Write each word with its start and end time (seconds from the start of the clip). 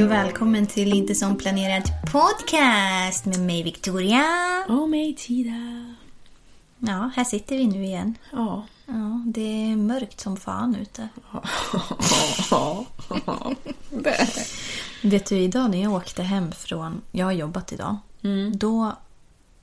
Hej 0.00 0.04
och 0.04 0.12
välkommen 0.12 0.66
till 0.66 0.92
Inte 0.92 1.14
som 1.14 1.36
planerat 1.36 1.84
podcast 2.12 3.24
med 3.24 3.40
mig 3.40 3.62
Victoria. 3.62 4.24
Och 4.68 4.88
mig 4.88 5.14
Tida. 5.14 5.94
Ja, 6.78 7.10
här 7.16 7.24
sitter 7.24 7.56
vi 7.56 7.66
nu 7.66 7.84
igen. 7.84 8.14
Ja. 8.32 8.66
Ja, 8.86 9.22
det 9.26 9.40
är 9.40 9.76
mörkt 9.76 10.20
som 10.20 10.36
fan 10.36 10.76
ute. 10.76 11.08
Ja. 12.50 12.86
Det. 13.90 14.28
Vet 15.02 15.26
du, 15.26 15.38
idag 15.38 15.70
när 15.70 15.82
jag 15.82 15.92
åkte 15.92 16.22
hem 16.22 16.52
från... 16.52 17.00
Jag 17.12 17.26
har 17.26 17.32
jobbat 17.32 17.72
idag. 17.72 17.96
Då... 18.52 18.96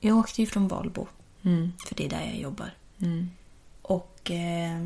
Jag 0.00 0.18
åkte 0.18 0.40
ju 0.40 0.46
från 0.46 0.68
Valbo. 0.68 1.06
För 1.86 1.94
det 1.94 2.04
är 2.04 2.10
där 2.10 2.24
jag 2.26 2.38
jobbar. 2.38 2.70
Och 3.82 4.30
eh, 4.30 4.84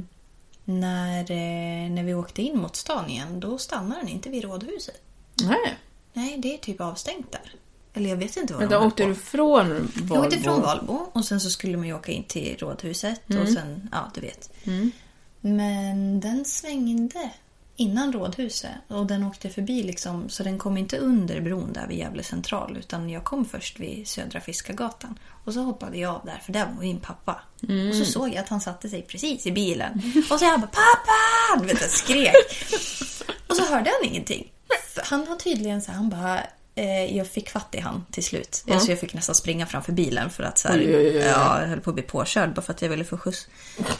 när, 0.64 1.20
eh, 1.20 1.90
när 1.90 2.02
vi 2.02 2.14
åkte 2.14 2.42
in 2.42 2.58
mot 2.58 2.77
stan 2.77 3.11
igen, 3.11 3.40
då 3.40 3.58
stannade 3.58 4.01
den 4.01 4.08
inte 4.08 4.30
vid 4.30 4.45
Rådhuset. 4.45 5.02
Nej. 5.43 5.79
Nej, 6.13 6.39
det 6.39 6.55
är 6.55 6.59
typ 6.59 6.81
avstängt 6.81 7.33
där. 7.33 7.53
Eller 7.95 8.11
jag 8.11 8.17
vet 8.17 8.37
inte 8.37 8.53
vad 8.53 8.63
Men 8.63 8.70
de 8.70 8.87
åkte 8.87 9.05
du 9.05 9.15
från 9.15 9.69
Valbo? 9.69 10.15
Jag 10.15 10.25
åkte 10.25 10.39
från 10.39 10.63
Valbo 10.63 10.93
och 11.13 11.25
sen 11.25 11.41
så 11.41 11.51
skulle 11.51 11.77
man 11.77 11.87
ju 11.87 11.95
åka 11.95 12.13
in 12.13 12.25
till 12.25 12.57
Rådhuset 12.59 13.20
och 13.27 13.35
Mm. 13.35 13.55
sen, 13.55 13.89
ja 13.93 14.11
du 14.15 14.20
vet. 14.20 14.51
Men 15.41 16.20
den 16.20 16.45
svängde 16.45 17.31
innan 17.77 18.13
Rådhuset 18.13 18.70
och 18.89 19.07
den 19.07 19.25
åkte 19.25 19.51
förbi 19.51 19.83
liksom 19.83 20.29
så 20.29 20.43
den 20.43 20.59
kom 20.59 20.77
inte 20.77 20.98
under 20.98 21.41
bron 21.41 21.73
där 21.73 21.87
vid 21.87 21.99
Gävle 21.99 22.23
central 22.23 22.77
utan 22.77 23.11
jag 23.11 23.25
kom 23.25 23.45
först 23.45 23.81
vid 23.81 24.09
Södra 24.09 24.41
Fiskargatan. 24.41 25.19
Och 25.45 25.55
så 25.55 25.61
hoppade 25.61 25.99
jag 25.99 26.14
av 26.14 26.25
där 26.25 26.41
för 26.45 26.53
där 26.53 26.67
var 26.67 26.83
min 26.83 27.01
pappa. 27.01 27.41
Mm. 27.69 27.89
Och 27.89 27.95
så 27.95 28.05
såg 28.05 28.29
jag 28.29 28.37
att 28.37 28.49
han 28.49 28.61
satte 28.61 28.89
sig 28.89 29.03
precis 29.03 29.47
i 29.47 29.53
bilen. 29.53 30.03
Och 30.31 30.39
så 30.39 30.45
jag 30.45 30.61
bara 30.61 30.67
pappa! 30.70 31.61
Du 31.61 31.67
vet 31.67 31.81
jag 31.81 31.91
skrek. 31.91 32.35
Och 33.49 33.57
så 33.57 33.63
hörde 33.64 33.91
han 34.01 34.11
ingenting. 34.11 34.53
Han 35.02 35.27
har 35.27 35.36
tydligen 35.36 35.83
så 35.83 35.92
han 35.92 36.08
bara 36.08 36.40
eh, 36.74 37.16
jag 37.16 37.27
fick 37.27 37.50
fatt 37.50 37.74
i 37.74 37.80
han 37.80 38.05
till 38.10 38.24
slut. 38.24 38.64
Alltså 38.70 38.90
jag 38.90 39.00
fick 39.00 39.14
nästan 39.14 39.34
springa 39.34 39.66
framför 39.66 39.92
bilen 39.92 40.30
för 40.30 40.42
att 40.42 40.58
så 40.58 40.68
här, 40.68 40.78
Oj, 40.78 40.96
oj, 40.96 41.06
oj. 41.06 41.16
Ja, 41.16 41.60
jag 41.60 41.68
höll 41.68 41.80
på 41.80 41.90
att 41.90 41.94
bli 41.94 42.02
påkörd 42.02 42.55
bara 42.55 42.62
för 42.62 42.72
att 42.72 42.83
jag 42.83 42.88
ville 42.88 43.05
få 43.05 43.18
skjuts. 43.18 43.46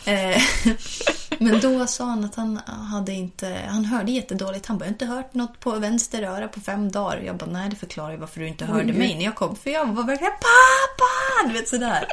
Eh, 0.05 0.43
Men 1.39 1.61
då 1.61 1.87
sa 1.87 2.05
han 2.05 2.25
att 2.25 2.35
han 2.35 2.57
hade 2.67 3.13
inte, 3.13 3.59
han 3.69 3.85
hörde 3.85 4.13
jättedåligt. 4.13 4.67
Han 4.67 4.79
bara, 4.79 4.85
jag 4.85 4.89
har 4.89 4.93
inte 4.93 5.07
hört 5.07 5.35
något 5.35 5.61
på 5.61 5.71
vänster 5.71 6.23
öra 6.23 6.49
på 6.49 6.61
fem 6.61 6.91
dagar. 6.91 7.23
Jag 7.27 7.37
bara, 7.37 7.51
nej 7.51 7.71
det 7.71 7.77
förklarar 7.77 8.11
ju 8.11 8.17
varför 8.17 8.41
du 8.41 8.49
inte 8.49 8.65
hörde 8.65 8.93
mig 8.93 9.15
när 9.15 9.25
jag 9.25 9.35
kom. 9.35 9.57
För 9.57 9.71
jag 9.71 9.87
var 9.87 10.05
verkligen, 10.05 10.33
pappa! 10.33 11.49
Du 11.49 11.53
vet 11.53 11.69
sådär. 11.69 12.05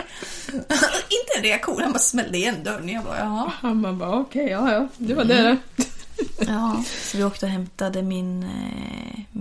inte 1.09 1.37
en 1.37 1.43
reaktion, 1.43 1.81
han 1.81 1.91
bara 1.91 1.99
smällde 1.99 2.37
igen 2.37 2.63
dörren. 2.63 2.89
Jag 2.89 3.03
bara, 3.03 3.19
jaha. 3.19 3.51
Han 3.61 3.99
bara, 3.99 4.15
okej, 4.19 4.47
ja, 4.47 4.71
ja. 4.73 4.87
Det 4.97 5.13
var 5.13 5.23
det 5.23 5.57
då. 5.75 5.83
Ja, 6.47 6.83
så 6.87 7.17
vi 7.17 7.23
åkte 7.23 7.45
och 7.45 7.51
hämtade 7.51 8.01
min... 8.01 8.43
Eh, 8.43 9.39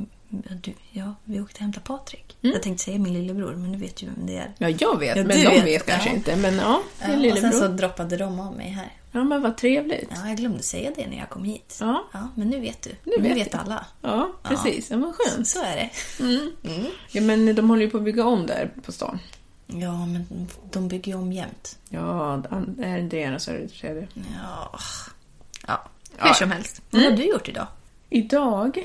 du, 0.62 0.74
ja, 0.90 1.14
vi 1.24 1.40
åkte 1.40 1.54
och 1.56 1.60
hämtade 1.60 1.86
Patrik. 1.86 2.36
Jag 2.40 2.62
tänkte 2.62 2.84
säga 2.84 2.98
min 2.98 3.12
lillebror, 3.14 3.54
men 3.56 3.72
du 3.72 3.78
vet 3.78 4.02
ju 4.02 4.06
vem 4.06 4.26
det 4.26 4.36
är. 4.36 4.54
Ja, 4.58 4.68
jag 4.68 4.98
vet, 4.98 5.16
Ja, 5.16 5.24
men 5.24 5.36
de 5.44 5.50
vet, 5.50 5.64
vet, 5.64 5.86
kanske 5.86 6.08
ja. 6.08 6.14
inte. 6.14 6.36
Men 6.36 6.54
ja, 6.54 6.82
din 7.00 7.10
Ja, 7.10 7.16
och 7.16 7.22
lillebror. 7.22 7.50
sen 7.50 7.60
så 7.60 7.68
droppade 7.68 8.16
de 8.16 8.40
av 8.40 8.56
mig 8.56 8.68
här. 8.68 8.92
Ja, 9.12 9.24
men 9.24 9.42
vad 9.42 9.56
trevligt. 9.56 10.08
Ja, 10.14 10.28
jag 10.28 10.36
glömde 10.36 10.62
säga 10.62 10.90
det 10.96 11.06
när 11.06 11.18
jag 11.18 11.28
kom 11.30 11.44
hit. 11.44 11.76
Ja. 11.80 12.04
men 12.34 12.48
nu 12.50 12.60
vet 12.60 12.82
du. 12.82 12.90
Nu 13.04 13.12
Nu, 13.18 13.28
vet 13.28 13.36
vet, 13.46 13.54
alla. 13.54 13.86
Ja, 14.02 14.32
precis. 14.42 14.90
Ja, 14.90 14.96
vad 14.96 15.14
skönt. 15.14 15.48
Så 15.48 15.62
är 15.64 15.76
det. 15.76 15.90
Ja, 17.12 17.20
men 17.20 17.54
de 17.54 17.70
håller 17.70 17.82
ju 17.82 17.90
på 17.90 17.96
att 17.98 18.04
bygga 18.04 18.24
om 18.26 18.46
där 18.46 18.70
på 18.84 18.92
stan. 18.92 19.18
Ja, 19.66 20.06
men 20.06 20.26
de 20.72 20.88
bygger 20.88 21.12
ju 21.12 21.18
om 21.18 21.32
jämt. 21.32 21.78
Ja, 21.88 22.42
är 22.82 23.02
det 23.02 23.16
ena 23.16 23.38
så 23.38 23.50
är 23.50 23.58
det 23.58 23.68
tredje. 23.68 24.08
Ja. 24.42 24.78
ja. 25.66 25.84
Hur 26.18 26.32
som 26.32 26.50
helst. 26.50 26.82
Vad 26.90 27.02
har 27.02 27.10
du 27.10 27.24
gjort 27.24 27.48
idag? 27.48 27.66
Idag 28.10 28.78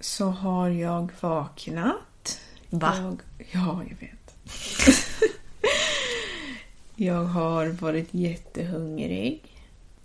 så 0.00 0.24
har 0.26 0.68
jag 0.68 1.10
vaknat. 1.20 2.40
Va? 2.70 2.94
Jag, 2.96 3.20
ja, 3.52 3.82
jag 3.88 3.96
vet. 4.00 4.34
jag 6.96 7.24
har 7.24 7.66
varit 7.66 8.08
jättehungrig. 8.10 9.42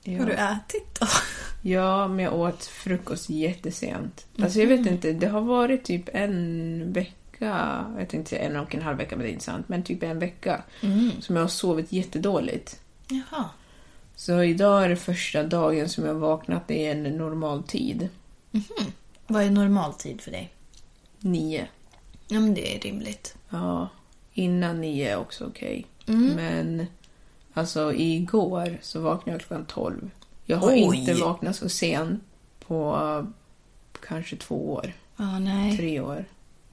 Jag, 0.03 0.19
Har 0.19 0.25
du 0.25 0.33
ätit 0.33 0.99
då? 0.99 1.07
Ja, 1.61 2.07
men 2.07 2.25
jag 2.25 2.33
åt 2.33 2.65
frukost 2.65 3.29
jättesent. 3.29 4.25
Alltså 4.41 4.59
jag 4.59 4.67
vet 4.67 4.87
inte, 4.87 5.13
det 5.13 5.27
har 5.27 5.41
varit 5.41 5.83
typ 5.83 6.09
en 6.13 6.93
vecka, 6.93 7.85
jag 7.97 8.09
tänkte 8.09 8.29
säga 8.29 8.41
en 8.41 8.55
och 8.55 8.75
en 8.75 8.81
halv 8.81 8.97
vecka 8.97 9.15
men 9.15 9.23
det 9.25 9.29
är 9.29 9.33
inte 9.33 9.45
sant, 9.45 9.69
men 9.69 9.83
typ 9.83 10.03
en 10.03 10.19
vecka 10.19 10.61
som 11.21 11.35
jag 11.35 11.43
har 11.43 11.47
sovit 11.47 11.91
jättedåligt. 11.91 12.79
Jaha. 13.07 13.45
Så 14.19 14.43
idag 14.43 14.85
är 14.85 14.89
det 14.89 14.95
första 14.95 15.43
dagen 15.43 15.89
som 15.89 16.05
jag 16.05 16.13
vaknat 16.13 16.71
i 16.71 16.85
en 16.85 17.03
normal 17.03 17.63
tid. 17.63 18.09
Vad 19.27 19.43
är 19.43 19.49
normal 19.49 19.93
tid 19.93 20.21
för 20.21 20.31
dig? 20.31 20.53
Nio. 21.19 21.67
Ja, 22.27 22.39
men 22.39 22.53
det 22.53 22.75
är 22.75 22.79
rimligt. 22.79 23.35
Ja, 23.49 23.89
innan 24.33 24.81
nio 24.81 25.11
är 25.11 25.17
också 25.17 25.45
okej. 25.47 25.85
Men 26.05 26.85
alltså 27.53 27.93
igår 27.93 28.77
så 28.81 29.01
vaknade 29.01 29.31
jag 29.31 29.41
klockan 29.47 29.65
tolv. 29.65 30.09
Jag 30.45 30.57
har 30.57 30.71
Oj. 30.71 30.97
inte 30.97 31.13
vaknat 31.13 31.55
så 31.55 31.69
sent 31.69 32.23
på 32.67 32.97
kanske 34.07 34.35
två 34.35 34.73
år, 34.73 34.93
Ja, 35.17 35.39
nej. 35.39 35.77
tre 35.77 35.99
år. 35.99 36.25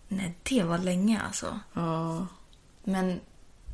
Nej, 0.08 0.34
det 0.42 0.62
var 0.62 0.78
länge 0.78 1.20
alltså. 1.26 1.60
Ja, 1.74 2.26
Men 2.84 3.20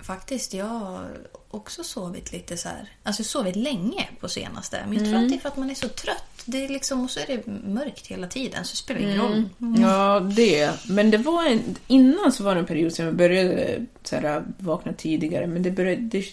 faktiskt, 0.03 0.55
jag 0.55 0.65
har 0.67 1.07
också 1.51 1.85
sovit 1.85 2.33
lite 2.33 2.57
så 2.57 2.69
här. 2.69 2.89
Alltså 3.03 3.25
sovit 3.25 3.57
länge 3.57 4.09
på 4.21 4.29
senaste. 4.29 4.85
Men 4.89 4.99
jag 4.99 5.07
tror 5.07 5.23
att 5.23 5.29
det 5.29 5.35
är 5.35 5.39
för 5.39 5.49
att 5.49 5.57
man 5.57 5.71
är 5.71 5.75
så 5.75 5.89
trött. 5.89 6.25
Det 6.45 6.65
är 6.65 6.69
liksom, 6.69 7.05
och 7.05 7.11
så 7.11 7.21
är 7.21 7.27
det 7.27 7.47
mörkt 7.69 8.07
hela 8.07 8.27
tiden, 8.27 8.65
så 8.65 8.73
det 8.73 8.77
spelar 8.77 9.01
ingen 9.01 9.19
roll. 9.19 9.45
ja 9.83 10.21
det. 10.21 10.71
Men 10.89 11.11
det 11.11 11.19
var 11.19 11.47
en, 11.47 11.77
innan 11.87 12.33
så 12.33 12.45
var 12.45 12.55
det 12.55 12.61
en 12.61 12.67
period 12.67 12.93
som 12.93 13.05
jag 13.05 13.17
började 13.17 13.87
så 14.03 14.17
här, 14.17 14.43
vakna 14.59 14.93
tidigare. 14.93 15.47
Men 15.47 15.63
det 15.63 15.71
började, 15.71 16.03
det, 16.03 16.25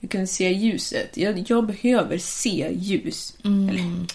jag 0.00 0.10
kunde 0.10 0.26
se 0.26 0.52
ljuset. 0.52 1.16
Jag, 1.16 1.44
jag 1.50 1.66
behöver 1.66 2.18
se 2.18 2.68
ljus. 2.72 3.36
Eller, 3.44 4.06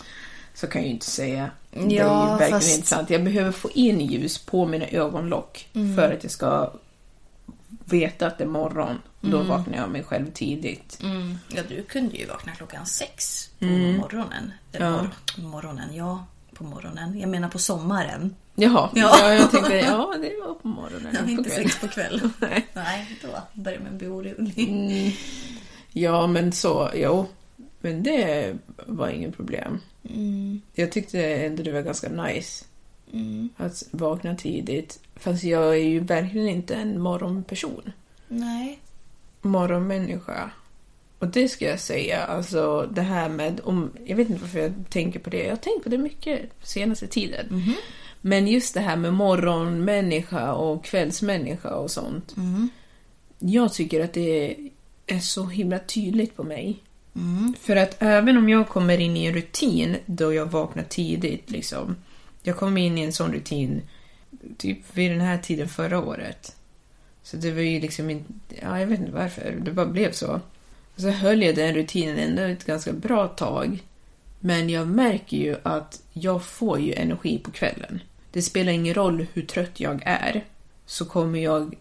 Så 0.53 0.67
kan 0.67 0.81
jag 0.81 0.87
ju 0.87 0.93
inte 0.93 1.05
säga. 1.05 1.51
det 1.71 1.79
är 1.79 1.89
Ja, 1.91 2.25
verkligen 2.25 2.51
fast- 2.61 2.75
inte 2.75 2.87
sant. 2.87 3.09
Jag 3.09 3.23
behöver 3.23 3.51
få 3.51 3.69
in 3.71 4.01
ljus 4.01 4.37
på 4.37 4.65
mina 4.65 4.87
ögonlock 4.87 5.67
Mm. 5.73 5.95
för 5.95 6.11
att 6.13 6.23
jag 6.23 6.31
ska 6.31 6.71
veta 7.93 8.27
att 8.27 8.38
det 8.38 8.43
är 8.43 8.47
morgon. 8.47 9.01
Då 9.21 9.41
vaknar 9.43 9.77
jag 9.77 9.89
mig 9.89 10.03
själv 10.03 10.31
tidigt. 10.33 10.99
Mm. 11.03 11.38
Ja, 11.49 11.61
du 11.69 11.83
kunde 11.83 12.17
ju 12.17 12.25
vakna 12.25 12.51
klockan 12.55 12.85
sex 12.85 13.49
på 13.59 13.65
morgonen. 13.65 14.51
Eller 14.71 14.85
Ja. 14.85 14.91
mor- 15.38 15.43
morgonen, 15.51 15.95
ja. 15.95 16.25
På 16.53 16.63
morgonen. 16.63 17.19
Jag 17.19 17.29
menar 17.29 17.49
på 17.49 17.59
sommaren. 17.59 18.35
Jaha, 18.55 18.89
Ja. 18.95 19.17
ja. 19.21 19.33
jag 19.33 19.51
tänkte 19.51 19.75
ja, 19.75 20.13
det 20.21 20.31
var 20.47 20.53
på 20.53 20.67
morgonen. 20.67 21.17
Ja, 21.25 21.31
inte 21.31 21.49
sex 21.49 21.79
på 21.81 21.88
kvällen. 21.88 22.33
Nej. 22.39 22.67
Nej, 22.73 23.19
då 23.21 23.61
börjar 23.61 23.79
man 23.79 23.97
bli 23.97 24.07
orolig. 24.07 25.17
Ja, 25.91 26.27
men 26.27 26.51
så, 26.51 26.89
jo. 26.95 27.27
Men 27.81 28.03
det 28.03 28.55
var 28.85 29.07
ingen 29.09 29.31
problem. 29.31 29.79
Mm. 30.09 30.61
Jag 30.73 30.91
tyckte 30.91 31.25
ändå 31.35 31.63
det 31.63 31.71
var 31.71 31.81
ganska 31.81 32.09
nice 32.09 32.65
att 33.57 33.83
vakna 33.91 34.35
tidigt. 34.35 34.99
Fast 35.15 35.43
jag 35.43 35.69
är 35.73 35.83
ju 35.83 35.99
verkligen 35.99 36.49
inte 36.49 36.75
en 36.75 37.01
morgonperson. 37.01 37.91
Nej. 38.27 38.79
Morgonmänniska. 39.41 40.51
Och 41.19 41.27
det 41.27 41.49
ska 41.49 41.65
jag 41.65 41.79
säga, 41.79 42.23
alltså 42.23 42.89
det 42.91 43.01
här 43.01 43.29
med, 43.29 43.61
om, 43.63 43.91
jag 44.05 44.15
vet 44.15 44.29
inte 44.29 44.41
varför 44.41 44.59
jag 44.59 44.73
tänker 44.89 45.19
på 45.19 45.29
det, 45.29 45.43
jag 45.43 45.49
har 45.49 45.57
tänkt 45.57 45.83
på 45.83 45.89
det 45.89 45.97
mycket 45.97 46.39
senaste 46.63 47.07
tiden. 47.07 47.75
Men 48.21 48.47
just 48.47 48.73
det 48.73 48.79
här 48.79 48.95
med 48.95 49.13
morgonmänniska 49.13 50.53
och 50.53 50.85
kvällsmänniska 50.85 51.75
och 51.75 51.91
sånt. 51.91 52.35
Jag 53.39 53.73
tycker 53.73 54.03
att 54.03 54.13
det 54.13 54.55
är 55.07 55.19
så 55.19 55.45
himla 55.45 55.79
tydligt 55.79 56.35
på 56.35 56.43
mig. 56.43 56.79
För 57.59 57.75
att 57.75 57.95
även 57.99 58.37
om 58.37 58.49
jag 58.49 58.69
kommer 58.69 58.97
in 58.99 59.17
i 59.17 59.25
en 59.25 59.33
rutin 59.33 59.97
då 60.05 60.33
jag 60.33 60.45
vaknar 60.45 60.83
tidigt, 60.83 61.49
liksom. 61.51 61.95
Jag 62.43 62.57
kom 62.57 62.77
in 62.77 62.97
i 62.97 63.01
en 63.01 63.13
sån 63.13 63.33
rutin 63.33 63.81
typ 64.57 64.79
vid 64.93 65.11
den 65.11 65.21
här 65.21 65.38
tiden 65.38 65.69
förra 65.69 65.99
året. 65.99 66.55
Så 67.23 67.38
det 67.38 67.51
var 67.51 67.61
ju 67.61 67.79
liksom 67.79 68.09
inte, 68.09 68.33
ja 68.61 68.79
jag 68.79 68.88
vet 68.88 68.99
inte 68.99 69.11
varför, 69.11 69.57
det 69.61 69.71
bara 69.71 69.85
blev 69.85 70.11
så. 70.11 70.41
Och 70.95 71.01
så 71.01 71.09
höll 71.09 71.41
jag 71.41 71.55
den 71.55 71.75
rutinen 71.75 72.17
ändå 72.17 72.41
ett 72.41 72.65
ganska 72.65 72.93
bra 72.93 73.27
tag. 73.27 73.83
Men 74.39 74.69
jag 74.69 74.88
märker 74.88 75.38
ju 75.38 75.55
att 75.63 76.01
jag 76.13 76.43
får 76.43 76.79
ju 76.79 76.93
energi 76.93 77.39
på 77.39 77.51
kvällen. 77.51 77.99
Det 78.31 78.41
spelar 78.41 78.71
ingen 78.71 78.94
roll 78.94 79.25
hur 79.33 79.41
trött 79.41 79.79
jag 79.79 80.01
är. 80.05 80.45
Så 80.85 81.05
kommer 81.05 81.39
jag 81.39 81.75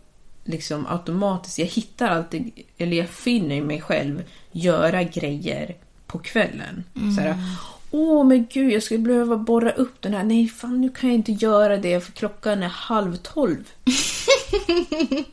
liksom 0.45 0.87
automatiskt, 0.87 1.59
jag 1.59 1.67
hittar 1.67 2.09
alltid, 2.09 2.51
eller 2.79 2.97
jag 2.97 3.09
finner 3.09 3.63
mig 3.63 3.81
själv 3.81 4.23
göra 4.53 5.03
grejer 5.03 5.77
på 6.07 6.19
kvällen. 6.19 6.85
Så 6.95 7.21
här, 7.21 7.31
mm 7.31 7.45
åh 7.91 8.25
men 8.25 8.47
gud 8.53 8.73
jag 8.73 8.83
skulle 8.83 8.99
behöva 8.99 9.37
borra 9.37 9.71
upp 9.71 10.03
den 10.03 10.15
här. 10.15 10.25
Nej 10.25 10.49
fan 10.49 10.81
nu 10.81 10.89
kan 10.89 11.09
jag 11.11 11.15
inte 11.17 11.33
göra 11.33 11.77
det 11.77 12.01
för 12.01 12.13
klockan 12.13 12.63
är 12.63 12.69
halv 12.69 13.17
tolv. 13.17 13.65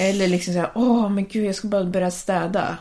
Eller 0.00 0.28
liksom 0.28 0.54
så 0.54 0.60
här, 0.60 0.70
åh 0.74 1.08
men 1.10 1.26
gud 1.26 1.44
jag 1.44 1.54
ska 1.54 1.68
bara 1.68 1.84
börja 1.84 2.10
städa. 2.10 2.78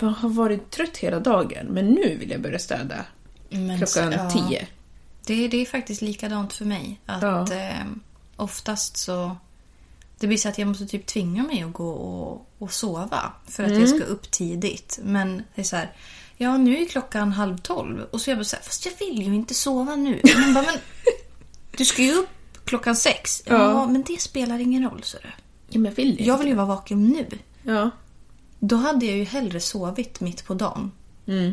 Jag 0.00 0.08
har 0.08 0.28
varit 0.28 0.70
trött 0.70 0.96
hela 0.96 1.20
dagen 1.20 1.66
men 1.70 1.86
nu 1.86 2.16
vill 2.20 2.30
jag 2.30 2.40
börja 2.40 2.58
städa. 2.58 3.04
Men, 3.48 3.78
Klockan 3.78 4.12
ja. 4.12 4.30
tio. 4.30 4.66
Det, 5.26 5.48
det 5.48 5.56
är 5.56 5.66
faktiskt 5.66 6.02
likadant 6.02 6.52
för 6.52 6.64
mig. 6.64 7.00
Att 7.06 7.22
Ja. 7.22 7.52
eh, 7.54 7.84
oftast 8.36 8.96
så... 8.96 9.36
Det 10.18 10.26
blir 10.26 10.38
så 10.38 10.48
att 10.48 10.58
jag 10.58 10.68
måste 10.68 10.86
typ 10.86 11.06
tvinga 11.06 11.42
mig 11.42 11.62
att 11.62 11.72
gå 11.72 11.90
och, 11.90 12.46
och 12.58 12.72
sova 12.72 13.32
för 13.48 13.62
att 13.62 13.68
Mm. 13.70 13.80
jag 13.80 13.88
ska 13.88 14.04
upp 14.04 14.30
tidigt. 14.30 14.98
Men 15.02 15.36
det 15.54 15.60
är 15.60 15.64
så 15.64 15.76
här... 15.76 15.92
Ja, 16.42 16.56
nu 16.58 16.76
är 16.82 16.86
klockan 16.86 17.32
halv 17.32 17.58
tolv. 17.58 18.02
Och 18.10 18.20
så 18.20 18.30
jag 18.30 18.38
bara 18.38 18.44
så 18.44 18.56
här, 18.56 18.62
fast 18.62 18.86
jag 18.86 18.92
vill 18.98 19.22
ju 19.22 19.34
inte 19.34 19.54
sova 19.54 19.96
nu. 19.96 20.20
Man 20.36 20.54
bara, 20.54 20.64
men 20.64 20.74
du 21.76 21.84
ska 21.84 22.02
ju 22.02 22.14
upp 22.14 22.28
klockan 22.64 22.96
sex. 22.96 23.42
Ja, 23.46 23.54
Ja. 23.54 23.86
men 23.86 24.02
det 24.02 24.20
spelar 24.20 24.58
ingen 24.58 24.82
roll, 24.90 25.00
så 25.02 25.16
du. 25.22 25.28
Ja, 25.68 25.78
men 25.78 25.84
jag 25.84 25.92
vill 25.96 26.10
inte. 26.10 26.24
Jag 26.24 26.38
vill 26.38 26.48
ju 26.48 26.54
vara 26.54 26.66
vaken 26.66 27.04
nu. 27.08 27.26
Ja. 27.62 27.90
Då 28.58 28.76
hade 28.76 29.06
jag 29.06 29.16
ju 29.16 29.24
hellre 29.24 29.60
sovit 29.60 30.20
mitt 30.20 30.44
på 30.44 30.54
dagen. 30.54 30.92
Mm. 31.26 31.52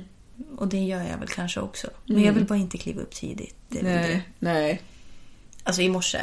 Och 0.57 0.68
det 0.68 0.77
gör 0.80 1.03
jag 1.03 1.18
väl 1.18 1.27
kanske 1.27 1.59
också. 1.59 1.88
Men 2.06 2.24
jag 2.24 2.33
vill 2.33 2.45
bara 2.45 2.59
inte 2.59 2.77
kliva 2.77 3.01
upp 3.01 3.15
tidigt. 3.15 3.56
Det 3.69 3.80
är 3.80 3.83
väl 3.83 3.94
det. 3.94 4.07
Nej, 4.07 4.24
nej. 4.39 4.81
Alltså 5.63 5.81
i 5.81 5.89
morse. 5.89 6.21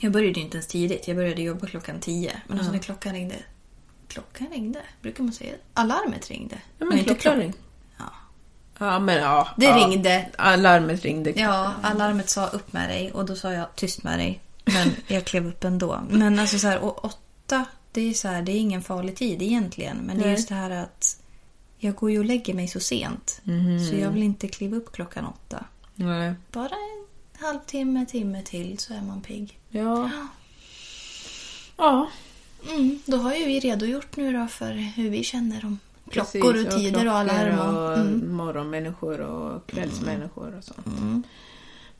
Jag 0.00 0.12
började 0.12 0.38
ju 0.38 0.44
inte 0.44 0.56
ens 0.56 0.66
tidigt. 0.66 1.08
Jag 1.08 1.16
började 1.16 1.42
jobba 1.42 1.66
klockan 1.66 2.00
tio. 2.00 2.40
Men 2.46 2.58
alltså 2.58 2.72
när 2.72 2.78
klockan 2.78 3.12
ringde. 3.12 3.34
Klockan 4.14 4.48
ringde? 4.50 4.80
Brukar 5.02 5.24
man 5.24 5.32
säga 5.32 5.54
Alarmet 5.74 6.30
ringde. 6.30 6.56
Ja, 6.78 6.84
men 6.86 6.98
inte 6.98 7.14
klockan 7.14 7.32
klock- 7.32 7.42
ring. 7.42 7.52
Ja. 7.98 8.04
Ja, 8.78 8.98
men 8.98 9.16
ja. 9.16 9.48
Det 9.56 9.66
ja. 9.66 9.76
ringde. 9.76 10.26
Alarmet 10.38 11.02
ringde. 11.02 11.30
Ja, 11.30 11.72
alarmet 11.82 12.30
sa 12.30 12.46
upp 12.46 12.72
med 12.72 12.88
dig 12.90 13.12
och 13.12 13.24
då 13.26 13.36
sa 13.36 13.52
jag 13.52 13.76
tyst 13.76 14.02
med 14.02 14.18
dig. 14.18 14.40
Men 14.64 14.90
jag 15.06 15.24
klev 15.24 15.46
upp 15.46 15.64
ändå. 15.64 16.00
Men 16.10 16.38
alltså 16.38 16.58
så 16.58 16.66
här, 16.68 16.78
och 16.78 17.04
åtta, 17.04 17.64
det 17.92 18.00
är 18.10 18.14
så 18.14 18.28
här, 18.28 18.42
det 18.42 18.52
är 18.52 18.56
ingen 18.60 18.82
farlig 18.82 19.16
tid 19.16 19.42
egentligen. 19.42 19.96
Men 19.96 20.18
det 20.18 20.24
är 20.24 20.30
just 20.30 20.48
det 20.48 20.54
här 20.54 20.70
att 20.70 21.20
jag 21.78 21.94
går 21.94 22.10
ju 22.10 22.18
och 22.18 22.24
lägger 22.24 22.54
mig 22.54 22.68
så 22.68 22.80
sent. 22.80 23.40
Mhm. 23.44 23.86
Så 23.86 23.96
jag 23.96 24.10
vill 24.10 24.22
inte 24.22 24.48
kliva 24.48 24.76
upp 24.76 24.92
klockan 24.92 25.26
åtta. 25.26 25.64
Nej. 25.94 26.34
Bara 26.52 26.68
en 26.74 27.06
halvtimme, 27.46 28.06
timme 28.06 28.42
till 28.42 28.78
så 28.78 28.94
är 28.94 29.02
man 29.02 29.20
pigg. 29.20 29.58
Ja. 29.68 30.10
Ja. 31.76 32.08
Mm, 32.70 32.98
då 33.06 33.16
har 33.16 33.34
ju 33.34 33.44
vi 33.44 33.60
redogjort 33.60 34.16
nu 34.16 34.32
då 34.32 34.46
för 34.46 34.72
hur 34.72 35.10
vi 35.10 35.24
känner 35.24 35.64
om 35.64 35.78
klockor 36.10 36.52
Precis, 36.52 36.74
och 36.74 36.80
tider 36.80 37.06
och 37.06 37.14
alarm. 37.14 37.58
Och, 37.58 37.98
mm. 37.98 38.32
morgonmänniskor 38.36 39.20
och 39.20 39.66
kvällsmänniskor 39.66 40.54
och 40.58 40.64
sånt. 40.64 41.26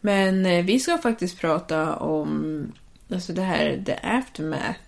Men 0.01 0.47
eh, 0.47 0.65
vi 0.65 0.81
ska 0.81 0.99
faktiskt 0.99 1.39
prata 1.41 1.97
om 1.97 2.73
alltså 3.13 3.33
det 3.33 3.43
här, 3.43 3.83
the 3.87 3.95
aftermath 4.03 4.79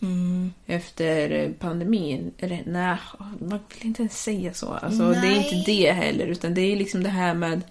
Mm. 0.00 0.52
efter 0.66 1.52
pandemin. 1.58 2.32
Eller 2.38 2.62
nej, 2.66 2.96
man 3.40 3.60
vill 3.74 3.86
inte 3.86 4.02
ens 4.02 4.22
säga 4.22 4.54
så. 4.54 4.72
Alltså, 4.72 5.10
det 5.10 5.26
är 5.26 5.54
inte 5.54 5.70
det 5.70 5.92
heller, 5.92 6.26
utan 6.26 6.54
det 6.54 6.60
är 6.60 6.76
liksom 6.76 7.02
det 7.02 7.08
här 7.08 7.34
med 7.34 7.62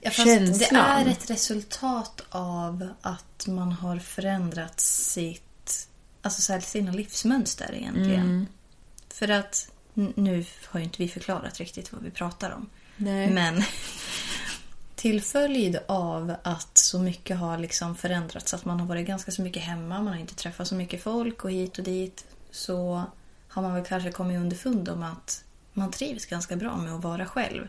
Ja, 0.00 0.10
känslan. 0.10 1.04
det 1.04 1.10
är 1.10 1.12
ett 1.12 1.30
resultat 1.30 2.22
av 2.30 2.88
att 3.00 3.46
man 3.46 3.72
har 3.72 3.98
förändrat 3.98 4.80
sitt, 4.80 5.42
alltså 6.22 6.42
så 6.42 6.52
här, 6.52 6.60
sina 6.60 6.92
livsmönster 6.92 7.74
egentligen. 7.74 8.20
Mm. 8.20 8.46
För 9.08 9.28
att 9.28 9.72
nu 9.94 10.44
har 10.66 10.80
ju 10.80 10.84
inte 10.84 11.02
vi 11.02 11.08
förklarat 11.08 11.58
riktigt 11.58 11.92
vad 11.92 12.02
vi 12.02 12.10
pratar 12.10 12.50
om. 12.50 12.70
Nej. 12.96 13.30
Men 13.30 13.62
till 14.94 15.22
följd 15.22 15.78
av 15.88 16.34
att 16.42 16.78
så 16.78 16.98
mycket 16.98 17.36
har 17.36 17.58
liksom 17.58 17.96
förändrats, 17.96 18.54
att 18.54 18.64
man 18.64 18.80
har 18.80 18.86
varit 18.86 19.06
ganska 19.06 19.30
så 19.30 19.42
mycket 19.42 19.62
hemma, 19.62 19.94
man 20.00 20.12
har 20.12 20.20
inte 20.20 20.34
träffat 20.34 20.68
så 20.68 20.74
mycket 20.74 21.02
folk 21.02 21.44
och 21.44 21.50
hit 21.50 21.78
och 21.78 21.84
dit, 21.84 22.24
så 22.50 23.04
har 23.48 23.62
man 23.62 23.74
väl 23.74 23.84
kanske 23.84 24.12
kommit 24.12 24.38
underfund 24.38 24.88
om 24.88 25.02
att 25.02 25.44
man 25.72 25.90
trivs 25.90 26.26
ganska 26.26 26.56
bra 26.56 26.76
med 26.76 26.94
att 26.94 27.04
vara 27.04 27.26
själv. 27.26 27.68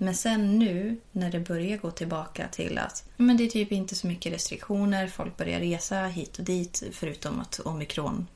Men 0.00 0.14
sen 0.14 0.58
nu 0.58 0.96
när 1.12 1.30
det 1.30 1.40
börjar 1.40 1.76
gå 1.76 1.90
tillbaka 1.90 2.48
till 2.48 2.78
att 2.78 3.04
men 3.16 3.36
det 3.36 3.44
är 3.44 3.48
typ 3.48 3.72
inte 3.72 3.94
så 3.94 4.06
mycket 4.06 4.32
restriktioner, 4.32 5.08
folk 5.08 5.36
börjar 5.36 5.60
resa 5.60 6.06
hit 6.06 6.38
och 6.38 6.44
dit 6.44 6.82
förutom 6.92 7.40
att 7.40 7.60
omikron, 7.60 8.26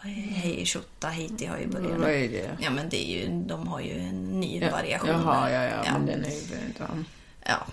hej 0.00 0.64
tjotta 0.66 1.08
hit, 1.08 1.48
har 1.48 1.58
ju 1.58 1.66
börjat. 1.66 1.98
Vad 2.00 2.10
är 2.10 2.28
det? 2.28 2.50
Ja 2.60 2.70
men 2.70 2.88
det 2.88 3.10
är 3.10 3.20
ju, 3.20 3.42
de 3.42 3.68
har 3.68 3.80
ju 3.80 3.98
en 3.98 4.40
ny 4.40 4.60
Ja. 4.60 4.70
variation. 4.70 5.08
Jaha, 5.10 5.48
där. 5.48 5.64
ja, 5.64 5.82
ja, 5.84 5.92
men 5.92 6.06
den 6.06 6.24
är 6.24 6.30
ju... 6.30 6.72
Ja. 6.78 6.86
Ja. 7.46 7.66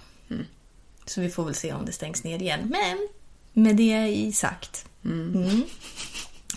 Så 1.06 1.22
vi 1.22 1.30
får 1.30 1.46
väl 1.46 1.56
se 1.56 1.74
om 1.74 1.86
det 1.86 1.92
stängs 1.92 2.24
ner 2.24 2.42
igen. 2.42 2.60
Men 2.70 3.08
med 3.64 3.76
det 3.76 4.08
i 4.08 4.32
sagt. 4.32 4.86
Mm. 5.06 5.64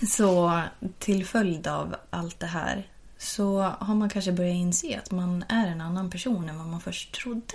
Så 0.09 0.61
till 0.99 1.27
följd 1.27 1.67
av 1.67 1.97
allt 2.11 2.41
det 2.41 2.47
här 2.47 2.87
så 3.23 3.61
har 3.61 3.95
man 3.95 4.09
kanske 4.11 4.33
börjat 4.33 4.55
inse 4.55 4.99
att 4.99 5.11
man 5.11 5.45
är 5.49 5.67
en 5.67 5.81
annan 5.81 6.11
person 6.11 6.49
än 6.49 6.59
vad 6.59 6.67
man 6.67 6.81
först 6.81 7.15
trodde. 7.15 7.55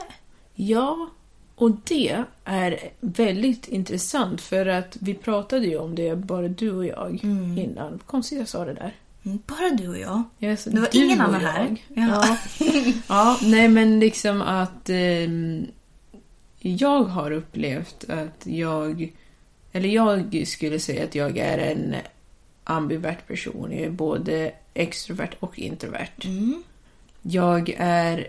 Ja, 0.56 1.10
och 1.56 1.72
det 1.84 2.24
är 2.44 2.80
väldigt 3.00 3.68
intressant 3.68 4.42
för 4.42 4.66
att 4.66 4.98
vi 5.00 5.14
pratade 5.14 5.66
ju 5.66 5.78
om 5.78 5.96
det, 5.96 6.16
bara 6.16 6.48
du 6.48 6.72
och 6.72 6.86
jag, 6.86 7.20
innan. 7.24 8.00
Konstigt 8.06 8.40
jag 8.40 8.48
sa 8.48 8.66
det 8.66 8.74
där. 8.74 8.96
Mm, 9.26 9.40
Bara 9.46 9.70
du 9.70 9.88
och 9.88 9.98
jag. 9.98 10.24
Yes, 10.40 10.64
Det 10.64 10.80
var 10.80 10.90
ingen 10.92 11.22
annan 11.22 11.42
här. 11.42 11.76
Ja. 11.88 12.38
ja, 13.08 13.40
nej 13.42 13.68
men 13.68 14.00
liksom 14.00 14.42
att 14.42 14.90
ehm, 14.90 15.66
jag 16.60 17.04
har 17.04 17.32
upplevt 17.32 18.10
att 18.10 18.46
jag, 18.46 19.14
eller 19.72 19.90
jag 19.90 20.44
skulle 20.48 20.80
säga 20.80 21.04
att 21.04 21.16
jag 21.16 21.38
är 21.38 21.58
en 21.58 21.96
ambivert 22.70 23.28
person. 23.28 23.72
Jag 23.72 23.82
är 23.82 23.90
både 23.90 24.52
extrovert 24.74 25.30
och 25.40 25.60
introvert. 25.60 26.26
Mm. 26.26 26.64
Jag 27.22 27.76
är 27.78 28.28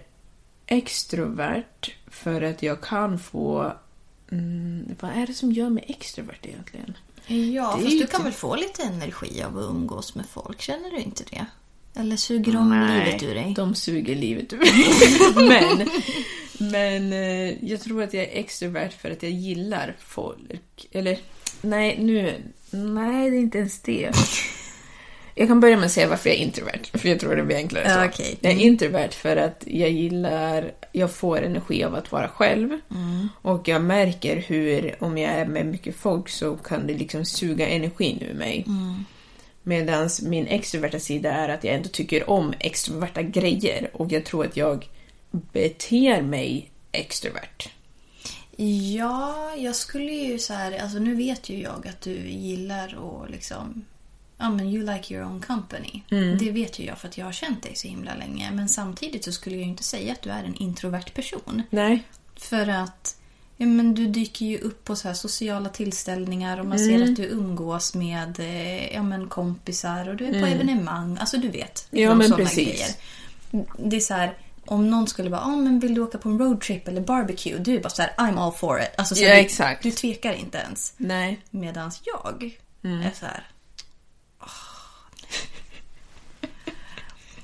extrovert 0.67 1.91
för 2.07 2.43
att 2.43 2.63
jag 2.63 2.81
kan 2.81 3.19
få... 3.19 3.73
Mm, 4.33 4.97
vad 5.01 5.11
är 5.11 5.27
det 5.27 5.35
som 5.35 5.53
gör 5.53 5.71
mig 5.71 5.85
extrovert 5.89 6.39
egentligen? 6.47 6.97
Ja, 7.55 7.75
Det 7.79 7.85
fast 7.85 7.99
du 8.01 8.07
kan 8.07 8.21
typ- 8.21 8.27
väl 8.27 8.33
få 8.33 8.57
lite 8.57 8.83
energi 8.83 9.43
av 9.43 9.59
att 9.59 9.65
umgås 9.71 10.15
med 10.15 10.27
folk? 10.27 10.61
Känner 10.61 10.91
du 10.91 10.99
inte 10.99 11.25
det? 11.31 11.47
Eller 11.95 12.17
suger 12.17 12.53
de 12.53 12.71
livet 13.05 13.23
ur 13.23 13.35
dig? 13.35 13.53
De 13.57 13.75
suger 13.75 14.15
livet 14.17 14.53
ur 14.53 14.59
mig. 15.49 15.65
Men 15.79 15.89
Men 16.71 17.13
eh, 17.13 17.65
jag 17.71 17.81
tror 17.81 18.03
att 18.03 18.15
jag 18.15 18.25
är 18.25 18.39
extrovert 18.41 18.91
för 18.91 19.11
att 19.11 19.23
jag 19.23 19.33
gillar 19.33 19.97
folk. 20.01 20.87
Eller, 20.93 21.19
nej, 21.63 21.99
nu... 21.99 22.43
Nej, 22.71 23.31
det 23.31 23.37
är 23.37 23.41
inte 23.41 23.59
ens 23.59 23.81
det. 23.81 24.11
Jag 25.35 25.49
kan 25.49 25.61
börja 25.61 25.77
med 25.77 25.87
att 25.87 25.93
säga 25.93 26.09
varför 26.09 26.29
jag 26.29 26.39
är 26.39 26.43
introvert, 26.43 26.99
för 26.99 27.09
jag 27.09 27.21
tror 27.21 27.37
det 27.37 27.43
blir 27.43 27.57
enklare 27.57 27.91
så. 27.91 28.05
Okej. 28.05 28.39
Jag 28.41 28.53
är 28.53 28.57
introvert 28.57 29.11
för 29.11 29.37
att 29.37 29.65
jag 29.67 29.91
gillar, 29.91 30.73
jag 30.93 31.11
får 31.11 31.43
energi 31.43 31.85
av 31.85 31.95
att 31.95 32.13
vara 32.13 32.29
själv. 32.29 32.79
Och 33.43 33.69
jag 33.69 33.83
märker 33.83 34.37
hur, 34.37 34.97
om 34.99 35.19
jag 35.19 35.31
är 35.31 35.47
med 35.47 35.67
mycket 35.67 35.97
folk 35.97 36.29
så 36.29 36.57
kan 36.57 36.87
det 36.87 36.95
liksom 36.95 37.25
suga 37.25 37.69
energin 37.69 38.23
ur 38.31 38.35
mig. 38.35 38.67
Medan 39.63 40.09
min 40.23 40.47
extroverta 40.47 40.99
sida 40.99 41.33
är 41.33 41.49
att 41.49 41.65
jag 41.65 41.75
ändå 41.75 41.89
tycker 41.89 42.31
om 42.31 42.55
extroverta 42.59 43.23
grejer 43.23 43.91
och 43.93 44.13
jag 44.13 44.25
tror 44.25 44.45
att 44.45 44.57
jag 44.57 44.89
beter 45.31 46.23
mig 46.23 46.71
extrovert. 46.93 47.69
Ja, 48.67 49.55
jag 49.57 49.77
skulle 49.77 50.13
ju 50.13 50.39
så 50.39 50.55
här... 50.55 50.79
Alltså 50.79 50.99
nu 50.99 51.15
vet 51.15 51.49
ju 51.49 51.61
jag 51.61 51.89
att 51.89 52.01
du 52.01 52.29
gillar 52.29 52.95
och 52.95 53.31
liksom... 53.31 53.85
Ja, 54.39 54.51
men 54.51 54.67
you 54.67 54.95
like 54.95 55.15
your 55.15 55.27
own 55.27 55.41
company. 55.41 56.03
Det 56.39 56.51
vet 56.51 56.79
ju 56.79 56.85
jag 56.85 56.99
för 56.99 57.09
att 57.09 57.19
jag 57.19 57.25
har 57.25 57.33
känt 57.33 57.63
dig 57.63 57.77
så 57.77 57.89
himla 57.89 58.15
länge. 58.15 58.51
Men 58.51 58.69
samtidigt 58.69 59.25
så 59.25 59.33
skulle 59.33 59.57
jag 59.57 59.63
ju 59.63 59.71
inte 59.71 59.83
säga 59.83 60.13
att 60.13 60.23
du 60.23 60.31
är 60.31 60.45
en 60.45 60.55
introvert 60.55 61.15
person. 61.15 61.63
Nej. 61.71 62.03
För 62.37 62.69
att 62.69 63.17
ja, 63.57 63.67
men 63.67 63.95
du 63.95 64.07
dyker 64.07 64.47
ju 64.47 64.59
upp 64.59 64.85
på 64.85 64.97
så 64.97 65.09
här 65.09 65.15
sociala 65.15 65.69
tillställningar 65.69 66.61
och 66.61 66.67
man 66.67 66.79
ser 66.79 67.03
att 67.03 67.17
du 67.17 67.25
umgås 67.25 67.95
med 67.95 68.41
eh, 68.41 68.95
ja, 68.95 69.03
men 69.03 69.29
kompisar 69.29 70.09
och 70.09 70.17
du 70.17 70.27
är 70.27 70.41
på 70.41 70.47
evenemang. 70.47 71.17
Alltså 71.21 71.37
du 71.37 71.49
vet. 71.49 71.87
Ja, 71.91 72.15
men 72.15 72.31
precis. 72.33 72.99
Det 73.79 73.97
är 73.97 74.01
så 74.01 74.15
här, 74.15 74.35
om 74.69 74.91
någon 74.91 75.07
skulle 75.07 75.31
bara, 75.31 75.41
ah, 75.41 75.57
men 75.57 75.81
vill 75.81 75.95
du 75.95 76.01
åka 76.01 76.19
på 76.19 76.29
en 76.29 76.39
roadtrip 76.39 76.89
eller 76.89 77.01
barbecue? 77.01 77.59
Du 77.59 77.75
är 77.77 77.81
bara 77.83 77.89
så 77.91 78.03
här, 78.03 78.15
I'm 78.19 78.39
all 78.41 78.53
for 78.53 78.81
it. 78.81 78.89
Alltså, 78.99 79.15
så 79.15 79.23
Ja, 79.23 79.29
du, 79.29 79.35
exakt. 79.35 79.83
Du 79.83 79.91
tvekar 79.91 80.33
inte 80.33 80.59
ens. 80.59 80.93
Nej. 80.97 81.41
Medan 81.51 81.91
jag 82.05 82.57
Mm. 82.85 83.03
är 83.03 83.11
så 83.11 83.27
här... 83.27 83.47
"Åh." 84.41 84.49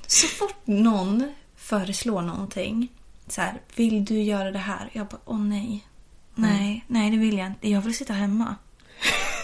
Så 0.07 0.27
fort 0.27 0.67
någon 0.67 1.33
föreslår 1.55 2.21
någonting. 2.21 2.87
Så 3.27 3.41
här, 3.41 3.61
vill 3.75 4.05
du 4.05 4.21
göra 4.21 4.51
det 4.51 4.59
här? 4.59 4.89
Jag 4.93 5.07
bara, 5.07 5.19
åh 5.25 5.39
nej. 5.39 5.87
Nej, 6.35 6.85
nej 6.87 7.11
det 7.11 7.17
vill 7.17 7.37
jag 7.37 7.47
inte. 7.47 7.69
Jag 7.69 7.81
vill 7.81 7.95
sitta 7.97 8.13
hemma. 8.13 8.55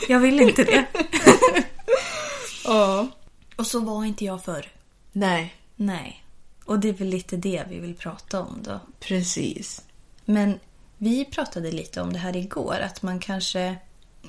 Jag 0.09 0.19
vill 0.19 0.39
inte 0.41 0.63
det. 0.63 0.85
Ja. 2.65 3.07
Och 3.55 3.67
så 3.67 3.79
var 3.79 4.05
inte 4.05 4.25
jag 4.25 4.43
förr. 4.43 4.65
Nej. 5.11 5.55
Nej. 5.75 6.20
Och 6.65 6.79
det 6.79 6.89
är 6.89 6.93
väl 6.93 7.07
lite 7.07 7.37
det 7.37 7.63
vi 7.69 7.79
vill 7.79 7.95
prata 7.95 8.41
om 8.41 8.59
då. 8.63 8.79
Precis. 8.99 9.81
Men 10.25 10.59
vi 10.97 11.25
pratade 11.25 11.71
lite 11.71 12.01
om 12.01 12.13
det 12.13 12.19
här 12.19 12.35
igår. 12.35 12.79
Att 12.79 13.01
man 13.01 13.19
kanske... 13.19 13.75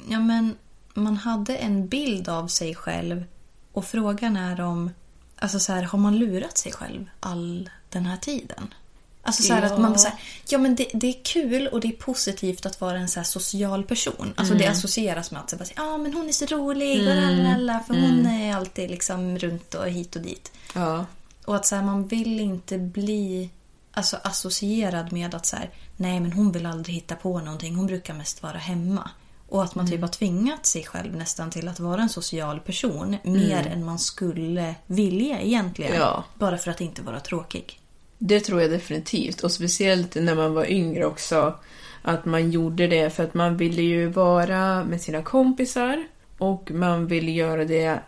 Ja, 0.09 0.21
men 0.21 0.57
man 0.95 1.17
hade 1.17 1.57
en 1.57 1.89
bild 1.89 2.29
av 2.29 2.47
sig 2.49 2.75
själv. 2.75 3.25
Och 3.73 3.85
frågan 3.85 4.37
är 4.37 4.61
om... 4.61 4.91
Alltså 5.37 5.61
så 5.61 5.73
här, 5.73 5.83
har 5.83 5.99
man 5.99 6.19
lurat 6.19 6.59
sig 6.59 6.73
själv 6.73 7.11
all 7.21 7.71
den 7.91 8.07
här 8.07 8.17
tiden? 8.17 8.75
Alltså 9.23 9.43
så 9.43 9.53
Ja. 9.53 9.59
att 9.62 9.79
man 9.81 9.99
så 9.99 10.09
här, 10.09 10.19
ja 10.49 10.59
men 10.59 10.75
det, 10.75 10.89
det 10.95 11.07
är 11.07 11.25
kul 11.25 11.69
och 11.69 11.81
det 11.81 11.89
är 11.89 11.93
positivt 11.93 12.67
att 12.67 12.81
vara 12.81 12.99
en 12.99 13.09
så 13.09 13.25
social 13.25 13.85
person. 13.85 14.33
Alltså 14.37 14.55
det 14.55 14.67
associeras 14.67 15.31
med 15.31 15.41
att 15.41 15.73
ja 15.77 15.99
men 15.99 16.15
hon 16.15 16.29
är 16.29 16.33
så 16.33 16.47
rolig 16.47 17.09
och 17.09 17.15
lalala, 17.15 17.81
för 17.87 17.95
hon 17.95 18.27
är 18.27 18.57
alltid 18.57 18.91
liksom 18.91 19.39
runt 19.39 19.75
och 19.75 19.89
hit 19.89 20.17
och 20.17 20.23
dit. 20.23 20.53
Ja. 20.75 21.07
Och 21.45 21.57
att 21.57 21.67
så 21.67 21.77
här, 21.77 21.83
man 21.83 22.07
vill 22.07 22.41
inte 22.41 22.79
bli 22.79 23.51
alltså, 23.93 24.17
associerad 24.23 25.13
med 25.13 25.35
att 25.35 25.47
så 25.47 25.57
här, 25.57 25.71
nej 25.97 26.21
men 26.21 26.33
hon 26.33 26.53
vill 26.53 26.67
aldrig 26.67 26.95
hitta 26.95 27.17
på 27.17 27.39
någonting, 27.39 27.75
hon 27.75 27.87
brukar 27.87 28.15
mest 28.15 28.43
vara 28.43 28.59
hemma. 28.59 29.11
Och 29.49 29.63
att 29.63 29.75
man 29.75 29.91
typ 29.91 30.01
har 30.01 30.09
tvingat 30.09 30.67
sig 30.67 30.85
själv 30.85 31.17
nästan 31.17 31.51
till 31.51 31.69
att 31.69 31.81
vara 31.81 32.03
en 32.03 32.09
social 32.09 32.61
person 32.61 33.17
mer 33.23 33.67
än 33.67 33.85
man 33.85 33.99
skulle 33.99 34.75
vilja 34.87 35.41
egentligen. 35.41 35.97
Ja. 35.97 36.25
Bara 36.35 36.59
för 36.59 36.71
att 36.71 36.81
inte 36.81 37.03
vara 37.03 37.21
tråkig. 37.21 37.81
Det 38.19 38.41
tror 38.41 38.61
jag 38.61 38.71
definitivt. 38.71 39.41
Och 39.41 39.53
speciellt 39.53 40.15
när 40.15 40.35
man 40.35 40.55
var 40.55 40.71
yngre 40.71 41.07
också. 41.07 41.55
Att 42.03 42.25
man 42.25 42.51
gjorde 42.51 42.87
det 42.87 43.11
för 43.11 43.25
att 43.25 43.35
man 43.35 43.57
ville 43.57 43.83
ju 43.83 44.07
vara 44.07 44.85
med 44.85 45.01
sina 45.01 45.23
kompisar. 45.23 46.07
Och 46.39 46.71
man 46.71 47.07
ville 47.07 47.31
göra 47.31 47.65
det 47.65 48.01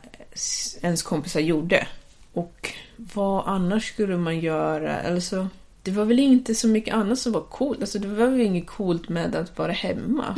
ens 0.83 1.03
kompisar 1.03 1.41
gjorde. 1.41 1.87
Och 2.33 2.73
vad 2.97 3.43
annars 3.47 3.89
skulle 3.89 4.17
man 4.17 4.41
göra? 4.41 5.01
Alltså, 5.01 5.49
det 5.83 5.91
var 5.91 6.05
väl 6.05 6.19
inte 6.19 6.55
så 6.55 6.69
mycket 6.69 6.95
annat 6.95 7.19
som 7.19 7.33
var 7.33 7.41
coolt. 7.41 7.81
Alltså, 7.81 7.99
det 7.99 8.09
var 8.09 8.27
väl 8.27 8.41
inget 8.41 8.67
coolt 8.67 9.09
med 9.09 9.35
att 9.35 9.59
vara 9.59 9.73
hemma. 9.73 10.35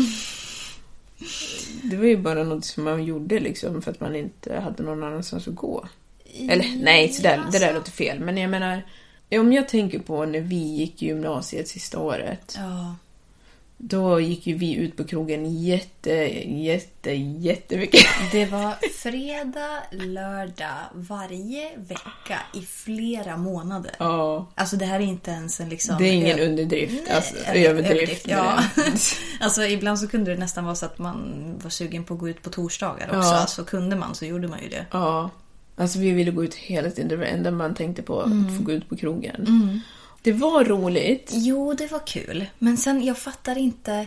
Det 1.83 1.97
var 1.97 2.05
ju 2.05 2.17
bara 2.17 2.45
något 2.45 2.65
som 2.65 2.85
man 2.85 3.05
gjorde 3.05 3.41
liksom 3.41 3.83
för 3.83 3.91
att 3.91 4.01
man 4.01 4.17
inte 4.17 4.61
hade 4.61 4.83
någon 4.83 5.05
annanstans 5.05 5.49
att 5.49 5.55
gå. 5.55 5.89
Eller 6.51 6.83
nej, 6.83 7.09
så 7.09 7.23
där, 7.23 7.43
det 7.53 7.59
där 7.59 7.75
låter 7.75 7.91
fel. 7.93 8.21
Men 8.21 8.37
jag 8.37 8.51
menar, 8.51 8.83
om 9.31 9.53
jag 9.53 9.69
tänker 9.69 9.99
på 9.99 10.25
när 10.25 10.41
vi 10.41 10.57
gick 10.57 11.03
i 11.03 11.07
gymnasiet 11.07 11.69
sista 11.69 11.99
året. 11.99 12.55
Ja. 12.59 12.95
Då 13.79 14.21
gick 14.21 14.47
ju 14.47 14.55
vi 14.55 14.75
ut 14.75 14.97
på 14.97 15.05
krogen 15.05 15.63
jätte, 15.63 16.11
jätte, 16.47 17.11
jättemycket. 17.13 18.01
Det 18.33 18.47
var 18.47 18.75
fredag, 19.03 19.83
lördag 19.91 20.77
varje 20.95 21.77
vecka 21.77 22.39
i 22.55 22.61
flera 22.63 23.37
månader. 23.37 23.93
Ja, 23.99 24.47
Alltså 24.55 24.77
det 24.77 24.85
här 24.85 25.01
är 25.01 25.05
inte 25.05 25.31
ens 25.31 25.61
en 25.61 25.69
liksom... 25.69 25.97
det 25.99 26.05
är 26.09 26.13
ingen 26.13 26.41
underdrift. 26.41 27.11
Alltså, 27.11 27.35
eller 27.45 27.71
överdrift. 27.71 28.29
Ja. 28.29 28.59
alltså 29.41 29.63
ibland 29.65 29.99
så 29.99 30.09
kunde 30.09 30.31
det 30.35 30.39
nästan 30.41 30.65
vara 30.65 30.75
så 30.75 30.87
att 30.87 30.99
man 30.99 31.35
var 31.63 31.71
sugen 31.71 32.05
på 32.05 32.15
att 32.15 32.21
gå 32.21 32.29
ut 32.29 32.43
på 32.43 32.51
torsdagar 32.51 33.07
också. 33.07 33.19
Ja. 33.31 33.37
Alltså 33.41 33.65
kunde 33.65 33.97
man 33.97 34.15
så 34.15 34.25
gjorde 34.25 34.49
man 34.49 34.63
ju 34.63 34.69
det. 34.69 34.87
Ja. 34.91 35.31
Alltså 35.77 35.99
vi 35.99 36.11
ville 36.11 36.31
gå 36.31 36.45
ut 36.45 36.55
hela 36.55 36.91
tiden. 36.91 37.09
Det 37.09 37.17
var 37.17 37.25
det 37.25 37.31
enda 37.31 37.51
man 37.51 37.75
tänkte 37.75 38.03
på, 38.03 38.21
att 38.21 38.27
Mm. 38.27 38.57
få 38.59 38.63
gå 38.63 38.73
ut 38.73 38.89
på 38.89 38.97
krogen. 38.97 39.81
Det 40.27 40.33
var 40.33 40.65
roligt. 40.65 41.31
Jo, 41.33 41.75
det 41.75 41.87
var 41.93 42.07
kul. 42.07 42.47
Men 42.59 42.77
sen, 42.77 43.05
jag 43.05 43.19
fattar 43.19 43.59
inte... 43.59 44.07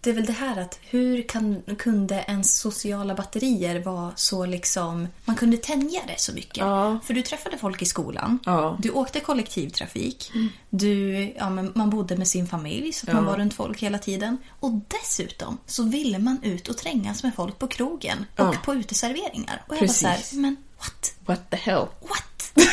Det 0.00 0.10
är 0.10 0.14
väl 0.14 0.26
det 0.26 0.32
här 0.32 0.60
att 0.60 0.78
hur 0.82 1.22
kan, 1.22 1.62
kunde 1.78 2.24
ens 2.28 2.58
sociala 2.58 3.14
batterier 3.14 3.80
vara 3.80 4.12
så 4.16 4.46
liksom... 4.46 5.08
Man 5.24 5.36
kunde 5.36 5.56
tänja 5.56 6.00
det 6.06 6.20
så 6.20 6.32
mycket. 6.32 6.56
Ja. 6.56 6.98
För 7.04 7.14
du 7.14 7.22
träffade 7.22 7.58
folk 7.58 7.82
i 7.82 7.84
skolan. 7.84 8.38
Ja. 8.44 8.76
Du 8.82 8.90
åkte 8.90 9.20
kollektivtrafik. 9.20 10.32
Du, 10.70 11.12
ja, 11.36 11.50
men 11.50 11.72
man 11.74 11.90
bodde 11.90 12.16
med 12.16 12.28
sin 12.28 12.46
familj 12.46 12.92
så 12.92 13.06
att 13.06 13.14
man 13.14 13.24
Ja. 13.24 13.30
var 13.30 13.38
runt 13.38 13.54
folk 13.54 13.82
hela 13.82 13.98
tiden. 13.98 14.38
Och 14.60 14.72
dessutom 14.88 15.58
så 15.66 15.82
ville 15.82 16.18
man 16.18 16.38
ut 16.42 16.68
och 16.68 16.76
trängas 16.78 17.22
med 17.22 17.34
folk 17.34 17.58
på 17.58 17.66
krogen. 17.66 18.24
Och 18.38 18.62
på 18.64 18.74
uteserveringar. 18.74 19.62
Och 19.68 19.74
jag 19.74 19.78
Precis. 19.80 20.02
var 20.02 20.10
så 20.16 20.34
här, 20.36 20.42
men 20.42 20.56
what? 20.78 21.14
What 21.26 21.50
the 21.50 21.56
hell? 21.56 21.86
What? 22.00 22.52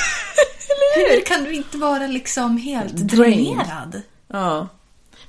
Hur 0.96 1.26
kan 1.26 1.44
du 1.44 1.54
inte 1.54 1.78
vara 1.78 2.08
liksom 2.08 2.58
helt 2.58 2.96
dränerad? 2.98 4.02
Ja. 4.28 4.68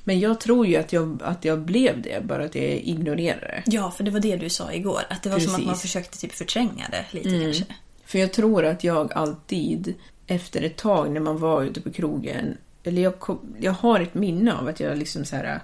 Men 0.05 0.21
jag 0.21 0.41
tror 0.41 0.67
ju 0.67 0.77
att 0.77 0.93
jag, 0.93 1.21
att 1.25 1.45
jag 1.45 1.61
blev 1.61 2.03
det, 2.03 2.25
bara 2.25 2.45
att 2.45 2.55
jag 2.55 2.65
ignorerade 2.65 3.47
det. 3.47 3.63
Ja, 3.67 3.91
för 3.91 4.05
det 4.05 4.11
var 4.11 4.21
det 4.21 4.37
du 4.37 4.49
sa 4.49 4.73
igår. 4.73 5.03
Att 5.11 5.23
det 5.23 5.31
var 5.31 5.39
som 5.39 5.55
att 5.55 5.61
man 5.61 5.69
Precis. 5.69 5.83
försökte 5.83 6.19
typ 6.19 6.33
förtränga 6.33 6.87
det 6.91 7.05
lite 7.11 7.45
kanske. 7.45 7.65
För 8.07 8.19
jag 8.19 8.33
tror 8.33 8.65
att 8.65 8.85
jag 8.85 9.13
alltid, 9.13 9.95
efter 10.27 10.63
ett 10.63 10.77
tag 10.77 11.11
när 11.11 11.21
man 11.21 11.39
var 11.39 11.63
ute 11.63 11.81
på 11.81 11.91
krogen, 11.93 12.57
eller 12.85 13.03
jag, 13.03 13.19
kom, 13.19 13.55
jag 13.61 13.73
har 13.73 14.01
ett 14.01 14.15
minne 14.15 14.55
av 14.55 14.69
att 14.69 14.81
jag 14.81 14.99
liksom 14.99 15.25
så 15.25 15.37
här 15.37 15.61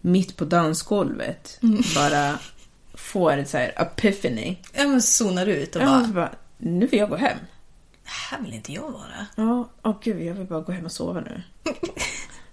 mitt 0.00 0.36
på 0.36 0.44
dansgolvet 0.44 1.58
bara 1.94 2.38
får 2.94 3.36
ett 3.36 3.48
så 3.48 3.56
här 3.56 3.72
epiphany. 3.76 4.56
Ja, 4.72 4.88
men 4.88 5.02
zonar 5.02 5.46
ut 5.46 5.76
och 5.76 5.82
Ja, 5.82 5.86
bara, 5.86 6.04
så 6.04 6.12
bara, 6.12 6.34
nu 6.58 6.86
vill 6.86 6.98
jag 7.00 7.08
gå 7.10 7.16
hem. 7.16 7.38
Här 8.04 8.40
vill 8.42 8.54
inte 8.54 8.72
jag 8.72 8.90
vara. 8.90 9.26
Ja, 9.36 9.68
åh 9.82 9.94
gud, 10.02 10.22
jag 10.22 10.34
vill 10.34 10.46
bara 10.46 10.60
gå 10.60 10.72
hem 10.72 10.84
och 10.84 10.92
sova 10.92 11.20
nu. 11.20 11.42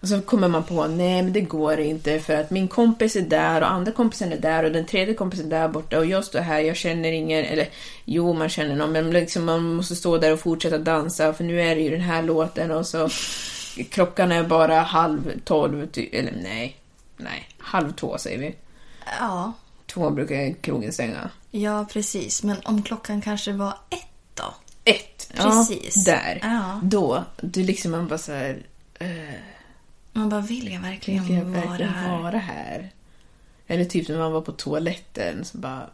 Och 0.01 0.07
så 0.07 0.21
kommer 0.21 0.47
man 0.47 0.63
på, 0.63 0.87
nej 0.87 1.23
men 1.23 1.33
det 1.33 1.41
går 1.41 1.79
inte 1.79 2.19
för 2.19 2.33
att 2.35 2.51
min 2.51 2.67
kompis 2.67 3.15
är 3.15 3.21
där 3.21 3.61
och 3.61 3.71
andra 3.71 3.91
kompisen 3.91 4.31
är 4.31 4.37
där 4.37 4.63
och 4.63 4.71
den 4.71 4.85
tredje 4.85 5.13
kompisen 5.13 5.45
är 5.45 5.49
där 5.49 5.67
borta 5.67 5.97
och 5.99 6.05
jag 6.05 6.25
står 6.25 6.39
här, 6.39 6.59
jag 6.59 6.75
känner 6.75 7.11
ingen, 7.11 7.45
eller 7.45 7.69
jo 8.05 8.33
man 8.33 8.49
känner 8.49 8.75
någon 8.75 8.91
men 8.91 9.11
liksom 9.11 9.45
man 9.45 9.63
måste 9.73 9.95
stå 9.95 10.17
där 10.17 10.33
och 10.33 10.39
fortsätta 10.39 10.77
dansa 10.77 11.33
för 11.33 11.43
nu 11.43 11.61
är 11.61 11.75
det 11.75 11.81
ju 11.81 11.89
den 11.89 12.01
här 12.01 12.23
låten 12.23 12.71
och 12.71 12.87
så 12.87 13.09
klockan 13.89 14.31
är 14.31 14.43
bara 14.43 14.79
halv 14.79 15.39
tolv, 15.43 15.87
eller 16.11 16.33
nej, 16.43 16.77
nej, 17.17 17.49
halv 17.57 17.91
två 17.93 18.17
säger 18.17 18.37
vi. 18.39 18.55
Ja, 19.19 19.53
Två 19.85 20.09
brukar 20.09 20.53
krogen 20.61 20.93
stänga. 20.93 21.29
ja 21.51 21.85
precis. 21.93 22.43
Men 22.43 22.57
om 22.63 22.83
klockan 22.83 23.21
kanske 23.21 23.51
var 23.51 23.73
ett 23.89 24.05
då? 24.35 24.53
Ett, 24.83 25.10
Precis. 25.35 26.07
ja, 26.07 26.13
där. 26.13 26.39
Ja. 26.41 26.79
Då, 26.83 27.23
du 27.41 27.63
liksom 27.63 27.91
man 27.91 28.07
bara 28.07 28.17
så 28.17 28.31
här, 28.31 28.63
Man 30.13 30.29
bara, 30.29 30.41
vill 30.41 30.71
jag 30.73 30.81
verkligen, 30.81 31.23
Vill 31.25 31.35
jag 31.35 31.45
vara 31.45 31.65
verkligen 31.67 31.93
här? 31.93 32.21
vara 32.21 32.37
här? 32.37 32.89
Eller 33.67 33.85
typ 33.85 34.07
när 34.09 34.17
man 34.17 34.31
var 34.31 34.41
på 34.41 34.51
toaletten 34.51 35.45
så 35.45 35.57
bara 35.57 35.89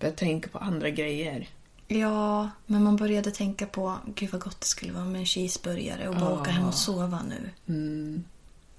började 0.00 0.18
tänka 0.18 0.48
på 0.48 0.58
andra 0.58 0.90
grejer. 0.90 1.48
Ja, 1.88 2.50
men 2.66 2.84
man 2.84 2.96
började 2.96 3.30
tänka 3.30 3.66
på, 3.66 3.96
gud 4.14 4.30
vad 4.32 4.40
gott 4.40 4.60
det 4.60 4.66
skulle 4.66 4.92
vara 4.92 5.04
med 5.04 5.18
en 5.20 5.26
cheeseburgare 5.26 6.08
och 6.08 6.14
bara 6.14 6.30
Ja. 6.30 6.40
åka 6.40 6.50
hem 6.50 6.64
och 6.64 6.74
sova 6.74 7.22
nu. 7.28 8.22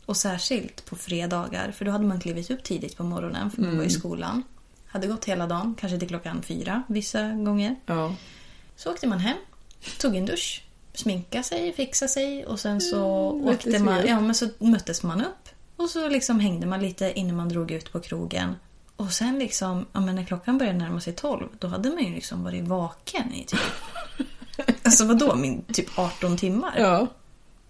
Och 0.06 0.18
särskilt 0.18 0.86
på 0.86 0.96
fredagar, 0.96 1.72
för 1.72 1.86
då 1.86 1.92
hade 1.92 2.06
man 2.06 2.20
klivit 2.20 2.52
upp 2.52 2.64
tidigt 2.64 2.98
på 2.98 3.04
morgonen 3.04 3.52
för 3.52 3.62
man 3.62 3.78
var 3.78 3.84
i 3.84 3.90
skolan. 3.90 4.44
Hade 4.88 5.08
gått 5.08 5.26
hela 5.26 5.48
dagen, 5.48 5.76
kanske 5.80 6.00
till 6.00 6.08
klockan 6.08 6.42
fyra 6.42 6.84
vissa 6.88 7.30
gånger. 7.32 7.76
Ja. 7.86 8.16
Så 8.76 8.92
åkte 8.92 9.08
man 9.08 9.20
hem, 9.20 9.38
tog 9.98 10.16
en 10.16 10.26
dusch, 10.26 10.64
sminka 10.94 11.44
sig, 11.44 11.74
fixa 11.74 12.08
sig 12.08 12.46
och 12.46 12.60
sen 12.60 12.82
så 12.82 13.32
Mm, 13.32 13.48
åkte 13.48 13.80
man, 13.80 14.08
ja 14.08 14.20
men 14.20 14.36
så 14.36 14.50
möttes 14.60 15.04
man 15.04 15.22
upp. 15.22 15.50
Och 15.76 15.90
så 15.90 16.10
liksom 16.10 16.40
hängde 16.40 16.68
man 16.68 16.82
lite 16.82 17.20
innan 17.20 17.36
man 17.36 17.50
drog 17.50 17.72
ut 17.72 17.92
på 17.92 18.00
krogen. 18.00 18.56
Och 18.96 19.12
sen 19.12 19.40
liksom, 19.40 19.86
ja 19.94 20.00
men 20.00 20.16
när 20.16 20.24
klockan 20.24 20.58
började 20.58 20.78
närma 20.78 21.02
sig 21.02 21.14
12, 21.14 21.48
då 21.60 21.68
hade 21.68 21.90
man 21.90 22.04
ju 22.04 22.16
liksom 22.16 22.44
varit 22.44 22.64
vaken 22.64 23.34
i 23.34 23.46
typ... 23.46 23.60
alltså 24.84 25.06
vadå, 25.06 25.36
min 25.36 25.64
typ 25.74 26.00
18 26.00 26.38
timmar? 26.38 26.74
Ja. 26.78 27.08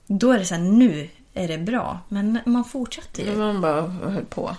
Då 0.08 0.32
är 0.32 0.39
det 0.39 0.46
så 0.46 0.56
här, 0.56 0.62
nu 0.62 1.10
är 1.34 1.48
det 1.48 1.58
bra. 1.58 2.00
Men 2.10 2.39
man 2.46 2.65
fortsatte 2.65 3.22
ju. 3.22 3.36
Man 3.36 3.62
bara 3.62 3.82
höll 3.88 4.25
på. 4.25 4.56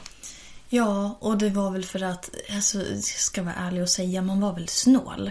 Ja, 0.69 1.19
och 1.21 1.39
det 1.39 1.51
var 1.51 1.71
väl 1.71 1.85
för 1.85 2.03
att, 2.03 2.31
alltså, 2.55 2.79
jag 2.79 3.05
ska 3.05 3.43
vara 3.43 3.55
ärlig 3.55 3.83
och 3.83 3.89
säga, 3.89 4.23
man 4.23 4.41
var 4.41 4.53
väl 4.53 4.69
snål. 4.69 5.31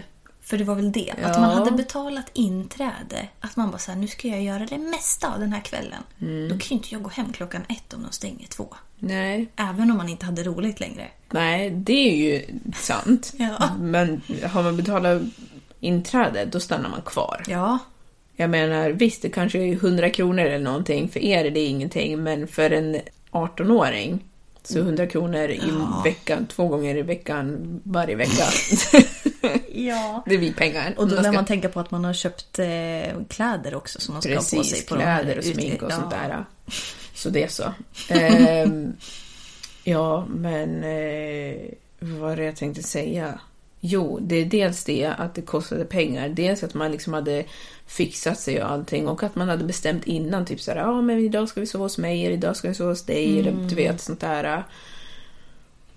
För 0.52 0.58
det 0.58 0.64
var 0.64 0.74
väl 0.74 0.92
det. 0.92 1.10
Att 1.10 1.18
Ja. 1.34 1.40
man 1.40 1.50
hade 1.58 1.70
betalat 1.70 2.30
inträde. 2.32 3.28
Att 3.40 3.56
man 3.56 3.70
bara 3.70 3.78
så 3.78 3.90
här, 3.92 3.98
nu 3.98 4.06
ska 4.06 4.28
jag 4.28 4.42
göra 4.42 4.66
det 4.66 4.78
mesta 4.78 5.32
av 5.34 5.40
den 5.40 5.52
här 5.52 5.60
kvällen. 5.60 6.02
Mm. 6.20 6.48
Då 6.48 6.54
kan 6.58 6.68
ju 6.68 6.74
inte 6.74 6.88
jag 6.94 7.02
gå 7.02 7.10
hem 7.10 7.32
klockan 7.32 7.62
ett 7.68 7.92
om 7.94 8.02
de 8.02 8.12
stänger 8.12 8.46
två. 8.46 8.74
Nej. 8.98 9.48
Även 9.56 9.90
om 9.90 9.96
man 9.96 10.08
inte 10.08 10.26
hade 10.26 10.42
roligt 10.42 10.80
längre. 10.80 11.08
Nej, 11.30 11.70
det 11.70 11.92
är 12.10 12.16
ju 12.16 12.46
sant. 12.76 13.32
Ja. 13.38 13.70
Men 13.80 14.22
har 14.52 14.62
man 14.62 14.76
betalat 14.76 15.22
inträde, 15.80 16.44
då 16.44 16.60
stannar 16.60 16.88
man 16.90 17.02
kvar. 17.02 17.42
Ja, 17.48 17.78
Jag 18.36 18.50
menar, 18.50 18.90
visst, 18.90 19.22
det 19.22 19.28
kanske 19.30 19.58
är 19.58 19.72
100 19.72 20.10
kronor 20.10 20.44
eller 20.44 20.64
någonting. 20.64 21.08
För 21.08 21.20
er 21.20 21.44
är 21.44 21.50
det 21.50 21.60
ingenting, 21.64 22.22
men 22.22 22.48
för 22.48 22.70
en 22.70 23.00
18-åring 23.30 24.20
så 24.62 24.78
100 24.78 25.06
kronor 25.06 25.50
i 25.50 25.72
veckan, 26.04 26.46
två 26.46 26.68
gånger 26.68 26.96
i 26.96 27.02
veckan, 27.02 27.80
varje 27.84 28.16
vecka. 28.16 28.44
ja. 29.72 30.22
det 30.26 30.38
blir 30.38 30.52
pengar. 30.52 30.94
Och 30.96 31.08
då 31.08 31.14
Man 31.14 31.22
när 31.22 31.32
man 31.32 31.46
tänker 31.46 31.68
på 31.68 31.80
att 31.80 31.90
man 31.90 32.04
har 32.04 32.12
köpt 32.12 32.58
eh, 32.58 32.66
kläder 33.28 33.74
också 33.74 34.00
som 34.00 34.14
man 34.14 34.22
ska 34.22 34.30
ha 34.30 34.36
på 34.36 34.42
sig. 34.44 34.58
Precis, 34.58 34.86
På 34.86 34.94
kläder 34.94 35.38
och 35.38 35.44
smink 35.44 35.82
och 35.82 35.90
ja. 35.90 35.96
sånt 35.96 36.10
där. 36.10 36.44
Så 37.14 37.30
det 37.30 37.42
är 37.42 37.48
så. 37.48 37.72
Ehm, 38.08 38.92
ja, 39.84 40.26
men 40.28 40.84
eh, 40.84 41.56
vad 41.98 42.20
var 42.20 42.36
det 42.36 42.44
jag 42.44 42.56
tänkte 42.56 42.82
säga? 42.82 43.40
Jo, 43.80 44.18
det 44.22 44.36
är 44.36 44.44
dels 44.44 44.84
det 44.84 45.06
att 45.18 45.34
det 45.34 45.42
kostade 45.42 45.84
pengar. 45.84 46.28
Dels 46.28 46.62
att 46.62 46.74
man 46.74 46.92
liksom 46.92 47.12
hade 47.12 47.44
fixat 47.86 48.40
sig 48.40 48.62
och 48.62 48.70
allting 48.70 49.08
och 49.08 49.22
att 49.22 49.36
man 49.36 49.48
hade 49.48 49.64
bestämt 49.64 50.04
innan 50.04 50.46
typ 50.46 50.60
såhär, 50.60 50.78
ja 50.78 51.02
men 51.02 51.18
idag 51.18 51.48
ska 51.48 51.60
vi 51.60 51.66
sova 51.66 51.84
hos 51.84 51.98
mig, 51.98 52.24
eller 52.24 52.34
idag 52.34 52.56
ska 52.56 52.68
vi 52.68 52.74
sova 52.74 52.90
hos 52.90 53.02
dig, 53.02 53.38
eller 53.38 53.52
du 53.68 53.74
vet 53.74 54.00
sånt 54.00 54.20
där. 54.20 54.64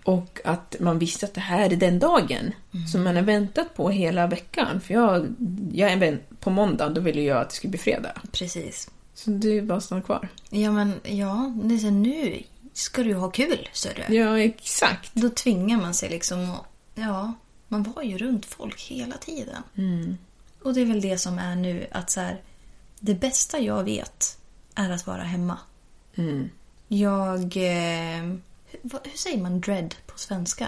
Och 0.03 0.39
att 0.43 0.75
man 0.79 0.99
visste 0.99 1.25
att 1.25 1.33
det 1.33 1.41
här 1.41 1.69
är 1.69 1.75
den 1.75 1.99
dagen 1.99 2.51
som 2.91 3.03
man 3.03 3.15
har 3.15 3.23
väntat 3.23 3.75
på 3.75 3.89
hela 3.89 4.27
veckan. 4.27 4.81
För 4.81 4.93
jag, 4.93 5.35
jag 5.73 6.17
på 6.39 6.49
måndag, 6.49 6.89
då 6.89 7.01
ville 7.01 7.21
jag 7.21 7.37
att 7.37 7.49
det 7.49 7.55
skulle 7.55 7.71
bli 7.71 7.79
fredag. 7.79 8.21
Precis. 8.31 8.89
Så 9.13 9.29
du 9.29 9.61
bara 9.61 9.81
stannar 9.81 10.01
kvar? 10.01 10.27
Ja, 10.49 10.71
men 10.71 10.93
ja, 11.03 11.53
det 11.63 11.75
är 11.75 11.79
så 11.79 11.89
nu 11.89 12.43
ska 12.73 13.03
du 13.03 13.13
ha 13.13 13.31
kul, 13.31 13.69
sörru. 13.73 14.15
Ja, 14.15 14.39
exakt. 14.39 15.11
Då 15.13 15.29
tvingar 15.29 15.77
man 15.77 15.93
sig 15.93 16.09
liksom 16.09 16.51
att... 16.51 16.65
Ja, 16.95 17.33
man 17.67 17.83
var 17.83 18.03
ju 18.03 18.17
runt 18.17 18.45
folk 18.45 18.81
hela 18.81 19.17
tiden. 19.17 19.63
Och 20.65 20.73
det 20.73 20.81
är 20.81 20.85
väl 20.85 21.01
det 21.01 21.17
som 21.17 21.39
är 21.39 21.55
nu 21.55 21.87
att 21.91 22.09
så 22.09 22.19
här, 22.21 22.41
det 22.99 23.13
bästa 23.13 23.59
jag 23.59 23.83
vet 23.83 24.37
är 24.75 24.89
att 24.89 25.07
vara 25.07 25.23
hemma. 25.23 25.57
Jag... 26.87 27.41
Eh, 27.57 28.23
hur, 28.71 28.99
hur 29.03 29.17
säger 29.17 29.37
man 29.41 29.61
dread 29.61 29.95
på 30.05 30.19
svenska? 30.19 30.67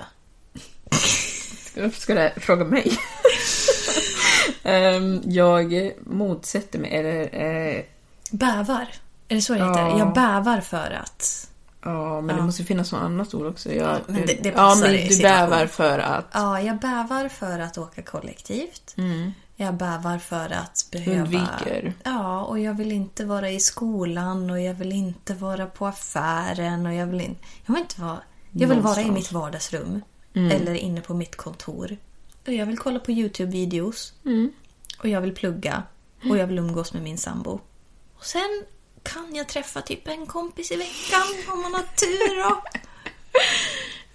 Varför 1.75 1.99
ska 2.01 2.13
du 2.13 2.39
fråga 2.39 2.65
mig? 2.65 2.97
Ehm, 4.63 5.21
jag 5.25 5.91
motsätter 6.05 6.79
mig, 6.79 6.95
eller... 6.95 7.35
eh, 7.75 7.83
Bävar. 8.31 8.87
Är 9.27 9.35
det 9.35 9.41
så 9.41 9.53
det 9.53 9.59
Ja. 9.59 9.67
heter? 9.69 9.99
Jag 9.99 10.13
bävar 10.13 10.61
för 10.61 10.91
att... 11.03 11.49
ja, 11.83 12.21
men 12.21 12.35
det 12.35 12.41
måste 12.41 12.63
finnas 12.63 12.91
något 12.91 13.01
annat 13.01 13.33
ord 13.33 13.45
också. 13.45 13.71
Jag, 13.73 13.97
men 14.07 14.25
det- 14.25 14.43
det 14.43 14.49
ja, 14.55 14.75
men 14.81 14.91
du 15.07 15.21
bävar 15.21 15.67
för 15.67 15.99
att 15.99 16.25
Ja, 16.33 16.61
jag 16.61 16.77
bävar 16.79 17.29
för 17.29 17.59
att 17.59 17.77
åka 17.77 18.01
kollektivt. 18.01 18.95
Jag 19.59 19.73
bävar 19.73 20.17
för 20.17 20.49
att 20.53 20.87
behöva... 20.91 21.21
Undviker. 21.21 21.93
Ja, 22.03 22.41
och 22.43 22.59
jag 22.59 22.73
vill 22.73 22.91
inte 22.91 23.25
vara 23.25 23.49
i 23.49 23.59
skolan 23.59 24.49
och 24.49 24.61
jag 24.61 24.73
vill 24.73 24.91
inte 24.91 25.33
vara 25.33 25.65
på 25.65 25.87
affären 25.87 26.85
och 26.85 26.93
jag 26.93 27.05
vill, 27.05 27.21
in... 27.21 27.35
jag 27.65 27.73
vill 27.73 27.81
inte 27.81 28.01
vara... 28.01 28.19
Jag 28.51 28.67
vill 28.67 28.79
vara 28.79 29.01
i 29.01 29.11
mitt 29.11 29.31
vardagsrum. 29.31 30.01
Eller 30.33 30.73
inne 30.73 31.01
på 31.01 31.13
mitt 31.13 31.35
kontor. 31.35 31.97
Och 32.47 32.53
jag 32.53 32.65
vill 32.65 32.77
kolla 32.77 32.99
på 32.99 33.11
YouTube-videos. 33.11 34.13
Och 34.99 35.07
jag 35.09 35.21
vill 35.21 35.35
plugga. 35.35 35.83
Och 36.29 36.37
jag 36.37 36.47
vill 36.47 36.57
umgås 36.57 36.93
med 36.93 37.03
min 37.03 37.17
sambo. 37.17 37.59
Och 38.17 38.25
sen 38.25 38.63
kan 39.03 39.35
jag 39.35 39.47
träffa 39.47 39.81
typ 39.81 40.07
en 40.07 40.25
kompis 40.25 40.71
i 40.71 40.75
veckan 40.75 41.53
om 41.53 41.61
man 41.61 41.73
har 41.73 41.81
tur. 41.81 42.43
Då. 42.43 42.63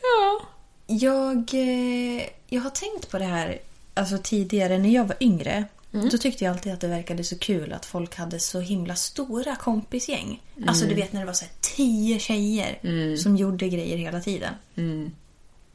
Ja. 0.03 0.41
Jag, 0.87 1.55
eh, 1.55 2.29
jag 2.49 2.61
har 2.61 2.71
tänkt 2.71 3.11
på 3.11 3.19
det 3.19 3.25
här 3.25 3.59
alltså 3.95 4.19
tidigare 4.23 4.79
när 4.79 4.89
jag 4.89 5.05
var 5.05 5.17
yngre. 5.21 5.65
Då 6.11 6.19
tyckte 6.19 6.45
jag 6.45 6.53
alltid 6.53 6.73
att 6.73 6.81
det 6.81 6.87
verkade 6.89 7.25
så 7.25 7.39
kul 7.39 7.73
att 7.73 7.87
folk 7.87 8.15
hade 8.17 8.41
så 8.41 8.61
himla 8.61 8.95
stora 8.97 9.57
kompisgäng. 9.57 10.43
Alltså 10.67 10.87
du 10.87 10.95
vet 10.95 11.13
när 11.13 11.21
det 11.21 11.27
var 11.27 11.33
så 11.33 11.45
här 11.45 11.53
tio 11.61 12.19
tjejer 12.19 12.79
som 13.17 13.37
gjorde 13.37 13.69
grejer 13.69 13.97
hela 13.97 14.21
tiden. 14.21 14.55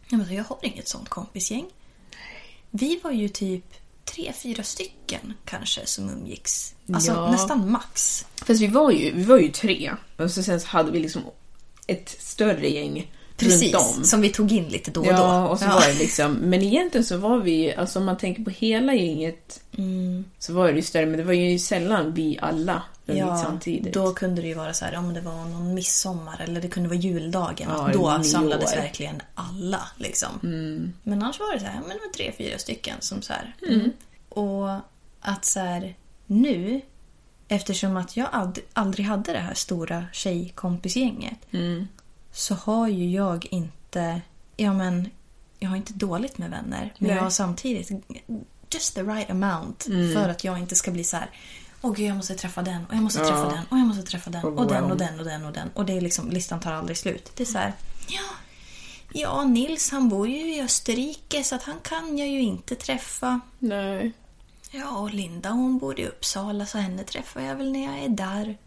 Jag, 0.10 0.20
bara, 0.20 0.34
jag 0.34 0.44
har 0.44 0.58
inget 0.62 0.88
sånt 0.88 1.10
kompisgäng. 1.10 1.66
Vi 2.72 3.00
var 3.04 3.12
ju 3.12 3.30
typ 3.30 3.64
tre, 4.06 4.34
fyra 4.34 4.64
stycken 4.64 5.34
kanske 5.46 5.86
som 5.86 6.10
umgicks. 6.10 6.76
Alltså 6.94 7.12
Ja. 7.12 7.32
nästan 7.32 7.72
max. 7.72 8.26
Fast 8.46 8.62
vi 8.62 8.68
var 8.68 8.92
ju, 8.92 9.12
vi 9.14 9.24
var 9.24 9.38
ju 9.38 9.50
tre. 9.52 9.92
Och 10.18 10.32
så 10.32 10.44
sen 10.44 10.62
så 10.62 10.68
hade 10.68 10.92
vi 10.92 11.00
liksom 11.00 11.22
ett 11.88 12.10
större 12.20 12.68
gäng 12.70 13.12
Precis, 13.38 13.74
runt 13.74 13.98
om. 13.98 14.04
som 14.04 14.22
vi 14.22 14.30
tog 14.30 14.52
in 14.52 14.66
lite 14.70 14.92
då 14.92 15.00
och 15.02 15.06
då. 15.08 15.12
Ja, 15.14 15.48
och 15.48 15.60
så 15.60 15.66
Ja. 15.66 15.74
var 15.74 15.82
det 15.88 15.94
liksom, 16.00 16.34
men 16.34 16.62
egentligen 16.62 17.06
så 17.06 17.18
var 17.18 17.38
vi, 17.38 17.76
alltså 17.76 18.00
om 18.00 18.06
man 18.06 18.18
tänker 18.18 18.44
på 18.44 18.50
hela 18.50 18.94
gänget 18.94 19.62
Mm. 19.78 20.26
så 20.40 20.54
var 20.54 20.68
det 20.68 20.76
ju 20.76 20.82
större, 20.82 21.06
men 21.06 21.18
det 21.18 21.24
var 21.24 21.34
ju 21.34 21.60
sällan 21.60 22.14
vi 22.14 22.40
alla 22.42 22.84
umgicks 23.08 23.42
samtidigt. 23.44 23.94
Då 23.94 24.14
kunde 24.14 24.42
det 24.42 24.48
ju 24.48 24.54
vara 24.54 24.74
så 24.74 24.86
här, 24.86 24.96
om 24.98 25.14
det 25.14 25.22
var 25.22 25.46
någon 25.46 25.74
midsommar 25.74 26.42
eller 26.42 26.62
det 26.62 26.68
kunde 26.68 26.90
vara 26.90 27.00
juldagen. 27.00 27.70
Ja, 27.70 27.90
då 27.94 28.24
samlades 28.24 28.76
verkligen 28.76 29.22
alla. 29.36 29.82
Liksom. 29.98 30.30
Mm. 30.44 30.94
Men 31.04 31.24
annars 31.24 31.40
var 31.40 31.54
det 31.54 31.60
så 31.60 31.66
här, 31.66 31.80
men 31.80 31.90
det 31.90 32.04
var 32.08 32.14
tre, 32.14 32.32
fyra 32.38 32.58
stycken 32.58 32.96
som 33.00 33.22
så 33.22 33.34
här. 33.34 33.56
Mm. 33.70 33.92
Och 34.30 34.70
att 35.22 35.46
så 35.46 35.60
här, 35.60 35.96
nu, 36.26 36.82
eftersom 37.48 37.98
att 37.98 38.18
jag 38.18 38.28
ald- 38.30 38.60
aldrig 38.74 39.06
hade 39.06 39.34
det 39.34 39.40
här 39.40 39.54
stora 39.54 40.06
tjejkompisgänget. 40.14 41.38
Mm. 41.52 41.88
Så 42.38 42.56
har 42.56 42.88
ju 42.88 43.10
jag 43.12 43.48
inte, 43.52 44.22
ja 44.58 44.74
men, 44.74 45.10
jag 45.60 45.70
har 45.70 45.78
inte 45.78 45.94
dåligt 45.94 46.38
med 46.38 46.50
vänner. 46.50 46.94
Men 46.98 47.08
Nej. 47.08 47.16
jag 47.16 47.24
har 47.24 47.30
samtidigt 47.30 47.92
just 48.70 48.96
the 48.96 49.04
right 49.04 49.30
amount 49.30 49.84
för 50.14 50.30
att 50.30 50.44
jag 50.44 50.60
inte 50.60 50.76
ska 50.76 50.92
bli 50.92 51.04
så 51.04 51.18
här. 51.18 51.30
Åh 51.82 51.94
gud, 51.94 52.10
jag 52.10 52.16
måste 52.18 52.36
träffa 52.36 52.62
den 52.62 52.86
och 52.86 52.94
jag 52.96 53.04
måste 53.04 53.20
träffa 53.20 53.44
Ja. 53.44 53.50
den 53.50 53.66
och 53.70 53.78
jag 53.78 53.88
måste 53.88 54.04
träffa 54.04 54.30
den 54.30 54.44
och 54.44 54.68
den 54.68 54.84
och 54.92 54.98
den 54.98 55.20
och 55.20 55.26
den 55.26 55.46
och 55.46 55.54
den. 55.54 55.70
Och 55.74 55.86
det 55.86 55.94
är 55.98 56.02
liksom, 56.02 56.30
listan 56.30 56.60
tar 56.60 56.74
aldrig 56.74 56.98
slut. 56.98 57.32
Det 57.36 57.44
är 57.44 57.46
så 57.46 57.58
här, 57.58 57.74
ja, 58.08 58.22
ja, 59.14 59.44
Nils 59.44 59.92
han 59.92 60.10
bor 60.10 60.28
ju 60.28 60.56
i 60.56 60.62
Österrike 60.62 61.44
så 61.44 61.56
att 61.56 61.64
han 61.64 61.80
kan 61.84 62.18
jag 62.18 62.28
ju 62.28 62.42
inte 62.42 62.76
träffa. 62.76 63.40
Nej. 63.60 64.12
Ja, 64.72 64.98
och 64.98 65.14
Linda 65.14 65.50
hon 65.50 65.78
bor 65.78 66.00
i 66.00 66.08
Uppsala 66.08 66.66
så 66.66 66.78
henne 66.78 67.04
träffar 67.04 67.42
jag 67.42 67.56
väl 67.56 67.72
när 67.72 67.86
jag 67.86 68.04
är 68.04 68.10
där. 68.10 68.58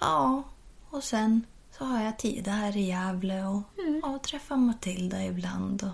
Ja, 0.00 0.42
och 0.90 1.04
sen 1.04 1.46
så 1.82 1.86
har 1.86 2.02
jag 2.02 2.18
tid 2.18 2.48
här 2.48 2.76
i 2.76 2.86
Gävle 2.86 3.44
och 3.44 3.62
ja, 4.02 4.18
träffar 4.22 4.56
Matilda 4.56 5.24
ibland. 5.24 5.82
Och... 5.82 5.92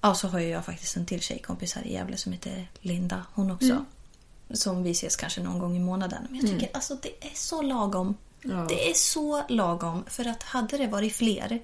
Ja, 0.00 0.14
så 0.14 0.28
har 0.28 0.40
jag 0.40 0.64
faktiskt 0.64 0.96
en 0.96 1.06
till 1.06 1.20
tjejkompis 1.20 1.74
här 1.74 1.86
i 1.86 1.92
Gävle 1.92 2.16
som 2.16 2.32
heter 2.32 2.70
Linda. 2.80 3.26
Hon 3.34 3.50
också. 3.50 3.84
Som 4.50 4.82
vi 4.82 4.90
ses 4.90 5.16
kanske 5.16 5.42
någon 5.42 5.58
gång 5.58 5.76
i 5.76 5.78
månaden. 5.78 6.26
Men 6.30 6.40
jag 6.40 6.50
tycker 6.50 6.70
alltså 6.74 6.96
det 7.02 7.24
är 7.26 7.34
så 7.34 7.62
lagom. 7.62 8.14
Ja. 8.42 8.66
Det 8.68 8.90
är 8.90 8.94
så 8.94 9.42
lagom. 9.48 10.04
För 10.06 10.28
att 10.28 10.42
hade 10.42 10.78
det 10.78 10.86
varit 10.86 11.16
fler 11.16 11.62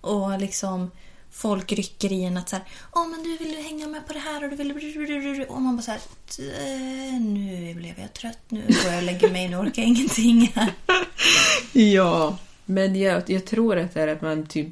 och 0.00 0.38
liksom 0.38 0.90
folk 1.32 1.72
rycker 1.72 2.12
i 2.12 2.24
en 2.24 2.36
att 2.36 2.48
så 2.48 2.56
här, 2.56 2.64
Åh 2.92 3.08
men 3.08 3.22
du 3.22 3.36
vill 3.36 3.48
du 3.56 3.62
hänga 3.62 3.86
med 3.88 4.06
på 4.06 4.12
det 4.12 4.18
här 4.18 4.44
och 4.44 4.50
du 4.50 4.56
vill... 4.56 5.44
Och 5.48 5.62
man 5.62 5.76
bara 5.76 5.82
så 5.82 5.90
här, 5.90 6.00
"Eh, 6.38 7.20
nu 7.20 7.74
blev 7.74 8.00
jag 8.00 8.12
trött, 8.12 8.38
nu 8.48 8.60
går 8.66 8.92
jag 8.92 8.96
och 8.96 9.02
lägger 9.02 9.30
mig, 9.30 9.48
nu 9.48 9.56
orkar 9.56 9.82
jag 9.82 9.88
ingenting 9.88 10.52
här. 10.54 10.72
Ja, 11.72 12.38
men 12.64 12.96
jag, 12.96 13.30
jag 13.30 13.44
tror 13.44 13.78
att 13.78 13.94
det 13.94 14.00
är 14.02 14.08
att 14.08 14.22
man 14.22 14.46
typ 14.46 14.68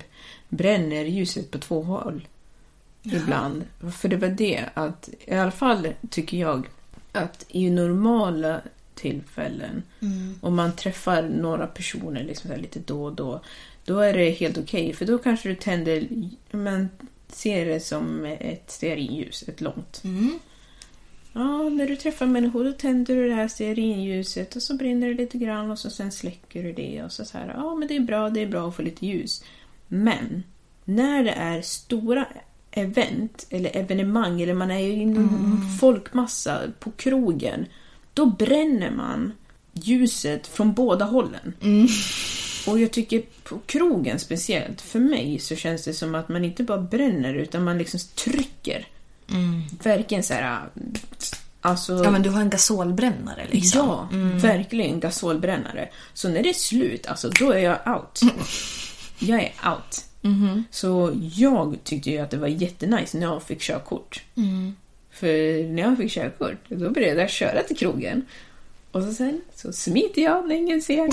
bränner 0.49 1.05
ljuset 1.05 1.51
på 1.51 1.59
två 1.59 1.83
håll. 1.83 2.29
Ibland. 3.03 3.65
För 4.01 4.09
det 4.09 4.17
var 4.17 4.29
det 4.29 4.65
att, 4.75 5.09
i 5.27 5.35
alla 5.35 5.51
fall 5.51 5.89
tycker 6.11 6.37
jag, 6.39 6.67
att 7.13 7.45
i 7.49 7.71
normala 7.71 8.61
tillfällen 8.95 9.83
och 10.41 10.53
man 10.53 10.77
träffar 10.77 11.23
några 11.23 11.67
personer 11.67 12.25
liksom 12.25 12.51
lite 12.57 12.79
då 12.79 13.05
och 13.05 13.13
då, 13.15 13.43
då 13.91 14.01
är 14.01 14.13
det 14.13 14.31
helt 14.31 14.59
okej. 14.59 14.93
för 14.93 15.07
då 15.07 15.19
kanske 15.19 15.49
du 15.49 15.55
tänder, 15.55 16.09
man 16.51 16.89
ser 17.29 17.67
det 17.67 17.81
som 17.81 18.25
ett 18.25 18.71
stearinljus, 18.71 19.45
ett 19.49 19.61
långt. 19.61 20.03
Ja, 21.33 21.69
när 21.69 21.87
du 21.87 21.97
träffar 21.97 22.27
människor 22.27 22.65
då 22.65 22.73
tänder 22.73 23.15
du 23.15 23.29
det 23.29 23.35
här 23.35 23.49
stearinljuset 23.49 24.57
och 24.57 24.63
så 24.63 24.75
brinner 24.75 25.09
det 25.09 25.15
lite 25.15 25.39
grann 25.39 25.71
och 25.71 25.79
så 25.79 25.91
sen 25.91 26.13
släcker 26.13 26.63
du 26.63 26.73
det 26.73 27.03
och 27.05 27.13
så, 27.13 27.25
så 27.25 27.39
här, 27.39 27.55
ja 27.57 27.75
men 27.75 27.89
det 27.89 27.97
är 27.97 28.01
bra, 28.01 28.31
det 28.31 28.41
är 28.41 28.47
bra 28.47 28.69
att 28.69 28.77
få 28.77 28.83
lite 28.83 29.07
ljus. 29.07 29.45
Men 29.89 30.43
när 30.85 31.25
det 31.25 31.33
är 31.33 31.63
stora 31.63 32.27
event 32.71 33.47
eller 33.51 33.77
evenemang 33.77 34.41
eller 34.41 34.55
man 34.55 34.71
är 34.71 34.79
i 34.79 35.03
en 35.03 35.29
folkmassa 35.81 36.61
på 36.81 36.91
krogen, 36.91 37.67
då 38.15 38.27
bränner 38.27 38.91
man 38.91 39.33
ljuset 39.73 40.47
från 40.47 40.73
båda 40.73 41.05
hållen. 41.05 41.55
Och 42.67 42.79
jag 42.79 42.91
tycker 42.91 43.23
på 43.43 43.59
krogen 43.67 44.19
speciellt, 44.19 44.81
för 44.81 44.99
mig 44.99 45.39
så 45.39 45.57
känns 45.57 45.85
det 45.85 45.95
som 45.95 46.15
att 46.15 46.29
man 46.29 46.45
inte 46.45 46.63
bara 46.63 46.79
bränner 46.79 47.35
utan 47.35 47.65
man 47.65 47.79
liksom 47.79 48.01
trycker. 48.15 48.87
Verkligen 49.83 50.23
så 50.23 50.35
här... 50.35 50.61
Alltså, 51.61 52.05
Ja, 52.05 52.11
men 52.11 52.23
du 52.23 52.31
har 52.31 52.41
en 52.41 52.51
gasolbrännare 52.51 53.47
liksom. 53.51 53.89
Ja, 53.89 54.09
verkligen 54.49 55.01
gasolbrännare. 55.01 55.89
Så 56.15 56.29
när 56.29 56.43
det 56.43 56.49
är 56.49 56.55
slut, 56.55 57.07
alltså 57.07 57.31
då 57.31 57.51
är 57.51 57.59
jag 57.59 57.97
out. 57.97 58.21
Jag 59.19 59.43
är 59.43 59.53
out. 59.71 60.05
Så 60.71 61.13
jag 61.35 61.79
tyckte 61.85 62.11
ju 62.11 62.19
att 62.19 62.31
det 62.31 62.37
var 62.37 62.49
jättenice 62.49 63.19
när 63.19 63.27
jag 63.27 63.43
fick 63.43 63.61
körkort. 63.61 64.23
För 65.11 65.69
när 65.69 65.83
jag 65.83 65.97
fick 65.97 66.11
körkort, 66.11 66.59
då 66.69 66.91
började 66.91 67.21
jag 67.21 67.31
köra 67.31 67.63
till 67.63 67.77
krogen. 67.77 68.27
Och 68.93 69.03
så 69.03 69.13
sen 69.13 69.41
så 69.55 69.73
smiter 69.73 70.23
jag 70.23 70.49
när 70.49 70.55
ingen 70.55 70.83
ser. 70.83 71.09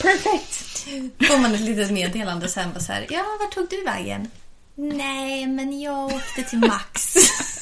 Perfekt! 0.00 0.86
Får 1.28 1.38
man 1.38 1.54
ett 1.54 1.60
litet 1.60 1.90
meddelande 1.90 2.48
sen 2.48 2.72
bara 2.72 2.80
så 2.80 2.92
här, 2.92 3.06
ja, 3.10 3.24
var 3.40 3.46
tog 3.46 3.68
du 3.68 3.84
vägen? 3.84 4.30
Nej, 4.74 5.46
men 5.46 5.80
jag 5.80 6.06
åkte 6.06 6.42
till 6.42 6.58
Max. 6.58 7.14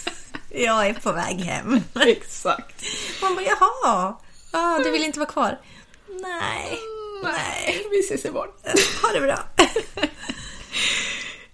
jag 0.50 0.86
är 0.86 0.94
på 0.94 1.12
väg 1.12 1.40
hem. 1.40 1.80
Exakt. 2.06 2.84
Man 3.22 3.34
bara, 3.34 3.44
jaha, 3.44 4.16
ja, 4.52 4.80
du 4.84 4.90
vill 4.90 5.04
inte 5.04 5.18
vara 5.18 5.30
kvar? 5.30 5.58
Nej, 6.08 6.78
nej, 7.24 7.86
Vi 7.90 8.00
ses 8.00 8.24
imorgon. 8.24 8.54
ha 9.02 9.12
det 9.12 9.20
bra. 9.20 9.38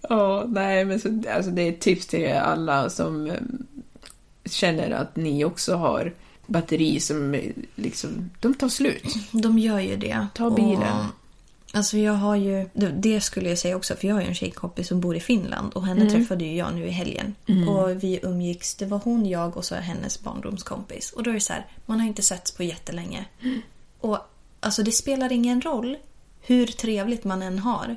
Ja, 0.08 0.44
nej, 0.46 0.84
men 0.84 1.00
så, 1.00 1.22
alltså 1.34 1.50
det 1.50 1.62
är 1.62 1.68
ett 1.68 1.80
tips 1.80 2.06
till 2.06 2.32
alla 2.32 2.90
som 2.90 3.26
eh, 3.30 3.36
känner 4.44 4.90
att 4.90 5.16
ni 5.16 5.44
också 5.44 5.74
har 5.74 6.14
batteri 6.46 7.00
som 7.00 7.42
liksom, 7.74 8.30
de 8.40 8.54
tar 8.54 8.68
slut. 8.68 9.04
De 9.32 9.58
gör 9.58 9.80
ju 9.80 9.96
det. 9.96 10.26
Ta 10.34 10.50
bilen. 10.50 10.98
Och, 10.98 11.04
alltså 11.72 11.98
jag 11.98 12.12
har 12.12 12.36
ju, 12.36 12.68
det- 12.94 13.20
skulle 13.20 13.48
jag 13.48 13.58
säga 13.58 13.76
också, 13.76 13.96
för 13.96 14.08
jag 14.08 14.14
har 14.14 14.22
ju 14.22 14.28
en 14.28 14.34
tjejkompis 14.34 14.88
som 14.88 15.00
bor 15.00 15.16
i 15.16 15.20
Finland 15.20 15.72
och 15.72 15.86
henne 15.86 16.10
träffade 16.10 16.44
ju 16.44 16.56
jag 16.56 16.74
nu 16.74 16.86
i 16.86 16.90
helgen. 16.90 17.34
Och 17.68 18.02
vi 18.04 18.20
umgicks, 18.22 18.74
det 18.74 18.86
var 18.86 19.00
hon, 19.04 19.26
jag 19.26 19.56
och 19.56 19.64
så 19.64 19.74
hennes 19.74 20.22
barndomskompis. 20.22 21.12
Och 21.12 21.22
då 21.22 21.30
är 21.30 21.34
det 21.34 21.40
så 21.40 21.52
här, 21.52 21.66
man 21.86 22.00
har 22.00 22.06
inte 22.06 22.22
setts 22.22 22.52
på 22.52 22.62
jättelänge. 22.62 23.24
Och 24.00 24.18
alltså 24.60 24.82
det 24.82 24.92
spelar 24.92 25.32
ingen 25.32 25.60
roll 25.60 25.96
hur 26.40 26.66
trevligt 26.66 27.24
man 27.24 27.42
än 27.42 27.58
har. 27.58 27.96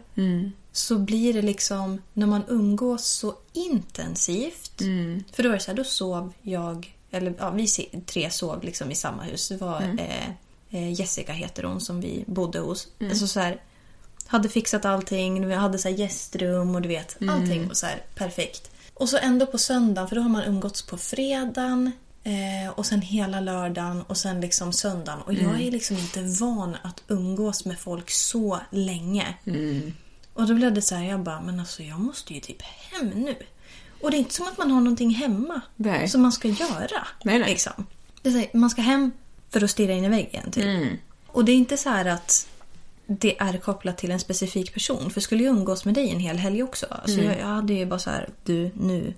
Så 0.71 0.97
blir 0.97 1.33
det 1.33 1.41
liksom, 1.41 2.01
när 2.13 2.27
man 2.27 2.41
umgås 2.47 3.07
så 3.07 3.35
intensivt. 3.53 4.81
För 5.33 5.43
då 5.43 5.49
är 5.49 5.53
det 5.53 5.59
så 5.59 5.71
här, 5.71 5.77
då 5.77 5.83
sov 5.83 6.33
jag, 6.41 6.96
eller 7.11 7.33
ja, 7.37 7.49
vi 7.49 7.67
tre 8.05 8.29
sov 8.31 8.63
liksom 8.63 8.91
i 8.91 8.95
samma 8.95 9.23
hus. 9.23 9.49
Det 9.49 9.57
var 9.57 9.81
eh, 9.99 10.29
eh, 10.69 10.93
Jessica 10.93 11.33
heter 11.33 11.63
hon 11.63 11.81
som 11.81 12.01
vi 12.01 12.23
bodde 12.27 12.59
hos. 12.59 12.87
Alltså 13.09 13.27
så 13.27 13.39
här, 13.39 13.61
hade 14.27 14.49
fixat 14.49 14.85
allting, 14.85 15.47
vi 15.47 15.53
hade 15.53 15.77
så 15.77 15.89
här 15.89 15.95
gästrum 15.95 16.75
och 16.75 16.81
du 16.81 16.87
vet, 16.87 17.17
allting 17.29 17.67
var 17.67 17.73
så 17.73 17.85
här 17.85 18.03
perfekt. 18.15 18.71
Och 18.93 19.09
så 19.09 19.17
ändå 19.17 19.45
på 19.45 19.57
söndagen, 19.57 20.07
för 20.09 20.15
då 20.15 20.21
har 20.21 20.29
man 20.29 20.43
umgåtts 20.43 20.81
på 20.81 20.97
fredagen 20.97 21.91
eh, 22.23 22.69
och 22.75 22.85
sen 22.85 23.01
hela 23.01 23.39
lördagen 23.39 24.01
och 24.01 24.17
sen 24.17 24.41
liksom 24.41 24.73
söndagen. 24.73 25.21
Och 25.21 25.33
jag 25.33 25.61
är 25.61 25.71
liksom 25.71 25.97
inte 25.97 26.21
van 26.21 26.77
att 26.83 27.03
umgås 27.07 27.65
med 27.65 27.79
folk 27.79 28.11
så 28.11 28.59
länge. 28.71 29.33
Och 30.33 30.47
då 30.47 30.53
blev 30.53 30.73
det 30.73 30.81
så 30.81 30.95
här, 30.95 31.03
jag 31.09 31.19
bara, 31.19 31.41
men 31.41 31.59
alltså 31.59 31.83
jag 31.83 31.99
måste 31.99 32.33
ju 32.33 32.39
typ 32.39 32.61
hem 32.61 33.09
nu. 33.09 33.35
Och 34.01 34.11
det 34.11 34.17
är 34.17 34.19
inte 34.19 34.33
som 34.33 34.47
att 34.47 34.57
man 34.57 34.71
har 34.71 34.81
någonting 34.81 35.09
hemma 35.09 35.61
Nej. 35.75 36.09
som 36.09 36.21
man 36.21 36.31
ska 36.31 36.47
göra. 36.47 37.07
Nej, 37.23 37.39
nej. 37.39 37.49
Liksom. 37.49 37.85
Så 38.23 38.29
här, 38.29 38.47
man 38.53 38.69
ska 38.69 38.81
hem 38.81 39.11
för 39.49 39.63
att 39.63 39.71
stirra 39.71 39.93
in 39.93 40.03
i 40.03 40.09
väggen. 40.09 40.51
Typ. 40.51 40.63
Mm. 40.63 40.97
Och 41.27 41.45
det 41.45 41.51
är 41.51 41.55
inte 41.55 41.77
så 41.77 41.89
här 41.89 42.05
att 42.05 42.47
det 43.07 43.39
är 43.39 43.57
kopplat 43.57 43.97
till 43.97 44.11
en 44.11 44.19
specifik 44.19 44.73
person. 44.73 45.09
För 45.09 45.21
skulle 45.21 45.43
jag 45.43 45.55
umgås 45.55 45.85
med 45.85 45.93
dig 45.93 46.09
en 46.09 46.19
hel 46.19 46.37
helg 46.37 46.63
också. 46.63 46.85
Alltså 46.89 47.21
jag, 47.21 47.39
jag 47.39 47.45
hade 47.45 47.73
ju 47.73 47.85
bara 47.85 47.99
så 47.99 48.09
här, 48.09 48.29
du 48.43 48.71
nu, 48.73 49.13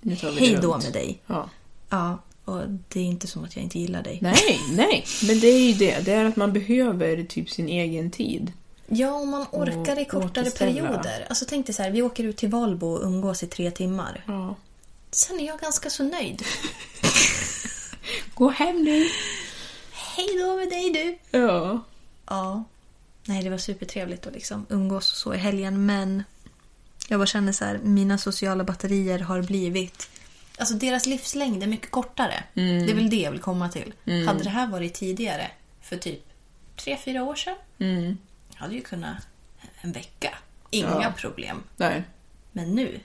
Nu 0.00 0.14
hej 0.14 0.58
då 0.62 0.78
med 0.78 0.92
dig. 0.92 1.22
Ja. 1.26 1.48
Ja, 1.90 2.18
och 2.44 2.62
det 2.88 3.00
är 3.00 3.04
inte 3.04 3.26
som 3.26 3.44
att 3.44 3.56
jag 3.56 3.62
inte 3.62 3.78
gillar 3.78 4.02
dig. 4.02 4.18
Nej, 4.22 4.60
nej, 4.72 5.04
men 5.26 5.40
det 5.40 5.46
är 5.46 5.68
ju 5.68 5.72
det. 5.72 6.04
Det 6.04 6.12
är 6.12 6.24
att 6.24 6.36
man 6.36 6.52
behöver 6.52 7.24
typ 7.24 7.50
sin 7.50 7.68
egen 7.68 8.10
tid. 8.10 8.52
Ja, 8.92 9.12
om 9.12 9.30
man 9.30 9.46
orkar 9.52 9.98
i 9.98 10.04
kortare 10.04 10.50
perioder. 10.50 11.26
Alltså 11.28 11.44
tänk 11.48 11.66
dig 11.66 11.74
så 11.74 11.82
här, 11.82 11.90
vi 11.90 12.02
åker 12.02 12.24
ut 12.24 12.36
till 12.36 12.48
Valbo 12.48 12.86
och 12.86 13.04
umgås 13.04 13.42
i 13.42 13.46
tre 13.46 13.70
timmar. 13.70 14.24
Ja. 14.26 14.56
Sen 15.10 15.40
är 15.40 15.46
jag 15.46 15.60
ganska 15.60 15.90
så 15.90 16.02
nöjd. 16.04 16.42
Gå 18.34 18.48
hem 18.48 18.84
nu. 18.84 19.06
Hej 19.92 20.28
då 20.38 20.56
med 20.56 20.68
dig 20.68 20.90
du! 20.92 21.38
Ja. 21.38 21.80
Ja. 22.26 22.64
Nej, 23.24 23.42
det 23.42 23.50
var 23.50 23.58
supertrevligt 23.58 24.26
att 24.26 24.32
liksom 24.32 24.66
umgås 24.68 25.12
och 25.12 25.16
så 25.16 25.34
i 25.34 25.38
helgen, 25.38 25.86
men 25.86 26.24
jag 27.08 27.20
bara 27.20 27.26
känner 27.26 27.52
så 27.52 27.64
här, 27.64 27.80
mina 27.82 28.18
sociala 28.18 28.64
batterier 28.64 29.18
har 29.18 29.42
blivit... 29.42 30.10
Alltså 30.58 30.74
deras 30.74 31.06
livslängd 31.06 31.62
är 31.62 31.66
mycket 31.66 31.90
kortare. 31.90 32.44
Det 32.54 32.90
är 32.90 32.94
väl 32.94 33.10
det 33.10 33.16
jag 33.16 33.30
vill 33.30 33.40
komma 33.40 33.68
till. 33.68 33.94
Hade 34.26 34.42
det 34.42 34.50
här 34.50 34.66
varit 34.66 34.94
tidigare, 34.94 35.50
för 35.82 35.96
typ 35.96 36.22
tre, 36.76 36.98
fyra 37.04 37.22
år 37.22 37.34
sedan, 37.34 37.56
jag 37.78 38.16
hade 38.60 38.74
ju 38.74 38.80
kunnat 38.80 39.16
en 39.80 39.92
vecka. 39.92 40.34
Inga 40.70 40.88
Ja. 41.02 41.12
problem. 41.16 41.62
Nej. 41.76 42.02
Men 42.52 42.74
nu 42.74 43.00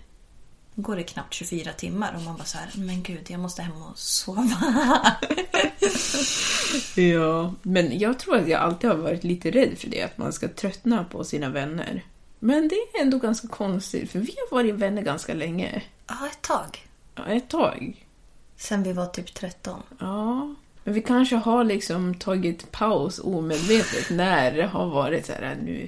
går 0.76 0.96
det 0.96 1.04
knappt 1.04 1.34
24 1.34 1.74
timmar 1.74 2.14
och 2.16 2.22
man 2.22 2.36
bara 2.38 2.44
så 2.46 2.58
här, 2.58 2.70
men 2.76 3.04
gud, 3.04 3.26
jag 3.30 3.40
måste 3.40 3.62
hem 3.62 3.82
och 3.82 3.98
sova. 4.00 5.16
Ja, 6.96 7.54
men 7.62 8.00
jag 8.00 8.20
tror 8.20 8.38
att 8.38 8.48
jag 8.48 8.62
alltid 8.62 8.90
har 8.90 8.98
varit 8.98 9.24
lite 9.24 9.52
rädd 9.52 9.78
för 9.78 9.88
det, 9.90 10.02
att 10.04 10.18
man 10.18 10.34
ska 10.34 10.48
tröttna 10.48 11.04
på 11.04 11.24
sina 11.24 11.50
vänner. 11.50 12.04
Men 12.40 12.68
det 12.68 12.76
är 12.76 13.02
ändå 13.02 13.18
ganska 13.18 13.48
konstigt, 13.48 14.12
för 14.12 14.20
vi 14.20 14.36
har 14.50 14.56
varit 14.58 14.76
vänner 14.76 15.02
ganska 15.02 15.34
länge. 15.34 15.82
ja, 16.08 16.28
ett 16.32 16.42
tag. 16.42 16.88
Ja, 17.16 17.26
ett 17.26 17.50
tag. 17.50 18.06
Sen 18.58 18.84
vi 18.84 18.94
var 18.94 19.06
typ 19.06 19.34
13. 19.34 19.84
Ja. 20.00 20.56
Men 20.86 20.94
vi 20.94 21.02
kanske 21.02 21.36
har 21.36 21.64
liksom 21.64 22.14
tagit 22.16 22.72
paus 22.72 23.20
omedvetet 23.24 24.10
när 24.10 24.52
det 24.52 24.66
har 24.68 24.86
varit 24.90 25.26
så 25.26 25.32
här 25.34 25.58
nu. 25.64 25.88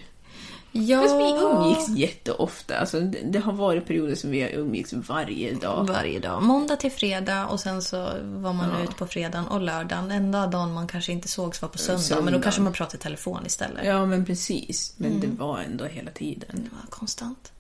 Ja. 0.72 1.02
Fast 1.02 1.16
vi 1.16 1.30
umgicks 1.46 1.90
jätteofta. 1.90 2.78
Alltså, 2.78 3.00
det, 3.00 3.20
det 3.32 3.40
har 3.40 3.54
varit 3.54 3.86
perioder 3.86 4.16
som 4.16 4.32
vi 4.32 4.42
har 4.42 4.50
umgicks 4.50 4.94
varje 4.94 5.54
dag. 5.54 5.88
Varje 5.88 6.20
dag. 6.20 6.44
Måndag 6.44 6.76
till 6.76 6.92
fredag 6.92 7.48
och 7.48 7.60
sen 7.60 7.82
så 7.82 7.98
var 8.24 8.54
man 8.54 8.70
Ja. 8.78 8.84
ute 8.84 8.94
på 8.94 9.08
fredagen 9.08 9.48
och 9.48 9.62
lördagen. 9.62 10.12
Enda 10.12 10.48
dagen 10.48 10.74
man 10.74 10.88
kanje 10.88 11.12
inte 11.12 11.28
sågs 11.28 11.62
var 11.62 11.70
på 11.70 11.78
söndag. 11.78 12.22
Men 12.24 12.34
då 12.34 12.42
kanske 12.42 12.62
man 12.62 12.74
pratade 12.74 12.98
i 12.98 13.02
telefon 13.02 13.46
istället. 13.46 13.86
Ja, 13.86 14.06
men 14.06 14.26
precis. 14.26 14.94
Men 14.98 15.20
det 15.20 15.28
var 15.28 15.60
ändå 15.60 15.86
hela 15.86 16.12
tiden. 16.12 16.50
Det 16.54 16.70
var 16.76 16.90
konstant. 16.90 17.52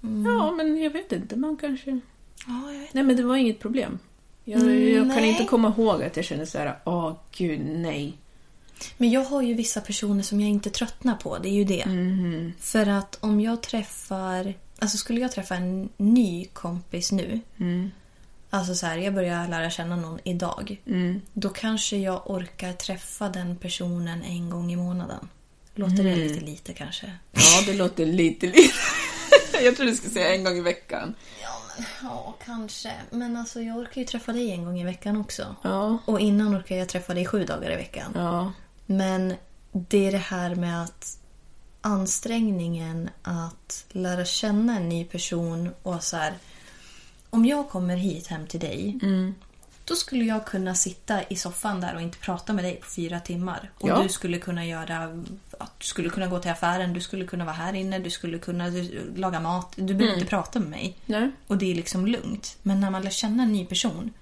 Ja, 0.00 0.50
men 0.56 0.78
jag 0.82 0.90
vet 0.90 1.12
inte. 1.12 1.36
Man 1.36 1.56
kanske... 1.56 1.90
Ja, 2.46 2.72
jag 2.72 2.80
vet. 2.80 2.94
Nej, 2.94 3.04
men 3.04 3.16
det 3.16 3.22
var 3.22 3.36
inget 3.36 3.60
problem. 3.60 3.98
Jag, 4.48 4.62
Mm, 4.62 4.94
jag 4.94 5.14
kan 5.16 5.24
inte 5.24 5.44
komma 5.44 5.74
ihåg 5.78 6.02
att 6.02 6.16
jag 6.16 6.24
kände 6.24 6.46
så 6.46 6.58
här, 6.58 6.78
åh 6.84 7.12
gud, 7.36 7.60
nej. 7.60 8.16
Men 8.96 9.10
jag 9.10 9.24
har 9.24 9.42
ju 9.42 9.54
vissa 9.54 9.80
personer 9.80 10.22
som 10.22 10.40
jag 10.40 10.50
inte 10.50 10.70
tröttnar 10.70 11.14
på. 11.14 11.38
Det 11.38 11.48
är 11.48 11.52
ju 11.52 11.64
det. 11.64 11.84
För 12.60 12.86
att 12.86 13.18
om 13.20 13.40
jag 13.40 13.62
träffar... 13.62 14.54
Alltså 14.78 14.96
skulle 14.98 15.20
jag 15.20 15.32
träffa 15.32 15.54
en 15.54 15.88
ny 15.96 16.44
kompis 16.44 17.12
nu. 17.12 17.40
Alltså 18.50 18.74
så 18.74 18.86
här, 18.86 18.98
jag 18.98 19.14
börjar 19.14 19.48
lära 19.48 19.70
känna 19.70 19.96
någon 19.96 20.18
idag. 20.24 20.80
Då 21.32 21.48
kanske 21.48 21.96
jag 21.96 22.30
orkar 22.30 22.72
träffa 22.72 23.28
den 23.28 23.56
personen 23.56 24.22
en 24.22 24.50
gång 24.50 24.72
i 24.72 24.76
månaden. 24.76 25.28
Låter 25.74 26.04
det 26.04 26.16
lite 26.16 26.40
lite 26.44 26.72
kanske? 26.72 27.12
Ja, 27.32 27.62
det 27.66 27.74
låter 27.74 28.06
lite, 28.06 28.46
lite... 28.46 28.74
jag 29.64 29.76
tror 29.76 29.86
du 29.86 29.94
skulle 29.96 30.12
säga 30.12 30.34
en 30.34 30.44
gång 30.44 30.56
i 30.56 30.60
veckan. 30.60 31.14
Ja, 32.02 32.34
kanske. 32.44 32.92
Men 33.10 33.36
alltså 33.36 33.60
jag 33.60 33.76
orkar 33.76 34.00
ju 34.00 34.06
träffa 34.06 34.32
dig 34.32 34.50
en 34.50 34.64
gång 34.64 34.80
i 34.80 34.84
veckan 34.84 35.16
också. 35.20 35.56
Ja, 35.62 35.98
Och 36.04 36.20
innan 36.20 36.56
orkar 36.58 36.76
jag 36.76 36.88
träffa 36.88 37.14
dig 37.14 37.26
sju 37.26 37.44
dagar 37.44 37.70
i 37.72 37.76
veckan. 37.76 38.12
ja. 38.14 38.52
Men 38.86 39.34
det 39.72 40.06
är 40.06 40.12
det 40.12 40.18
här 40.18 40.54
med 40.54 40.82
att 40.82 41.18
ansträngningen 41.80 43.10
att 43.22 43.84
lära 43.88 44.24
känna 44.24 44.76
en 44.76 44.88
ny 44.88 45.04
person 45.04 45.70
och 45.82 46.02
så 46.02 46.16
här. 46.16 46.34
Om 47.30 47.46
jag 47.46 47.68
kommer 47.68 47.96
hit 47.96 48.26
hem 48.26 48.46
till 48.46 48.60
dig 48.60 48.98
Då 49.88 49.94
skulle 49.94 50.24
jag 50.24 50.46
kunna 50.46 50.74
sitta 50.74 51.22
i 51.28 51.36
soffan 51.36 51.80
där 51.80 51.94
och 51.94 52.00
inte 52.00 52.18
prata 52.18 52.52
med 52.52 52.64
dig 52.64 52.76
på 52.76 52.86
fyra 52.86 53.20
timmar. 53.20 53.70
Och 53.78 53.88
Ja. 53.88 54.02
du 54.02 54.08
skulle 54.08 54.38
kunna 54.38 54.66
göra... 54.66 55.06
Du 55.78 55.84
skulle 55.86 56.08
kunna 56.10 56.26
gå 56.26 56.38
till 56.38 56.50
affären, 56.50 56.92
du 56.92 57.00
skulle 57.00 57.24
kunna 57.26 57.44
vara 57.44 57.54
här 57.54 57.72
inne, 57.72 57.98
du 57.98 58.10
skulle 58.10 58.38
kunna 58.38 58.64
laga 59.16 59.40
mat. 59.40 59.72
Du 59.76 59.94
behöver 59.94 60.14
inte 60.18 60.28
prata 60.30 60.58
med 60.60 60.68
mig. 60.70 60.96
Nej. 61.06 61.30
Och 61.46 61.58
det 61.58 61.70
är 61.70 61.74
liksom 61.74 62.06
lugnt. 62.06 62.56
Men 62.62 62.80
när 62.80 62.90
man 62.90 63.02
lär 63.02 63.10
känna 63.10 63.42
en 63.42 63.52
ny 63.52 63.66
person. 63.66 64.12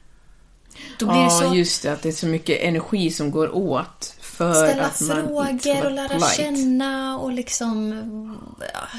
Då 0.98 1.06
blir 1.06 1.16
Ja, 1.16 1.24
det 1.40 1.48
så... 1.48 1.54
just 1.54 1.82
det. 1.82 1.92
Att 1.92 2.02
det 2.02 2.08
är 2.08 2.12
så 2.12 2.26
mycket 2.26 2.60
energi 2.60 3.10
som 3.10 3.30
går 3.30 3.54
åt 3.56 4.16
för 4.20 4.54
Ställa 4.54 4.84
att 4.86 5.00
man 5.00 5.16
frågor 5.26 5.84
och 5.86 5.92
lära 5.92 6.08
polite. 6.08 6.34
känna 6.36 7.18
och 7.18 7.32
liksom... 7.32 8.38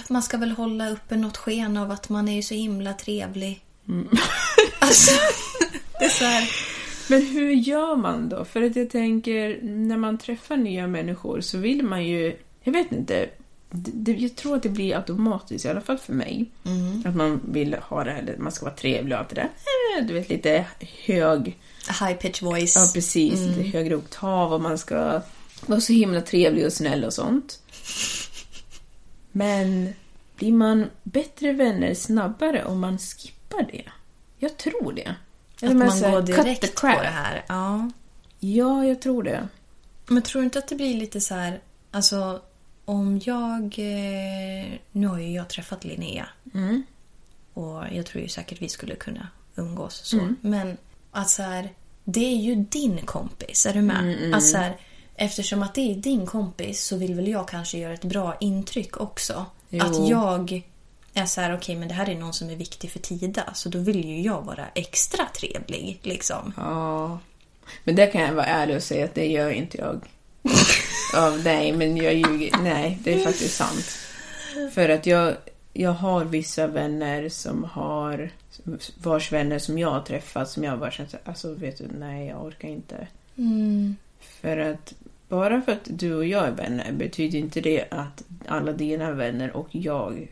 Man 0.10 0.23
ska 0.23 0.38
väl 0.38 0.51
hålla 0.51 0.89
uppe 0.89 1.15
något 1.15 1.38
sken 1.38 1.78
av 1.78 1.91
att 1.91 2.10
man 2.10 2.28
är 2.28 2.41
så 2.41 2.54
himla 2.54 2.93
trevlig. 2.93 3.62
Mm. 3.88 4.08
Alltså, 4.80 5.12
det 5.99 6.05
är 6.05 6.10
så 6.10 6.25
här... 6.25 6.49
Men 7.10 7.25
hur 7.25 7.51
gör 7.51 7.95
man 7.95 8.29
då? 8.29 8.45
För 8.45 8.62
att 8.62 8.75
jag 8.75 8.89
tänker, 8.89 9.60
när 9.62 9.97
man 9.97 10.17
träffar 10.17 10.58
nya 10.58 10.88
människor 10.88 11.41
så 11.41 11.58
vill 11.58 11.84
man 11.84 12.05
ju... 12.05 12.36
Jag 12.63 12.73
vet 12.73 12.91
inte. 12.91 13.29
Det, 13.71 14.12
jag 14.12 14.36
tror 14.36 14.55
att 14.55 14.63
det 14.63 14.69
blir 14.69 14.95
automatiskt, 14.95 15.65
i 15.65 15.69
alla 15.69 15.81
fall 15.81 15.97
för 15.97 16.13
mig. 16.13 16.45
Mm. 16.65 17.03
Att 17.05 17.15
man 17.15 17.41
vill 17.51 17.73
ha 17.73 18.03
det 18.03 18.12
här, 18.12 18.36
man 18.39 18.51
ska 18.51 18.65
vara 18.65 18.75
trevlig 18.75 19.13
och 19.13 19.19
allt 19.19 19.29
det 19.29 19.36
där. 19.36 19.49
Eh, 19.99 20.05
Du 20.08 20.13
vet, 20.13 20.29
lite 20.29 20.65
hög... 21.05 21.58
High 22.01 22.13
pitch 22.13 22.41
voice. 22.41 22.75
Ja, 22.75 22.91
precis. 22.93 23.39
Mm. 23.39 23.49
Lite 23.58 23.77
högre 23.77 23.95
oktav 23.95 24.53
och 24.53 24.62
man 24.62 24.77
ska 24.77 25.21
vara 25.65 25.81
så 25.81 25.93
himla 25.93 26.21
trevlig 26.21 26.65
och 26.65 26.73
snäll 26.73 27.03
och 27.03 27.13
sånt. 27.13 27.60
Men 29.31 29.93
blir 30.36 30.51
man 30.53 30.86
bättre 31.03 31.53
vänner 31.53 31.93
snabbare 31.93 32.63
om 32.65 32.79
man 32.79 32.97
skippar 32.97 33.67
det? 33.71 33.84
Jag 34.38 34.58
tror 34.58 34.93
det. 34.93 35.15
Eller 35.65 35.86
Att 35.86 36.01
man 36.01 36.04
här, 36.04 36.12
går 36.12 36.21
direkt 36.21 36.82
på 36.82 36.88
det 36.88 36.93
här. 36.93 37.45
Ja. 37.47 37.91
Ja, 38.39 38.86
jag 38.86 39.01
tror 39.01 39.23
det. 39.23 39.47
Men 40.08 40.23
tror 40.23 40.41
du 40.41 40.45
inte 40.45 40.60
att 40.60 40.67
det 40.67 40.75
blir 40.75 40.97
lite 40.97 41.21
så 41.21 41.36
här... 41.36 41.62
Alltså, 41.91 42.41
om 42.86 43.21
jag... 43.23 43.63
Eh, 43.63 44.67
nu 44.91 45.08
har 45.08 45.19
ju 45.19 45.32
jag 45.32 45.49
träffat 45.49 45.84
Linnea. 45.84 46.28
Mm. 46.54 46.84
Och 47.54 47.84
jag 47.91 48.06
tror 48.06 48.23
ju 48.23 48.30
säkert 48.30 48.62
vi 48.62 48.69
skulle 48.69 48.95
kunna 48.95 49.28
umgås 49.56 50.01
så. 50.04 50.34
Men 50.41 50.78
att 51.12 51.30
så 51.30 51.43
här, 51.43 51.73
det 52.04 52.25
är 52.25 52.38
ju 52.38 52.56
din 52.56 52.97
kompis. 52.97 53.65
Är 53.65 53.73
du 53.73 53.82
med? 53.82 54.34
Att 54.36 54.43
så 54.43 54.58
här, 54.58 54.78
eftersom 55.15 55.63
att 55.63 55.73
det 55.73 55.91
är 55.91 55.95
din 55.95 56.25
kompis 56.25 56.86
så 56.86 56.97
vill 56.97 57.15
väl 57.15 57.28
jag 57.28 57.47
kanske 57.47 57.78
göra 57.78 57.93
ett 57.93 58.04
bra 58.04 58.38
intryck 58.39 58.97
också. 59.01 59.45
Jo. 59.69 59.86
Att 59.86 60.10
jag 60.10 60.63
är 61.15 61.25
så 61.25 61.41
här, 61.41 61.56
okej 61.56 61.75
men 61.75 61.88
det 61.88 61.93
här 61.93 62.10
är 62.10 62.15
någon 62.15 62.34
som 62.34 62.49
är 62.49 62.56
viktig 62.56 62.91
för 62.91 62.99
Tida. 62.99 63.54
Så 63.54 63.69
då 63.69 63.80
vill 63.80 64.06
ju 64.06 64.21
jag 64.21 64.41
vara 64.41 64.65
extra 64.75 65.25
trevlig 65.25 65.99
liksom. 66.01 66.54
Ja. 66.58 67.19
Men 67.84 67.95
där 67.95 68.12
kan 68.12 68.21
jag 68.21 68.34
vara 68.34 68.45
ärlig 68.45 68.75
och 68.75 68.84
säga 68.84 69.06
att 69.06 69.15
det 69.15 69.28
gör 69.28 69.49
inte 69.49 69.78
jag. 69.78 70.01
Ja, 71.13 71.38
nej, 71.43 71.71
men 71.71 71.97
jag 71.97 72.13
ljuger. 72.13 72.58
Nej, 72.63 72.99
det 73.04 73.13
är 73.13 73.23
faktiskt 73.23 73.56
sant. 73.56 73.97
För 74.73 74.89
att 74.89 75.06
jag, 75.06 75.36
jag 75.73 75.91
har 75.91 76.25
vissa 76.25 76.67
vänner 76.67 77.30
som 77.30 77.63
har 77.63 78.30
vars 78.97 79.32
vänner 79.32 79.60
som 79.60 79.80
jag 79.80 79.91
har 79.91 80.01
träffat 80.01 80.49
som 80.49 80.63
jag 80.63 80.80
bara 80.80 80.89
här, 80.89 81.08
alltså 81.23 81.54
vet 81.54 81.78
du, 81.78 81.88
nej 81.99 82.28
jag 82.28 82.45
orkar 82.45 82.67
inte. 82.67 83.08
För 84.41 84.58
att 84.58 84.93
bara 85.30 85.62
för 85.62 85.71
att 85.71 85.88
du 85.89 86.15
och 86.15 86.25
jag 86.25 86.47
är 86.47 86.51
vänner 86.51 86.91
betyder 86.91 87.39
inte 87.39 87.62
det 87.62 87.86
att 87.91 88.23
alla 88.47 88.71
dina 88.73 89.12
vänner 89.12 89.56
och 89.56 89.67
jag 89.71 90.28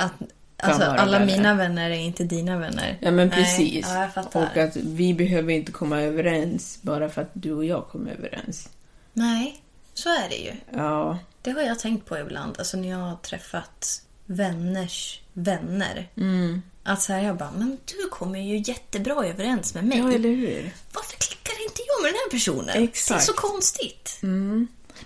Att, 0.00 0.12
alltså, 0.56 0.82
alla 0.82 1.18
vänner. 1.18 1.36
mina 1.36 1.54
vänner 1.54 1.90
är 1.90 1.94
inte 1.98 2.24
dina 2.24 2.58
vänner. 2.58 2.98
Ja 3.00 3.10
men 3.10 3.28
Nej, 3.28 3.38
precis. 3.38 3.86
Ja, 3.88 4.00
jag 4.00 4.14
fattar. 4.14 4.40
och 4.42 4.56
att 4.56 4.76
vi 4.76 5.14
behöver 5.14 5.52
inte 5.52 5.72
komma 5.72 6.00
överens 6.02 6.78
bara 6.82 7.08
för 7.08 7.22
att 7.22 7.30
du 7.32 7.52
och 7.52 7.64
jag 7.64 7.88
kommer 7.88 8.10
överens. 8.10 8.68
Nej, 9.12 9.62
så 9.94 10.08
är 10.08 10.28
det 10.28 10.36
ju. 10.36 10.52
Ja, 10.70 11.18
Det 11.42 11.50
har 11.50 11.60
jag 11.62 11.78
tänkt 11.78 12.06
på 12.06 12.18
ibland, 12.18 12.58
alltså 12.58 12.76
när 12.76 12.88
jag 12.88 12.98
har 12.98 13.16
träffat 13.16 14.02
vänners 14.26 15.20
vänner. 15.32 16.08
Mm. 16.16 16.62
Att 16.82 17.02
så 17.02 17.12
här, 17.12 17.20
jag 17.22 17.36
bara, 17.36 17.50
men 17.50 17.78
du 17.84 18.08
kommer 18.10 18.38
ju 18.38 18.56
jättebra 18.66 19.26
överens 19.26 19.74
med 19.74 19.84
mig. 19.84 19.98
ja 19.98 20.12
eller 20.12 20.28
hur? 20.28 20.72
Varför 20.92 21.16
klickar 21.16 21.62
inte 21.64 21.82
jag 21.86 22.02
med 22.02 22.08
den 22.08 22.16
här 22.24 22.30
personen? 22.30 22.82
Exakt. 22.82 23.10
Mm. 23.10 23.18
Det 23.18 23.22
är 23.22 23.26
så 23.26 23.32
konstigt. 23.32 24.18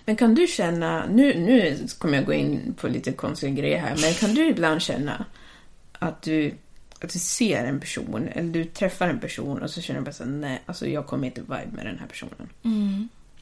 Men 0.05 0.17
kan 0.17 0.35
du 0.35 0.47
känna, 0.47 1.07
nu, 1.07 1.39
nu 1.39 1.87
kommer 1.99 2.15
jag 2.15 2.27
gå 2.27 2.33
in 2.33 2.75
på 2.77 2.89
lite 2.89 3.13
konstiga 3.13 3.53
grejer 3.53 3.79
här, 3.79 3.97
men 4.01 4.15
kan 4.15 4.35
du 4.35 4.49
ibland 4.49 4.83
känna 4.83 5.25
att 5.93 6.23
du, 6.23 6.55
att 7.01 7.13
du 7.13 7.19
ser 7.19 7.65
en 7.65 7.81
person, 7.81 8.29
eller 8.29 8.53
du 8.53 8.65
träffar 8.65 9.09
en 9.09 9.21
person 9.21 9.63
och 9.63 9.71
så 9.71 9.81
känner 9.81 10.01
du 10.01 10.05
bara 10.05 10.13
så 10.13 10.25
här, 10.25 10.31
nej, 10.31 10.63
alltså 10.67 10.87
jag 10.87 11.07
kommer 11.07 11.27
inte 11.27 11.41
vibe 11.41 11.69
med 11.73 11.87
den 11.87 11.99
här 11.99 12.07
personen. 12.07 12.49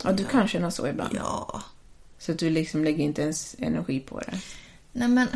Ja, 0.05 0.13
du 0.13 0.25
kan 0.25 0.49
känna 0.49 0.71
så 0.71 0.87
ibland. 0.87 1.15
Ja. 1.17 1.63
Så 2.19 2.33
att 2.33 2.39
du 2.39 2.51
liksom 2.51 2.85
lägger 2.85 3.05
inte 3.05 3.23
ens 3.23 3.57
energi 3.59 4.01
på 4.01 4.21
det. 4.21 4.41
Nej 4.93 5.09
men, 5.09 5.29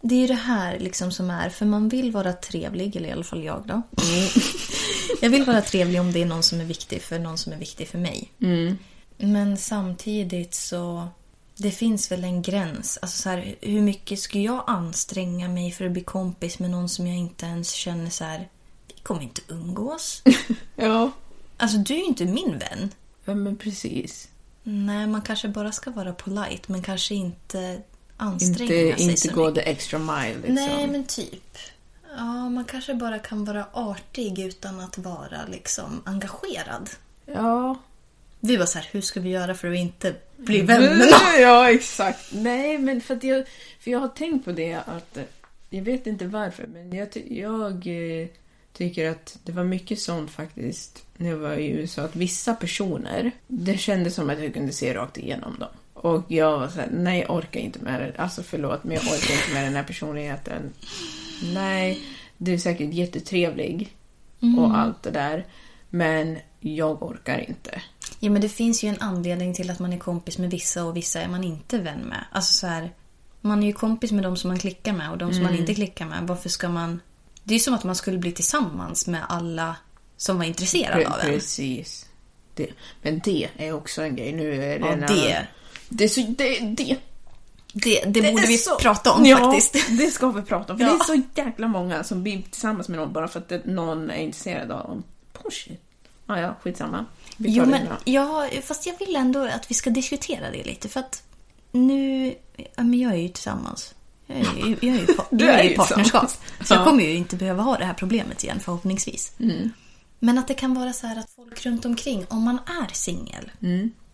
det 0.00 0.14
är 0.14 0.20
ju 0.20 0.26
det 0.26 0.34
här 0.34 0.78
liksom 0.78 1.12
som 1.12 1.30
är, 1.30 1.48
för 1.48 1.66
man 1.66 1.88
vill 1.88 2.12
vara 2.12 2.32
trevlig, 2.32 2.96
eller 2.96 3.08
i 3.08 3.12
alla 3.12 3.24
fall 3.24 3.44
jag 3.44 3.62
då. 3.66 3.72
Mm. 3.72 4.28
jag 5.22 5.30
vill 5.30 5.44
vara 5.44 5.60
trevlig 5.60 6.00
om 6.00 6.12
det 6.12 6.22
är 6.22 6.26
någon 6.26 6.42
som 6.42 6.60
är 6.60 6.64
viktig 6.64 7.02
för 7.02 7.18
någon 7.18 7.38
som 7.38 7.52
är 7.52 7.56
viktig 7.56 7.88
för 7.88 7.98
mig. 7.98 8.32
Mm. 8.40 8.78
Men 9.26 9.56
samtidigt 9.56 10.54
så, 10.54 11.08
det 11.56 11.70
finns 11.70 12.12
väl 12.12 12.24
en 12.24 12.42
gräns. 12.42 12.98
Alltså 13.02 13.22
så 13.22 13.28
här, 13.28 13.54
hur 13.60 13.80
mycket 13.80 14.18
ska 14.20 14.38
jag 14.38 14.64
anstränga 14.66 15.48
mig 15.48 15.72
för 15.72 15.84
att 15.84 15.92
bli 15.92 16.02
kompis 16.04 16.58
med 16.58 16.70
någon 16.70 16.88
som 16.88 17.06
jag 17.06 17.16
inte 17.16 17.46
ens 17.46 17.70
känner 17.72 18.10
så 18.10 18.24
här, 18.24 18.48
vi 18.88 18.94
kommer 19.02 19.22
inte 19.22 19.40
umgås. 19.48 20.22
Ja. 20.76 21.10
Alltså 21.56 21.78
du 21.78 21.94
är 21.94 21.98
ju 21.98 22.04
inte 22.04 22.24
min 22.24 22.58
vän. 22.58 22.90
Ja, 23.24 23.34
men 23.34 23.56
precis. 23.56 24.28
Nej, 24.62 25.06
man 25.06 25.22
kanske 25.22 25.48
bara 25.48 25.72
ska 25.72 25.90
vara 25.90 26.12
polite, 26.12 26.72
men 26.72 26.82
kanske 26.82 27.14
inte 27.14 27.82
anstränga 28.16 28.74
Inte, 28.74 28.96
sig 28.98 29.10
inte 29.10 29.20
så 29.20 29.34
gå 29.34 29.48
mycket. 29.50 29.64
the 29.64 29.70
extra 29.70 29.98
mile 29.98 30.34
liksom. 30.34 30.54
Nej, 30.54 30.86
men 30.86 31.04
typ. 31.04 31.58
Ja, 32.16 32.48
man 32.48 32.64
kanske 32.64 32.94
bara 32.94 33.18
kan 33.18 33.44
vara 33.44 33.66
artig 33.72 34.38
utan 34.38 34.80
att 34.80 34.98
vara 34.98 35.38
liksom 35.48 36.02
engagerad. 36.04 36.90
Ja. 37.26 37.76
Vi 38.44 38.56
var 38.56 38.66
så 38.66 38.78
här, 38.78 38.88
hur 38.92 39.00
ska 39.00 39.20
vi 39.20 39.30
göra 39.30 39.54
för 39.54 39.70
att 39.70 39.76
inte 39.76 40.14
bli 40.36 40.60
vänner? 40.60 41.06
Ja, 41.40 41.70
exakt. 41.70 42.32
Nej, 42.32 42.78
men 42.78 43.00
för 43.00 43.16
att 43.16 43.24
jag, 43.24 43.44
för 43.80 43.90
jag 43.90 43.98
har 43.98 44.08
tänkt 44.08 44.44
på 44.44 44.52
det 44.52 44.74
att, 44.74 45.16
eh, 45.16 45.22
jag 45.70 45.82
vet 45.82 46.06
inte 46.06 46.26
varför, 46.26 46.66
men 46.66 46.92
jag, 46.92 47.08
jag 47.30 47.86
eh, 47.86 48.28
tycker 48.72 49.10
att 49.10 49.38
det 49.44 49.52
var 49.52 49.64
mycket 49.64 50.00
sånt 50.00 50.30
faktiskt 50.30 51.04
när 51.16 51.28
jag 51.30 51.36
var 51.36 51.52
i 51.52 51.70
USA, 51.70 52.02
att 52.02 52.16
vissa 52.16 52.54
personer, 52.54 53.30
det 53.46 53.78
kändes 53.78 54.14
som 54.14 54.30
att 54.30 54.42
jag 54.42 54.54
kunde 54.54 54.72
se 54.72 54.94
rakt 54.94 55.18
igenom 55.18 55.58
dem. 55.58 55.68
Och 55.94 56.22
jag 56.28 56.58
var 56.58 56.68
såhär, 56.68 56.88
nej 56.92 57.20
jag 57.20 57.36
orkar 57.36 57.60
inte 57.60 57.78
med 57.78 58.00
det. 58.00 58.22
Alltså 58.22 58.42
förlåt, 58.42 58.84
men 58.84 58.94
jag 58.94 59.04
orkar 59.04 59.34
inte 59.34 59.54
med 59.54 59.64
den 59.64 59.74
här 59.74 59.84
personligheten. 59.84 60.62
Nej, 61.54 62.02
du 62.38 62.52
är 62.52 62.58
säkert 62.58 62.94
jättetrevlig 62.94 63.96
och 64.58 64.78
allt 64.78 65.02
det 65.02 65.10
där. 65.10 65.46
Men 65.90 66.38
jag 66.60 67.02
orkar 67.02 67.38
inte. 67.48 67.82
Ja, 68.24 68.30
men 68.30 68.42
det 68.42 68.48
finns 68.48 68.84
ju 68.84 68.88
en 68.88 69.00
anledning 69.00 69.54
till 69.54 69.70
att 69.70 69.78
man 69.78 69.92
är 69.92 69.98
kompis 69.98 70.38
med 70.38 70.50
vissa 70.50 70.84
och 70.84 70.96
vissa 70.96 71.20
är 71.20 71.28
man 71.28 71.44
inte 71.44 71.78
vän 71.78 72.00
med. 72.00 72.24
Alltså 72.32 72.52
så 72.52 72.66
här, 72.66 72.92
man 73.40 73.62
är 73.62 73.66
ju 73.66 73.72
kompis 73.72 74.12
med 74.12 74.22
de 74.24 74.36
som 74.36 74.48
man 74.48 74.58
klickar 74.58 74.92
med 74.92 75.10
och 75.10 75.18
de 75.18 75.32
som 75.34 75.42
man 75.42 75.54
inte 75.58 75.74
klickar 75.74 76.06
med. 76.06 76.22
Varför 76.26 76.48
ska 76.48 76.68
man... 76.68 77.00
Det 77.44 77.54
är 77.54 77.58
ju 77.58 77.60
som 77.62 77.74
att 77.74 77.84
man 77.84 77.94
skulle 77.94 78.18
bli 78.18 78.32
tillsammans 78.32 79.06
med 79.06 79.20
alla 79.28 79.76
som 80.16 80.38
var 80.38 80.44
intresserade 80.44 81.04
Pre- 81.04 81.12
av 81.12 81.20
en. 81.20 81.26
Precis. 81.26 82.06
Det. 82.54 82.66
Men 83.02 83.18
det 83.24 83.48
är 83.56 83.72
också 83.72 84.02
en 84.02 84.16
grej. 84.16 84.32
Nu 84.32 84.64
är 84.64 84.78
det 84.78 84.86
Ja, 84.86 85.06
det. 85.06 85.46
Det 85.88 86.04
är 86.04 86.08
så... 86.08 86.20
Det, 86.20 86.58
det. 86.58 86.96
Det, 87.74 88.00
det, 88.04 88.20
det 88.20 88.32
borde 88.32 88.46
vi 88.46 88.58
så- 88.58 88.78
prata 88.78 89.12
om 89.12 89.24
ja, 89.26 89.36
faktiskt. 89.36 89.88
det 89.98 90.10
ska 90.10 90.30
vi 90.30 90.42
prata 90.42 90.72
om. 90.72 90.78
För 90.78 90.86
Ja. 90.86 90.92
det 90.92 90.96
är 91.14 91.16
så 91.16 91.22
jäkla 91.34 91.68
många 91.68 92.04
som 92.04 92.22
blir 92.22 92.42
tillsammans 92.42 92.88
med 92.88 92.98
någon 92.98 93.12
bara 93.12 93.28
för 93.28 93.40
att 93.40 93.64
någon 93.66 94.10
är 94.10 94.16
intresserad 94.16 94.70
av 94.70 94.88
dem. 94.88 95.02
Bullshit. 95.42 95.80
Ah, 96.26 96.38
ja, 96.38 96.56
skitsamma. 96.62 97.06
Jo, 97.48 97.66
men, 97.66 97.88
ja, 98.04 98.48
fast 98.64 98.86
jag 98.86 98.98
vill 98.98 99.16
ändå 99.16 99.44
att 99.44 99.70
vi 99.70 99.74
ska 99.74 99.90
diskutera 99.90 100.50
det 100.50 100.64
lite. 100.64 100.88
För 100.88 101.00
att 101.00 101.22
nu... 101.72 102.34
Ja, 102.56 102.82
men 102.82 102.98
jag 103.00 103.12
är 103.12 103.16
ju 103.16 103.28
tillsammans. 103.28 103.94
Jag 104.26 104.38
är 104.38 104.66
ju, 104.66 104.76
jag 104.80 104.96
är 104.96 105.00
ju, 105.00 105.06
Du 105.30 105.50
är 105.50 105.62
ju 105.62 105.70
i 105.72 105.76
partnerskap. 105.76 106.30
Så 106.64 106.74
jag 106.74 106.80
Ja. 106.80 106.84
kommer 106.84 107.04
ju 107.04 107.14
inte 107.14 107.36
behöva 107.36 107.62
ha 107.62 107.76
det 107.78 107.84
här 107.84 107.94
problemet 107.94 108.44
igen 108.44 108.60
förhoppningsvis. 108.60 109.32
Men 110.18 110.38
att 110.38 110.48
det 110.48 110.54
kan 110.54 110.74
vara 110.74 110.92
så 110.92 111.06
här 111.06 111.16
att 111.18 111.30
folk 111.30 111.66
runt 111.66 111.84
omkring, 111.84 112.26
om 112.28 112.42
man 112.42 112.58
är 112.58 112.94
singel 112.94 113.50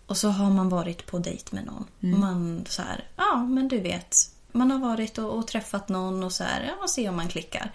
och 0.06 0.16
så 0.16 0.28
har 0.28 0.50
man 0.50 0.68
varit 0.68 1.06
på 1.06 1.18
dejt 1.18 1.44
med 1.56 1.66
någon. 1.66 1.86
Man 2.20 2.64
så 2.68 2.82
här, 2.82 3.04
ja 3.16 3.36
men 3.36 3.68
du 3.68 3.80
vet. 3.80 4.16
Man 4.52 4.70
har 4.70 4.78
varit 4.78 5.18
och, 5.18 5.38
och 5.38 5.46
träffat 5.46 5.88
någon 5.88 6.22
och 6.24 6.32
så 6.32 6.44
här, 6.44 6.74
ja 6.80 6.88
se 6.88 7.08
om 7.08 7.16
man 7.16 7.28
klickar. 7.28 7.72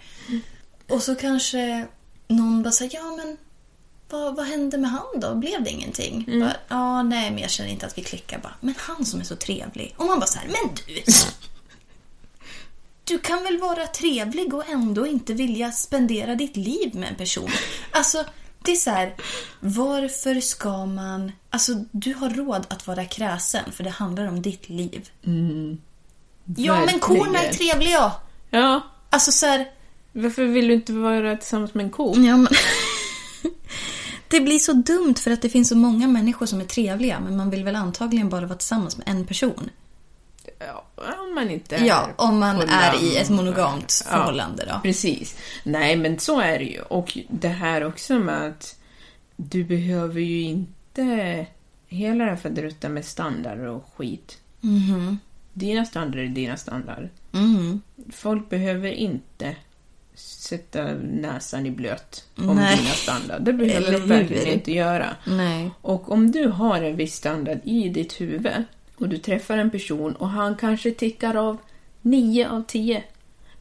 Och 0.90 1.02
så 1.02 1.14
kanske 1.14 1.86
någon 2.28 2.62
bara 2.62 2.72
säger, 2.72 2.94
ja 2.96 3.16
men 3.16 3.36
vad, 4.10 4.36
vad 4.36 4.46
hände 4.46 4.78
med 4.78 4.90
han 4.90 5.20
då? 5.20 5.34
Blev 5.34 5.62
det 5.64 5.70
ingenting? 5.70 6.24
Mm. 6.28 6.48
Ja, 6.68 7.02
nej, 7.02 7.30
men 7.30 7.38
jag 7.42 7.50
känner 7.50 7.70
inte 7.70 7.86
att 7.86 7.98
vi 7.98 8.02
klickar. 8.02 8.38
Bara, 8.38 8.54
men 8.60 8.74
han 8.78 9.04
som 9.06 9.20
är 9.20 9.24
så 9.24 9.36
trevlig. 9.36 9.94
Och 9.96 10.06
man 10.06 10.20
bara 10.20 10.26
så 10.26 10.38
här, 10.38 10.46
men 10.48 10.74
du! 10.86 11.02
Du 13.04 13.18
kan 13.18 13.42
väl 13.44 13.58
vara 13.58 13.86
trevlig 13.86 14.54
och 14.54 14.68
ändå 14.68 15.06
inte 15.06 15.34
vilja 15.34 15.72
spendera 15.72 16.34
ditt 16.34 16.56
liv 16.56 16.94
med 16.94 17.08
en 17.08 17.14
person? 17.14 17.50
Alltså, 17.90 18.24
Det 18.62 18.72
är 18.72 18.76
så 18.76 18.90
här, 18.90 19.14
varför 19.60 20.40
ska 20.40 20.86
man... 20.86 21.32
Alltså, 21.50 21.72
du 21.90 22.14
har 22.14 22.30
råd 22.30 22.66
att 22.70 22.86
vara 22.86 23.04
kräsen 23.04 23.72
för 23.72 23.84
det 23.84 23.90
handlar 23.90 24.26
om 24.26 24.42
ditt 24.42 24.68
liv. 24.68 25.10
Ja, 26.56 26.84
men 26.86 26.98
korna 27.00 27.38
är 27.42 27.52
trevliga. 27.52 28.12
Ja, 28.50 28.80
Alltså 29.10 29.32
så 29.32 29.46
här... 29.46 29.70
varför 30.12 30.44
vill 30.44 30.68
du 30.68 30.74
inte 30.74 30.92
vara 30.92 31.36
tillsammans 31.36 31.74
med 31.74 31.84
en 31.84 31.90
ko? 31.90 32.14
Ja, 32.16 32.36
men... 32.36 32.48
det 34.28 34.40
blir 34.40 34.58
så 34.58 34.72
dumt 34.72 35.14
för 35.14 35.30
att 35.30 35.42
det 35.42 35.48
finns 35.48 35.68
så 35.68 35.76
många 35.76 36.08
människor 36.08 36.46
som 36.46 36.60
är 36.60 36.64
trevliga 36.64 37.20
men 37.20 37.36
man 37.36 37.50
vill 37.50 37.64
väl 37.64 37.76
antagligen 37.76 38.28
bara 38.28 38.46
vara 38.46 38.58
tillsammans 38.58 38.96
med 38.96 39.08
en 39.08 39.26
person. 39.26 39.70
Ja, 40.58 40.84
om 41.28 41.34
man 41.34 41.50
inte 41.50 41.76
Ja, 41.76 42.08
är 42.08 42.14
om 42.16 42.38
man 42.38 42.60
är 42.60 43.02
i 43.02 43.16
ett 43.16 43.30
monogamt 43.30 44.02
Ja, 44.04 44.10
förhållande 44.10 44.64
då. 44.64 44.80
Precis. 44.82 45.36
Nej, 45.64 45.96
men 45.96 46.18
så 46.18 46.40
är 46.40 46.58
det 46.58 46.64
ju. 46.64 46.80
Och 46.80 47.18
det 47.30 47.48
här 47.48 47.84
också 47.84 48.18
med 48.18 48.46
att 48.46 48.78
du 49.36 49.64
behöver 49.64 50.20
ju 50.20 50.40
inte 50.42 51.46
hela 51.86 52.24
det 52.24 52.30
här 52.30 52.36
faderuttan 52.36 52.94
med 52.94 53.04
standard 53.04 53.60
och 53.60 53.88
skit. 53.96 54.38
Mhm. 54.60 55.18
Dina 55.52 55.84
standarder 55.84 56.24
är 56.24 56.28
dina 56.28 56.56
standarder. 56.56 57.10
Mm. 57.32 57.80
Folk 58.12 58.50
behöver 58.50 58.90
inte 58.90 59.56
sätta 60.14 60.84
näsan 60.94 61.66
i 61.66 61.70
blöt 61.70 62.24
om 62.36 62.56
Nej. 62.56 62.76
dina 62.76 62.90
standard. 62.90 63.42
Det 63.42 63.52
behöver 63.52 63.92
de 63.92 63.98
verkligen 63.98 64.48
inte 64.48 64.72
göra. 64.72 65.16
Nej. 65.26 65.70
Och 65.80 66.12
om 66.12 66.30
du 66.30 66.48
har 66.48 66.82
en 66.82 66.96
viss 66.96 67.14
standard 67.14 67.58
i 67.64 67.88
ditt 67.88 68.20
huvud 68.20 68.64
och 68.96 69.08
du 69.08 69.18
träffar 69.18 69.58
en 69.58 69.70
person 69.70 70.12
och 70.12 70.28
han 70.28 70.56
kanske 70.56 70.90
tickar 70.90 71.34
av 71.34 71.58
9 72.02 72.48
av 72.48 72.62
10. 72.62 73.02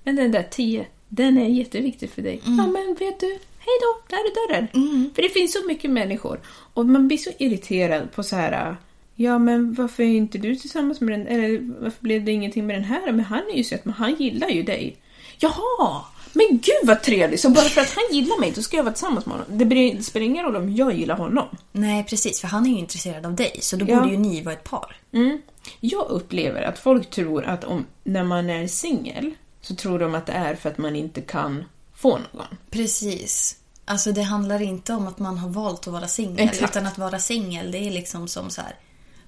Men 0.03 0.15
den 0.15 0.31
där 0.31 0.47
10, 0.51 0.85
den 1.09 1.37
är 1.37 1.47
jätteviktig 1.47 2.09
för 2.09 2.21
dig. 2.21 2.41
Mm. 2.45 2.57
Ja, 2.57 2.67
men 2.67 2.95
vet 2.99 3.19
du, 3.19 3.27
hej 3.59 3.77
då, 3.81 4.01
där 4.09 4.17
är 4.17 4.47
dörren. 4.47 4.67
För 5.15 5.21
det 5.21 5.29
finns 5.29 5.53
så 5.53 5.67
mycket 5.67 5.91
människor. 5.91 6.39
Och 6.73 6.85
man 6.85 7.07
blir 7.07 7.17
så 7.17 7.29
irriterad 7.37 8.11
på 8.11 8.23
så 8.23 8.35
här... 8.35 8.75
Ja, 9.15 9.39
men 9.39 9.73
varför 9.73 10.03
är 10.03 10.07
inte 10.07 10.37
du 10.37 10.55
tillsammans 10.55 11.01
med 11.01 11.19
den? 11.19 11.27
Eller 11.27 11.73
varför 11.81 12.01
blev 12.01 12.25
det 12.25 12.31
ingenting 12.31 12.67
med 12.67 12.75
den 12.75 12.83
här? 12.83 13.11
Men 13.11 13.25
han 13.25 13.41
är 13.53 13.57
ju 13.57 13.63
söt, 13.63 13.85
men 13.85 13.93
han 13.93 14.15
gillar 14.15 14.49
ju 14.49 14.63
dig. 14.63 14.97
Jaha! 15.39 16.01
Men 16.33 16.47
gud 16.51 16.75
vad 16.87 17.03
trevligt! 17.03 17.39
Så 17.41 17.49
bara 17.49 17.63
för 17.65 17.81
att 17.81 17.89
han 17.95 18.15
gillar 18.17 18.39
mig, 18.39 18.51
då 18.55 18.61
ska 18.61 18.77
jag 18.77 18.83
vara 18.83 18.93
tillsammans 18.93 19.25
med 19.25 19.37
honom. 19.37 19.57
Det 19.57 20.03
spelar 20.03 20.25
ingen 20.25 20.45
roll 20.45 20.55
om 20.55 20.75
jag 20.75 20.93
gillar 20.93 21.17
honom. 21.17 21.47
Nej, 21.71 22.03
precis. 22.03 22.41
För 22.41 22.47
han 22.47 22.65
är 22.65 22.69
ju 22.69 22.77
intresserad 22.77 23.25
av 23.25 23.35
dig. 23.35 23.57
Så 23.61 23.75
då 23.75 23.85
Ja. 23.89 23.99
borde 23.99 24.11
ju 24.11 24.17
ni 24.17 24.41
vara 24.41 24.53
ett 24.55 24.63
par. 24.63 24.95
Mm. 25.13 25.41
Jag 25.79 26.07
upplever 26.09 26.61
att 26.61 26.79
folk 26.79 27.09
tror 27.09 27.45
att 27.45 27.63
om, 27.63 27.85
när 28.03 28.23
man 28.23 28.49
är 28.49 28.67
singel 28.67 29.31
så 29.61 29.75
tror 29.75 29.99
de 29.99 30.15
att 30.15 30.25
det 30.25 30.33
är 30.33 30.55
för 30.55 30.69
att 30.69 30.77
man 30.77 30.95
inte 30.95 31.21
kan 31.21 31.63
få 31.95 32.17
någon. 32.33 32.57
Precis. 32.69 33.57
Alltså 33.85 34.11
det 34.11 34.21
handlar 34.21 34.61
inte 34.61 34.93
om 34.93 35.07
att 35.07 35.19
man 35.19 35.37
har 35.37 35.49
valt 35.49 35.87
att 35.87 35.93
vara 35.93 36.07
singel. 36.07 36.49
Utan 36.61 36.85
att 36.85 36.97
vara 36.97 37.19
singel, 37.19 37.71
det 37.71 37.77
är 37.77 37.91
liksom 37.91 38.27
som 38.27 38.49
så 38.49 38.61
här. 38.61 38.75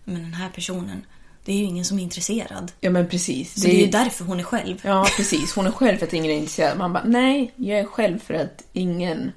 Men 0.04 0.16
den 0.22 0.34
här 0.34 0.50
personen, 0.50 1.06
det 1.46 1.52
är 1.52 1.58
ju 1.58 1.64
ingen 1.64 1.86
som 1.86 2.00
är 2.00 2.04
intresserad. 2.04 2.72
Ja 2.80 2.90
men 2.90 3.10
precis. 3.10 3.62
Så 3.62 3.68
det, 3.68 3.76
är 3.76 3.86
ju 3.86 3.92
därför 3.92 4.26
hon 4.26 4.40
är 4.40 4.44
själv. 4.44 4.82
Ja 4.84 5.08
precis, 5.18 5.54
hon 5.56 5.68
är 5.68 5.72
själv 5.72 5.98
för 5.98 6.06
att 6.06 6.14
ingen 6.14 6.32
är 6.32 6.36
intresserad. 6.36 6.78
Man 6.78 6.94
bara, 6.94 7.04
nej, 7.04 7.52
jag 7.56 7.80
är 7.80 7.86
själv 7.86 8.20
för 8.20 8.34
att 8.34 8.64
ingen 8.74 9.32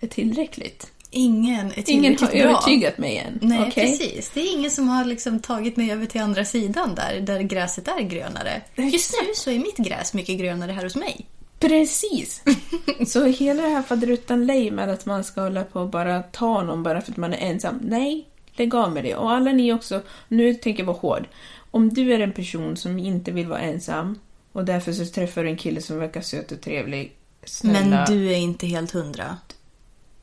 är 0.00 0.06
tillräckligt. 0.06 0.90
Ingen 1.10 1.72
är 1.72 1.90
Ingen 1.90 2.18
har 2.20 2.28
övertygat 2.28 2.98
mig 2.98 3.18
än. 3.18 3.38
Nej, 3.42 3.68
Okej? 3.68 3.98
precis. 3.98 4.30
Det 4.34 4.40
är 4.40 4.52
ingen 4.58 4.70
som 4.70 4.88
har 4.88 5.04
liksom 5.04 5.40
tagit 5.40 5.76
mig 5.76 5.92
över 5.92 6.06
till 6.06 6.20
andra 6.20 6.44
sidan 6.44 6.94
där, 6.94 7.20
där 7.20 7.40
gräset 7.40 7.88
är 7.88 8.00
grönare. 8.00 8.62
Just 8.76 9.12
nu 9.22 9.34
så 9.34 9.50
är 9.50 9.58
mitt 9.58 9.76
gräs 9.76 10.14
mycket 10.14 10.38
grönare 10.38 10.72
här 10.72 10.82
hos 10.82 10.96
mig. 10.96 11.26
Precis! 11.60 12.42
Så 13.06 13.24
hela 13.24 13.62
det 13.62 13.68
här 13.68 13.82
faderuttan 13.82 14.46
lej 14.46 14.70
med 14.70 14.88
att 14.88 15.06
man 15.06 15.24
ska 15.24 15.40
hålla 15.40 15.64
på 15.64 15.80
och 15.80 15.88
bara 15.88 16.22
ta 16.22 16.62
någon 16.62 16.82
bara 16.82 17.00
för 17.00 17.12
att 17.12 17.16
man 17.16 17.32
är 17.32 17.50
ensam. 17.50 17.80
Nej, 17.82 18.28
lägg 18.56 18.74
av 18.74 18.92
med 18.92 19.04
det. 19.04 19.14
Och 19.14 19.30
alla 19.30 19.52
ni 19.52 19.72
också, 19.72 20.02
nu 20.28 20.54
tänker 20.54 20.82
jag 20.82 20.86
vara 20.86 20.96
hård. 20.96 21.28
Om 21.70 21.88
du 21.88 22.12
är 22.14 22.20
en 22.20 22.32
person 22.32 22.76
som 22.76 22.98
inte 22.98 23.30
vill 23.32 23.46
vara 23.46 23.60
ensam 23.60 24.18
och 24.52 24.64
därför 24.64 24.92
så 24.92 25.06
träffar 25.06 25.42
du 25.42 25.48
en 25.48 25.56
kille 25.56 25.80
som 25.80 25.98
verkar 25.98 26.20
söt 26.20 26.52
och 26.52 26.60
trevlig. 26.60 27.16
Snälla. 27.44 27.80
Men 27.80 28.04
du 28.14 28.32
är 28.32 28.36
inte 28.36 28.66
helt 28.66 28.90
hundra 28.90 29.36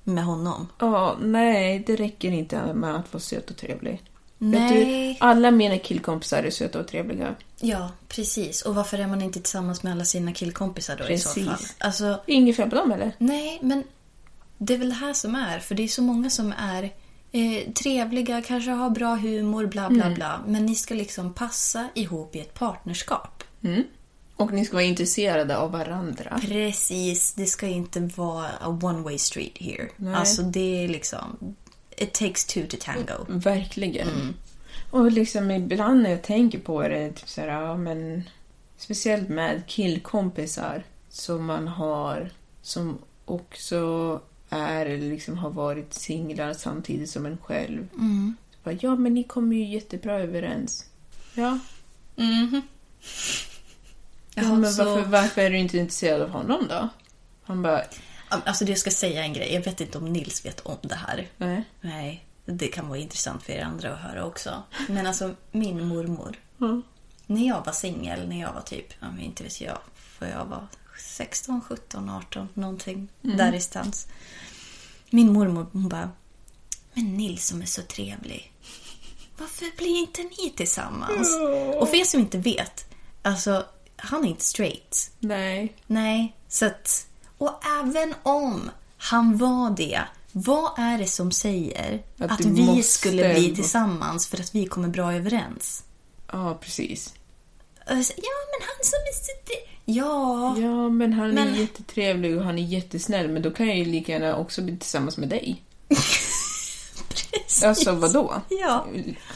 med 0.03 0.23
honom. 0.25 0.67
Ja, 0.79 1.17
nej, 1.21 1.83
det 1.87 1.95
räcker 1.95 2.31
inte 2.31 2.73
med 2.73 2.95
att 2.95 3.13
vara 3.13 3.21
söt 3.21 3.49
och 3.51 3.57
trevlig. 3.57 4.01
Nej. 4.37 5.13
Du, 5.19 5.25
alla 5.25 5.51
mina 5.51 5.77
killkompisar 5.77 6.43
är 6.43 6.49
söta 6.49 6.79
och 6.79 6.87
trevliga. 6.87 7.35
Ja, 7.59 7.91
precis. 8.07 8.61
Och 8.61 8.75
varför 8.75 8.99
är 8.99 9.07
man 9.07 9.21
inte 9.21 9.39
tillsammans 9.39 9.83
med 9.83 9.93
alla 9.93 10.05
sina 10.05 10.33
killkompisar 10.33 10.95
då 10.97 11.09
i 11.09 11.17
så 11.17 11.29
Precis. 11.29 11.45
fall? 11.45 11.59
Alltså, 11.77 12.19
Inget 12.27 12.55
fel 12.55 12.69
på 12.69 12.75
dem 12.75 12.91
eller? 12.91 13.11
nej, 13.17 13.59
men 13.61 13.83
det 14.57 14.73
är 14.73 14.77
väl 14.77 14.89
det 14.89 14.95
här 14.95 15.13
som 15.13 15.35
är. 15.35 15.59
För 15.59 15.75
det 15.75 15.83
är 15.83 15.87
så 15.87 16.01
många 16.01 16.29
som 16.29 16.53
är 16.57 16.91
eh, 17.31 17.71
trevliga, 17.73 18.41
kanske 18.41 18.71
har 18.71 18.89
bra 18.89 19.15
humor, 19.15 19.65
bla 19.65 19.89
bla 19.89 20.03
Mm. 20.03 20.13
bla. 20.15 20.41
Men 20.47 20.65
ni 20.65 20.75
ska 20.75 20.93
liksom 20.93 21.33
passa 21.33 21.87
ihop 21.93 22.35
i 22.35 22.39
ett 22.39 22.53
partnerskap. 22.53 23.43
Och 24.35 24.53
ni 24.53 24.65
ska 24.65 24.73
vara 24.75 24.83
intresserade 24.83 25.57
av 25.57 25.71
varandra. 25.71 26.39
Precis, 26.41 27.33
det 27.33 27.45
ska 27.45 27.67
inte 27.67 27.99
vara 28.15 28.47
a 28.61 28.79
one 28.81 29.01
way 29.01 29.17
street 29.17 29.57
here. 29.57 29.87
Nej. 29.97 30.13
Alltså 30.13 30.41
det 30.41 30.83
är 30.83 30.87
liksom... 30.87 31.55
It 31.97 32.13
takes 32.13 32.45
two 32.45 32.65
to 32.69 32.77
tango. 32.79 33.25
Verkligen. 33.27 34.07
Mm. 34.09 34.33
Och 34.91 35.11
liksom 35.11 35.51
ibland 35.51 36.01
när 36.03 36.09
jag 36.09 36.21
tänker 36.23 36.59
på 36.59 36.81
det, 36.81 37.11
typ 37.11 37.29
så 37.29 37.41
här, 37.41 37.47
ja, 37.47 37.77
men 37.77 38.23
speciellt 38.77 39.29
med 39.29 39.63
killkompisar 39.67 40.83
som 41.09 41.45
man 41.45 41.67
har 41.67 42.29
som 42.61 42.97
också 43.25 44.19
är 44.51 44.85
eller 44.85 45.09
liksom 45.09 45.37
har 45.37 45.49
varit 45.49 45.93
singlar 45.93 46.53
samtidigt 46.53 47.09
som 47.09 47.25
en 47.25 47.37
själv. 47.37 47.87
Mm. 47.93 48.35
Så 48.51 48.57
bara, 48.63 48.75
ja, 48.81 48.95
men 48.95 49.13
ni 49.13 49.23
kommer 49.23 49.55
ju 49.55 49.65
jättebra 49.65 50.19
överens. 50.19 50.85
Ja, 51.33 51.59
ja 52.15 52.61
Jaha, 54.35 54.55
men 54.55 54.73
så- 54.73 54.83
varför, 54.85 55.09
varför 55.09 55.41
är 55.41 55.49
du 55.49 55.57
inte 55.57 55.77
intresserad 55.77 56.21
av 56.21 56.29
honom 56.29 56.65
då? 56.69 56.89
Han 57.43 57.61
bara, 57.61 57.81
Alltså 58.29 58.65
det 58.65 58.71
jag 58.71 58.79
ska 58.79 58.91
säga 58.91 59.23
en 59.23 59.33
grej. 59.33 59.53
Jag 59.53 59.61
vet 59.63 59.81
inte 59.81 59.97
om 59.97 60.05
Nils 60.13 60.45
vet 60.45 60.59
om 60.59 60.77
det 60.81 60.95
här. 60.95 61.27
nej. 61.37 61.63
Nej, 61.81 62.25
det 62.45 62.67
kan 62.67 62.87
vara 62.87 62.99
intressant 62.99 63.43
för 63.43 63.53
er 63.53 63.61
andra 63.63 63.93
att 63.93 63.99
höra 63.99 64.25
också. 64.25 64.63
Men 64.89 65.07
alltså, 65.07 65.35
min 65.51 65.87
mormor. 65.87 66.35
Mm. 66.61 66.81
När 67.25 67.47
jag 67.47 67.65
var 67.65 67.73
singel, 67.73 68.27
när 68.29 68.39
jag 68.41 68.53
var 68.53 68.61
typ, 68.61 68.93
ja, 68.99 69.07
inte 69.21 69.43
vet 69.43 69.61
jag, 69.61 69.77
för 69.95 70.25
jag 70.27 70.45
var 70.45 70.67
16, 71.01 71.61
17, 71.61 72.09
18, 72.09 72.49
någonting 72.53 73.09
där 73.21 73.53
i 73.53 73.61
stans. 73.61 74.07
Min 75.09 75.33
mormor, 75.33 75.67
hon 75.73 75.89
bara, 75.89 76.11
men 76.93 77.17
Nils 77.17 77.47
som 77.47 77.61
är 77.61 77.65
så 77.65 77.81
trevlig. 77.81 78.53
Varför 79.37 79.77
blir 79.77 79.97
inte 79.99 80.21
ni 80.21 80.53
tillsammans? 80.57 81.27
Och 81.75 81.89
för 81.89 81.95
er 81.95 82.03
som 82.03 82.19
inte 82.19 82.37
vet, 82.37 82.85
alltså, 83.21 83.65
han 83.95 84.25
är 84.25 84.29
inte 84.29 84.45
straight. 84.45 85.11
Nej. 85.19 85.75
Nej, 85.87 86.35
så 86.47 86.65
att... 86.65 87.07
Och 87.37 87.59
även 87.79 88.15
om 88.23 88.69
han 88.97 89.37
var 89.37 89.69
det, 89.77 90.01
vad 90.31 90.79
är 90.79 90.97
det 90.97 91.07
som 91.07 91.31
säger 91.31 92.03
Att 92.17 92.31
att, 92.31 92.45
vi 92.45 92.83
skulle 92.83 93.33
bli 93.33 93.55
tillsammans 93.55 94.27
för 94.27 94.39
att 94.39 94.55
vi 94.55 94.65
kommer 94.65 94.87
bra 94.87 95.13
överens? 95.13 95.83
Ja, 96.31 96.57
precis. 96.61 97.13
Ja, 97.99 98.33
men 98.51 98.61
han 98.67 98.83
som 98.83 98.99
är 98.99 99.13
så... 99.25 99.31
Ja, 99.85 100.55
Ja, 100.57 100.89
men 100.89 101.13
han 101.13 101.29
är 101.29 101.33
Men- 101.33 101.55
jättetrevlig 101.55 102.37
och 102.37 102.43
han 102.43 102.59
är 102.59 102.63
jättesnäll, 102.63 103.27
men 103.27 103.41
då 103.41 103.51
kan 103.51 103.67
jag 103.67 103.77
ju 103.77 103.85
lika 103.85 104.11
gärna 104.11 104.35
också 104.37 104.61
bli 104.61 104.77
tillsammans 104.77 105.17
med 105.17 105.29
dig. 105.29 105.61
precis. 107.09 107.63
Alltså, 107.63 107.91
vadå? 107.91 108.41
Ja, 108.49 108.85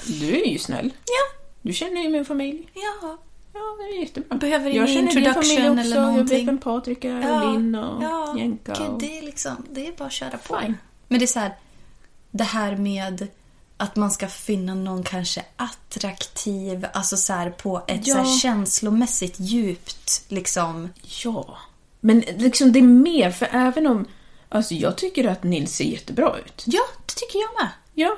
Du 0.07 0.41
är 0.41 0.45
ju 0.45 0.57
snäll. 0.59 0.89
ja, 1.05 1.39
Du 1.61 1.73
känner 1.73 2.01
ju 2.03 2.09
min 2.09 2.25
familj. 2.25 2.69
ja. 2.73 3.17
Ja, 3.53 3.61
det 3.79 3.95
är 3.97 3.99
jättebra. 3.99 4.37
Behöver 4.37 4.69
jag 4.69 4.89
känner 4.89 5.01
din 5.13 5.33
familj 5.33 5.51
introduction 5.55 5.79
också. 5.79 5.91
eller 5.91 6.17
Jag 6.17 6.29
vet 6.29 6.47
vem 6.47 6.57
Patrik 6.57 7.05
är, 7.05 7.21
ja. 7.21 7.43
och 7.43 7.53
Linn 7.53 7.75
och 7.75 8.03
ja. 8.03 8.35
Jenka. 8.37 8.73
Och... 8.87 8.99
det 9.01 9.17
är 9.17 9.21
liksom, 9.21 9.65
det 9.71 9.87
är 9.87 9.91
bara 9.91 10.05
att 10.05 10.11
köra 10.13 10.37
på. 10.37 10.59
Fine. 10.61 10.77
Men 11.07 11.19
det 11.19 11.25
är 11.25 11.27
så 11.27 11.39
här, 11.39 11.55
det 12.31 12.43
här 12.43 12.75
med 12.75 13.27
att 13.77 13.95
man 13.95 14.11
ska 14.11 14.27
finna 14.27 14.73
någon 14.75 15.03
kanske 15.03 15.45
attraktiv, 15.55 16.85
alltså 16.93 17.17
så 17.17 17.33
här 17.33 17.49
på 17.49 17.83
ett 17.87 18.07
Ja. 18.07 18.13
så 18.15 18.19
här 18.21 18.39
känslomässigt 18.39 19.39
djupt 19.39 20.23
liksom. 20.27 20.89
Ja. 21.23 21.57
Men 21.99 22.19
liksom 22.19 22.71
det 22.71 22.79
är 22.79 22.83
mer, 22.83 23.31
för 23.31 23.49
även 23.51 23.87
om... 23.87 24.05
Alltså 24.49 24.73
jag 24.73 24.97
tycker 24.97 25.27
att 25.27 25.43
Nils 25.43 25.75
ser 25.75 25.83
jättebra 25.83 26.35
ut. 26.45 26.63
Ja, 26.65 26.81
det 27.05 27.13
tycker 27.13 27.39
jag 27.39 27.63
med. 27.63 27.69
Ja. 27.93 28.17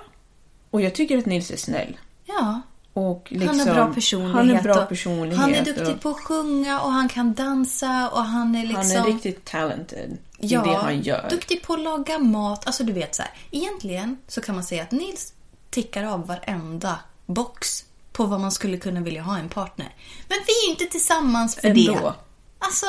Och 0.71 0.81
jag 0.81 0.95
tycker 0.95 1.17
att 1.17 1.25
Nils 1.25 1.51
är 1.51 1.57
snäll. 1.57 1.97
Ja. 2.25 2.61
Och 2.93 3.27
liksom, 3.29 3.59
han 3.59 3.67
har 3.67 3.75
bra 3.75 3.93
personlighet. 3.93 4.35
Han 4.35 4.51
är 4.51 4.63
bra 4.63 4.83
och 4.83 4.89
personlighet. 4.89 5.39
Han 5.39 5.53
är 5.53 5.65
duktig 5.65 5.87
och 5.87 6.01
på 6.01 6.09
att 6.09 6.19
sjunga 6.19 6.81
och 6.81 6.91
han 6.91 7.09
kan 7.09 7.33
dansa 7.33 8.09
och 8.13 8.23
han 8.23 8.55
är 8.55 8.65
liksom... 8.65 8.95
Han 8.97 9.07
är 9.07 9.13
riktigt 9.13 9.45
talented 9.45 10.17
i 10.39 10.47
ja, 10.47 10.63
det 10.63 10.75
han 10.75 11.01
gör. 11.01 11.29
duktig 11.29 11.61
på 11.63 11.73
att 11.73 11.79
laga 11.79 12.19
mat. 12.19 12.67
Alltså 12.67 12.83
du 12.83 12.93
vet 12.93 13.15
så 13.15 13.21
här. 13.21 13.31
Egentligen 13.51 14.17
så 14.27 14.41
kan 14.41 14.55
man 14.55 14.63
säga 14.63 14.83
att 14.83 14.91
Nils 14.91 15.33
tickar 15.69 16.03
av 16.03 16.27
varenda 16.27 16.99
box 17.25 17.85
på 18.11 18.25
vad 18.25 18.39
man 18.41 18.51
skulle 18.51 18.77
kunna 18.77 19.01
vilja 19.01 19.21
ha 19.21 19.37
en 19.37 19.49
partner. 19.49 19.95
Men 20.29 20.37
vi 20.47 20.53
är 20.67 20.71
inte 20.71 20.85
tillsammans 20.85 21.55
för 21.55 21.67
Ändå. 21.67 21.93
det. 21.93 22.13
Alltså, 22.59 22.85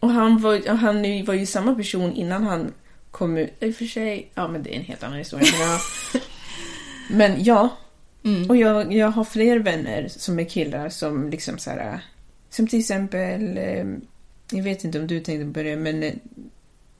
Och 0.00 0.10
han 0.10 0.38
var, 0.40 0.70
och 0.70 0.78
han 0.78 1.24
var 1.24 1.34
ju 1.34 1.46
samma 1.46 1.74
person 1.74 2.12
innan 2.12 2.42
han 2.44 2.72
kommun... 3.10 3.48
I 3.60 3.70
och 3.70 3.74
för 3.76 3.84
sig, 3.84 4.30
ja 4.34 4.48
men 4.48 4.62
det 4.62 4.74
är 4.74 4.78
en 4.78 4.84
helt 4.84 5.02
annan 5.02 5.18
historia. 5.18 5.46
Men, 7.10 7.44
ja. 7.44 7.68
Och 8.48 8.56
jag, 8.56 8.92
jag 8.92 9.08
har 9.10 9.24
fler 9.24 9.58
vänner 9.58 10.08
som 10.10 10.38
är 10.38 10.44
killar 10.44 10.88
som 10.88 11.30
liksom 11.30 11.58
så 11.58 11.70
här... 11.70 12.00
Som 12.50 12.66
till 12.66 12.80
exempel... 12.80 13.58
eh, 13.58 13.84
Jag 14.58 14.62
vet 14.64 14.84
inte 14.84 15.00
om 15.00 15.06
du 15.06 15.20
tänkte 15.20 15.54
på 15.54 15.62
det, 15.62 15.76
men 15.76 16.02
eh, 16.02 16.12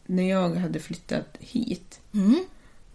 när 0.07 0.31
jag 0.31 0.55
hade 0.55 0.81
flyttat 0.81 1.37
hit 1.41 2.01
Mm. 2.15 2.45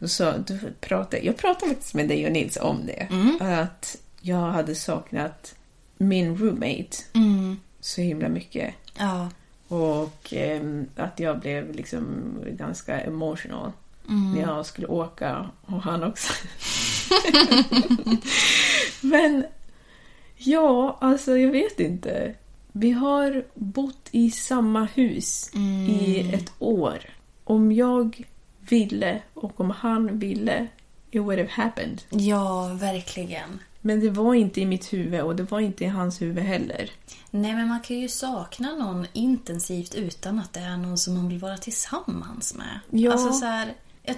Sa, 0.08 0.38
då 0.38 0.54
pratade, 0.80 1.26
jag 1.26 1.38
pratade 1.38 1.72
faktiskt 1.74 1.94
med 1.94 2.08
dig 2.08 2.26
och 2.26 2.32
Nils 2.32 2.58
om 2.62 2.86
det. 2.86 3.08
Att 3.46 3.98
jag 4.22 4.52
hade 4.52 4.76
saknat 4.76 5.56
min 5.98 6.38
roommate 6.38 6.98
Mm. 7.14 7.60
så 7.80 8.02
himla 8.02 8.30
mycket. 8.30 8.74
Ja. 8.98 9.30
Och 9.68 10.34
ehm, 10.34 10.86
att 10.96 11.20
jag 11.20 11.40
blev 11.40 11.76
liksom 11.76 12.06
ganska 12.52 13.02
emotional 13.02 13.72
när 14.36 14.42
jag 14.42 14.66
skulle 14.66 14.88
åka 14.88 15.50
och 15.62 15.82
han 15.82 16.04
också. 16.04 16.34
Men 19.02 19.46
ja, 20.38 20.98
alltså 21.02 21.38
jag 21.38 21.52
vet 21.52 21.80
inte. 21.80 22.34
Vi 22.72 22.92
har 22.92 23.44
bott 23.54 24.08
i 24.12 24.32
samma 24.32 24.86
hus 24.86 25.52
i 25.90 26.30
ett 26.34 26.52
år. 26.60 26.98
Om 27.44 27.72
jag 27.72 28.24
ville 28.72 29.22
och 29.34 29.60
om 29.60 29.70
han 29.70 30.20
ville, 30.20 30.68
it 31.12 31.22
would 31.22 31.40
have 31.40 31.50
happened. 31.52 32.02
ja, 32.10 32.68
verkligen. 32.74 33.60
Men 33.82 34.00
det 34.00 34.10
var 34.10 34.34
inte 34.34 34.62
i 34.62 34.66
mitt 34.66 34.94
huvud 34.94 35.22
och 35.22 35.36
det 35.36 35.44
var 35.44 35.60
inte 35.60 35.84
i 35.84 35.88
hans 35.88 36.22
huvud 36.22 36.44
heller. 36.44 36.92
Nej, 37.32 37.54
men 37.54 37.68
man 37.68 37.80
kan 37.80 38.00
ju 38.00 38.08
sakna 38.08 38.76
någon 38.76 39.08
intensivt 39.14 39.96
utan 39.96 40.40
att 40.40 40.54
det 40.54 40.60
är 40.60 40.78
någon 40.78 40.98
som 40.98 41.14
man 41.14 41.30
vill 41.30 41.40
vara 41.40 41.58
tillsammans 41.58 42.56
med. 42.56 42.80
Ja. 42.90 43.12
Alltså 43.12 43.34
så 43.34 43.46
här, 43.46 43.74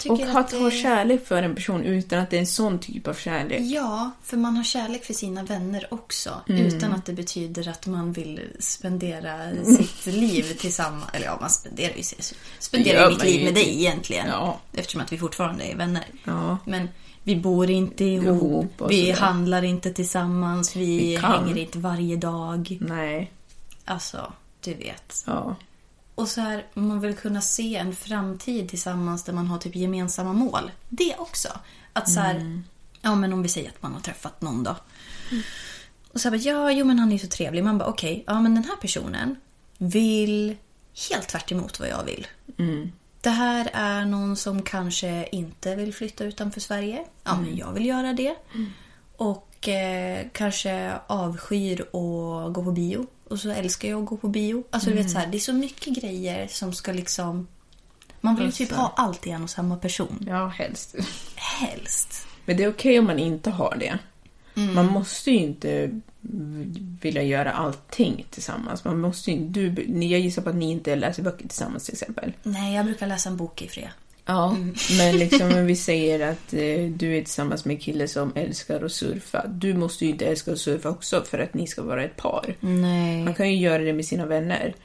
Och 0.10 0.22
att 0.22 0.50
det... 0.50 0.58
ha 0.58 0.72
kärlek 0.72 1.28
för 1.28 1.44
en 1.44 1.56
person 1.56 1.84
utan 1.84 2.20
att 2.20 2.30
det 2.30 2.36
är 2.36 2.40
en 2.40 2.48
sån 2.48 2.80
typ 2.80 3.08
av 3.08 3.14
kärlek. 3.14 3.62
Ja, 3.62 4.12
för 4.24 4.38
man 4.38 4.58
har 4.58 4.64
kärlek 4.64 5.06
för 5.06 5.14
sina 5.14 5.44
vänner 5.44 5.88
också. 5.90 6.42
Mm. 6.50 6.66
Utan 6.66 6.94
att 6.94 7.06
det 7.06 7.14
betyder 7.14 7.70
att 7.70 7.88
man 7.88 8.14
vill 8.14 8.42
spendera 8.60 9.66
sitt 9.66 10.06
liv 10.14 10.58
tillsammans. 10.60 11.06
Eller 11.14 11.26
ja, 11.26 11.38
man 11.42 11.50
spenderar 11.50 11.96
ju 11.96 12.04
spenderar 12.60 13.10
mitt 13.10 13.24
liv 13.24 13.44
med 13.44 13.54
dig 13.54 13.80
egentligen. 13.80 14.28
Ja. 14.28 14.60
Eftersom 14.74 15.02
att 15.02 15.12
vi 15.12 15.18
fortfarande 15.18 15.64
är 15.64 15.76
vänner. 15.76 16.06
Ja. 16.24 16.58
Men 16.66 16.88
vi 17.24 17.36
bor 17.36 17.70
inte 17.70 18.06
ihop. 18.06 18.82
Ihop 18.82 18.92
vi 18.92 19.12
handlar 19.12 19.64
inte 19.64 19.94
tillsammans. 19.94 20.76
Vi, 20.76 20.98
Vi 20.98 21.16
hänger 21.16 21.58
inte 21.58 21.78
varje 21.78 22.16
dag. 22.16 22.78
Nej. 22.82 23.32
Alltså, 23.86 24.34
du 24.62 24.74
vet. 24.74 25.24
Ja. 25.28 25.56
Och 26.16 26.28
så 26.28 26.42
här, 26.42 26.66
man 26.74 27.00
vill 27.00 27.16
kunna 27.16 27.42
se 27.42 27.76
en 27.76 27.96
framtid 27.96 28.70
tillsammans 28.70 29.24
där 29.24 29.34
man 29.34 29.48
har 29.48 29.58
typ 29.58 29.76
gemensamma 29.76 30.34
mål. 30.34 30.72
Det 30.90 31.16
också. 31.18 31.50
Att 31.94 32.10
så 32.10 32.20
här, 32.20 32.62
ja 33.02 33.16
men 33.16 33.34
om 33.34 33.44
vi 33.44 33.50
säger 33.50 33.70
att 33.70 33.82
man 33.82 33.94
har 33.94 34.02
träffat 34.02 34.42
någon 34.42 34.64
då. 34.64 34.76
Och 36.14 36.22
så 36.22 36.30
här, 36.30 36.48
ja, 36.48 36.72
jo 36.72 36.86
men 36.86 37.00
han 37.00 37.10
är 37.10 37.14
ju 37.14 37.20
så 37.20 37.28
trevlig. 37.28 37.64
Man 37.64 37.78
bara 37.78 37.90
okej, 37.90 38.24
ja 38.28 38.42
men 38.42 38.56
den 38.56 38.64
här 38.64 38.76
personen 38.76 39.36
vill 39.78 40.56
helt 41.10 41.28
tvärt 41.28 41.52
emot 41.52 41.80
vad 41.80 41.90
jag 41.90 42.04
vill. 42.04 42.28
Det 43.22 43.30
här 43.30 43.70
är 43.74 44.06
någon 44.06 44.36
som 44.36 44.62
kanske 44.62 45.28
inte 45.32 45.76
vill 45.76 45.94
flytta 45.94 46.24
utanför 46.24 46.60
Sverige. 46.60 47.06
Ja, 47.24 47.38
men 47.42 47.58
jag 47.58 47.74
vill 47.74 47.86
göra 47.86 48.14
det. 48.14 48.36
Och 49.18 49.68
eh, 49.68 50.28
kanske 50.34 50.94
avskyr 51.08 51.82
att 51.82 52.54
gå 52.54 52.64
på 52.64 52.72
bio. 52.72 53.08
Och 53.32 53.40
så 53.40 53.50
älskar 53.52 53.90
jag 53.90 54.00
att 54.04 54.10
gå 54.10 54.18
på 54.18 54.28
bio. 54.28 54.64
Alltså 54.70 54.90
du 54.90 54.96
vet 54.96 55.12
så 55.12 55.18
här, 55.18 55.28
det 55.28 55.38
är 55.38 55.40
så 55.40 55.54
mycket 55.54 55.94
grejer 56.02 56.48
som 56.48 56.74
ska 56.74 56.92
liksom... 56.92 57.48
Man 58.22 58.36
vill 58.36 58.46
ju 58.46 58.52
typ 58.52 58.72
ha 58.72 58.94
allt 58.98 59.28
i 59.28 59.30
en 59.30 59.44
och 59.44 59.50
samma 59.50 59.78
person. 59.78 60.26
ja, 60.28 60.48
helst. 60.48 60.96
Helst. 61.36 62.28
Men 62.46 62.58
det 62.58 62.64
är 62.64 62.70
okej 62.70 63.00
om 63.00 63.06
man 63.06 63.20
inte 63.20 63.50
har 63.50 63.76
det. 63.80 63.98
Man 64.54 64.86
måste 64.88 65.32
ju 65.32 65.38
inte 65.38 66.00
vilja 67.02 67.24
göra 67.24 67.52
allting 67.52 68.26
tillsammans. 68.30 68.84
Man 68.84 69.00
måste 69.00 69.32
ju, 69.32 69.48
du, 69.48 69.72
ni- 69.88 70.12
jag 70.12 70.20
gissar 70.22 70.42
på 70.42 70.50
att 70.50 70.56
ni 70.56 70.72
inte 70.72 70.96
läser 70.96 71.24
böcker 71.24 71.48
tillsammans 71.48 71.84
till 71.86 71.94
exempel. 71.94 72.34
Nej, 72.44 72.76
jag 72.76 72.86
brukar 72.86 73.08
läsa 73.08 73.30
en 73.30 73.38
bok 73.38 73.62
i 73.62 73.68
fred. 73.68 73.90
Ja, 74.26 74.58
men 74.98 75.18
liksom 75.18 75.54
om 75.54 75.66
vi 75.66 75.76
säger 75.76 76.32
att 76.32 76.54
eh, 76.54 76.90
du 76.90 77.18
är 77.18 77.22
tillsammans 77.22 77.66
med 77.66 77.74
en 77.74 77.82
kille 77.82 78.08
som 78.08 78.32
älskar 78.36 78.86
att 78.86 78.92
surfa. 78.92 79.48
Du 79.48 79.74
måste 79.74 80.06
ju 80.06 80.12
inte 80.12 80.26
älska 80.26 80.52
att 80.52 80.60
surfa 80.60 80.90
också 80.90 81.24
för 81.24 81.40
att 81.40 81.54
ni 81.54 81.68
ska 81.68 81.84
vara 81.84 82.04
ett 82.04 82.18
par. 82.18 82.56
Nej. 82.60 83.24
Man 83.24 83.34
kan 83.34 83.52
ju 83.52 83.58
göra 83.58 83.84
det 83.84 83.94
med 83.94 84.06
sina 84.06 84.26
vänner. 84.26 84.76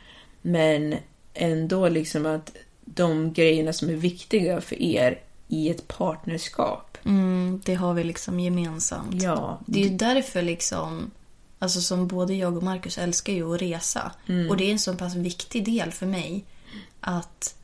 Men 0.42 0.94
ändå 1.34 1.88
liksom 1.88 2.26
att 2.26 2.56
de 2.84 3.32
grejerna 3.32 3.72
som 3.72 3.88
är 3.88 3.94
viktiga 3.94 4.60
för 4.60 4.82
er 4.82 5.18
i 5.48 5.70
ett 5.70 5.88
partnerskap. 5.88 6.98
Mm, 7.04 7.60
det 7.64 7.74
har 7.74 7.94
vi 7.94 8.04
liksom 8.04 8.40
gemensamt. 8.40 9.22
Ja, 9.22 9.60
Det 9.66 9.80
är 9.80 9.88
ju 9.88 9.96
därför 9.96 10.42
liksom... 10.42 11.10
Alltså 11.58 11.80
som 11.80 12.06
både 12.06 12.34
jag 12.34 12.56
och 12.56 12.62
Marcus 12.62 12.98
älskar 12.98 13.32
ju 13.32 13.54
att 13.54 13.62
resa. 13.62 14.12
Och 14.50 14.56
det 14.56 14.64
är 14.64 14.72
en 14.72 14.78
så 14.78 14.94
pass 14.94 15.14
viktig 15.14 15.64
del 15.64 15.92
för 15.92 16.06
mig 16.06 16.44
att 17.00 17.54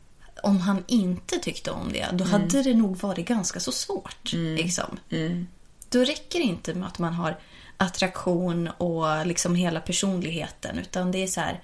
om 0.43 0.61
han 0.61 0.84
inte 0.88 1.38
tyckte 1.38 1.70
om 1.70 1.93
det, 1.93 2.09
då 2.12 2.24
hade 2.24 2.62
det 2.62 2.74
nog 2.74 2.97
varit 2.97 3.28
ganska 3.28 3.61
så 3.61 3.72
svårt. 3.72 4.32
Liksom. 4.32 4.99
Då 5.88 6.01
räcker 6.01 6.38
det 6.38 6.45
inte 6.45 6.74
med 6.74 6.88
att 6.88 6.99
man 6.99 7.14
har 7.14 7.38
attraktion 7.76 8.68
och 8.68 9.26
liksom 9.26 9.55
hela 9.55 9.80
personligheten. 9.80 10.78
Utan 10.78 11.12
det 11.12 11.22
är 11.22 11.26
så 11.26 11.40
här, 11.40 11.62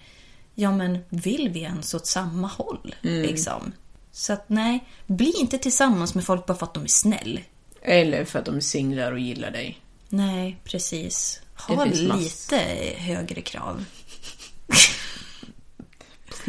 ja 0.55 0.73
men 0.73 0.99
vill 1.09 1.49
vi 1.49 1.61
ens 1.61 1.95
åt 1.95 2.07
samma 2.07 2.49
håll? 2.49 2.95
Liksom. 3.01 3.73
Så 4.13 4.33
att 4.33 4.49
nej, 4.49 4.85
bli 5.07 5.33
inte 5.41 5.59
tillsammans 5.59 6.15
med 6.15 6.25
folk 6.25 6.47
bara 6.47 6.59
för 6.59 6.67
att 6.67 6.75
de 6.75 6.85
är 6.85 6.89
snäll. 6.89 7.41
Eller 7.83 8.25
för 8.25 8.39
att 8.39 8.45
de 8.45 8.57
är 8.57 8.61
singlar 8.61 9.13
och 9.13 9.19
gillar 9.19 9.51
dig. 9.51 9.81
Nej, 10.09 10.57
precis. 10.65 11.41
Ha 11.55 11.85
lite 11.85 12.57
högre 12.97 13.41
krav. 13.41 13.85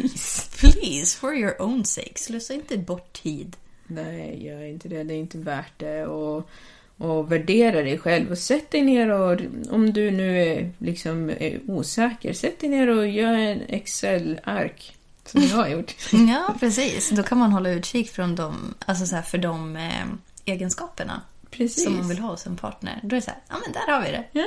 Please. 0.00 0.48
Please, 0.60 1.18
for 1.18 1.34
your 1.34 1.62
own 1.62 1.84
sake. 1.84 2.12
Slösa 2.16 2.54
inte 2.54 2.78
bort 2.78 3.12
tid. 3.12 3.56
Nej, 3.86 4.44
gör 4.46 4.64
inte 4.64 4.88
det. 4.88 5.02
Det 5.02 5.14
är 5.14 5.18
inte 5.18 5.38
värt 5.38 5.78
det. 5.78 6.06
Och, 6.06 6.50
och 6.96 7.32
värdera 7.32 7.82
dig 7.82 7.98
själv. 7.98 8.30
Och 8.30 8.38
sätt 8.38 8.70
dig 8.70 8.82
ner 8.82 9.10
och, 9.10 9.40
om 9.70 9.92
du 9.92 10.10
nu 10.10 10.42
är, 10.42 10.72
liksom, 10.78 11.30
är 11.30 11.60
osäker, 11.66 12.32
sätt 12.32 12.60
dig 12.60 12.68
ner 12.68 12.88
och 12.88 13.08
gör 13.08 13.32
en 13.32 13.62
Excel-ark. 13.68 14.96
Som 15.24 15.42
jag 15.42 15.56
har 15.56 15.68
gjort. 15.76 15.94
Ja, 16.12 16.54
precis. 16.60 17.10
Då 17.10 17.22
kan 17.22 17.38
man 17.38 17.52
hålla 17.52 17.70
utkik 17.70 18.10
från 18.10 18.34
de, 18.34 18.74
alltså 18.86 19.06
så 19.06 19.14
här, 19.14 19.22
för 19.22 19.38
de 19.38 19.76
eh, 19.76 20.04
egenskaperna 20.44 21.22
Precis. 21.50 21.84
som 21.84 21.96
man 21.96 22.08
vill 22.08 22.18
ha 22.18 22.30
hos 22.30 22.46
en 22.46 22.56
partner. 22.56 23.00
Då 23.02 23.16
är 23.16 23.20
det 23.20 23.24
så 23.24 23.30
här, 23.30 23.40
ja 23.48 23.56
men 23.64 23.72
där 23.72 23.92
har 23.92 24.02
vi 24.02 24.10
det. 24.10 24.24
Ja. 24.32 24.46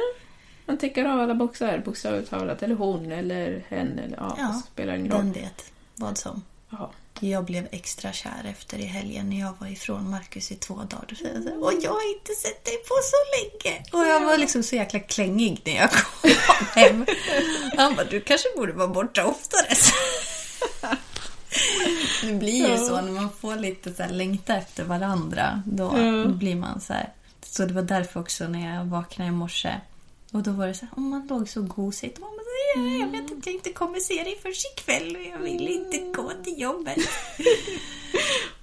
Man 0.66 0.78
täcker 0.78 1.06
av 1.06 1.20
alla 1.20 1.36
boxar, 1.36 1.78
bokstavligt 1.86 2.30
talat. 2.30 2.64
Eller 2.64 2.76
hon, 2.76 3.12
eller 3.12 3.66
hen, 3.70 4.00
eller 4.00 4.18
ja, 4.18 4.36
Ja, 4.40 4.62
spelar 4.74 4.94
ingen 4.96 5.12
roll. 5.12 5.22
Den 5.22 5.32
vet 5.34 5.64
vad 5.96 6.18
som. 6.18 6.44
Ja. 6.70 6.92
Jag 7.20 7.46
blev 7.46 7.68
extra 7.72 8.12
kär 8.12 8.46
efter 8.50 8.78
i 8.78 8.86
helgen 8.86 9.30
när 9.30 9.40
jag 9.40 9.54
var 9.60 9.68
ifrån 9.68 10.10
Marcus 10.10 10.52
i 10.52 10.56
två 10.56 10.74
dagar. 10.76 11.08
Och 11.64 11.74
jag 11.82 11.92
har 11.92 12.16
inte 12.18 12.32
sett 12.34 12.66
dig 12.66 12.78
på 12.78 12.96
så 13.04 13.18
länge. 13.36 13.84
Och 13.92 14.06
jag 14.12 14.26
var 14.26 14.38
liksom 14.38 14.64
så 14.64 14.76
jäkla 14.76 15.00
klängig 15.00 15.62
när 15.66 15.76
jag 15.76 15.92
kom 15.92 16.30
hem. 16.76 17.06
Han 17.78 17.96
bara, 17.96 18.06
du 18.06 18.22
kanske 18.22 18.48
borde 18.56 18.74
vara 18.74 18.88
borta 18.88 19.26
oftare. 19.26 19.68
Det 22.24 22.34
blir 22.34 22.70
ju 22.70 22.78
så 22.78 23.02
när 23.02 23.12
man 23.12 23.30
får 23.42 23.56
lite 23.56 23.94
så 23.94 24.04
här 24.04 24.10
längta 24.10 24.56
efter 24.56 24.84
varandra. 24.84 25.62
Då 25.66 25.92
blir 26.28 26.56
man 26.56 26.82
så 26.82 26.94
här. 26.94 27.10
Så 27.42 27.66
det 27.66 27.74
var 27.74 27.82
därför 27.82 28.20
också 28.20 28.48
när 28.48 28.76
jag 28.76 28.86
vaknade 28.86 29.28
i 29.30 29.32
morse. 29.32 29.74
Och 30.34 30.44
då 30.44 30.52
var 30.52 30.68
det 30.68 30.74
så 30.74 30.86
här, 30.86 30.98
om 30.98 31.10
man 31.10 31.28
låg 31.28 31.50
så 31.50 31.62
gosigt. 31.62 32.18
Och 32.18 32.22
man 32.22 32.30
bara, 32.30 32.90
"Ja, 32.90 33.06
jag 33.06 33.12
vet 33.12 33.32
att 33.32 33.46
jag 33.46 33.56
inte 33.56 33.74
kommer 33.74 34.00
se 34.00 34.14
dig 34.14 34.38
förrän 34.42 34.54
ikväll 34.74 35.16
och 35.16 35.22
jag 35.34 35.40
vill 35.40 35.68
inte 35.68 35.98
gå 35.98 36.32
till 36.44 36.62
jobbet. 36.62 36.98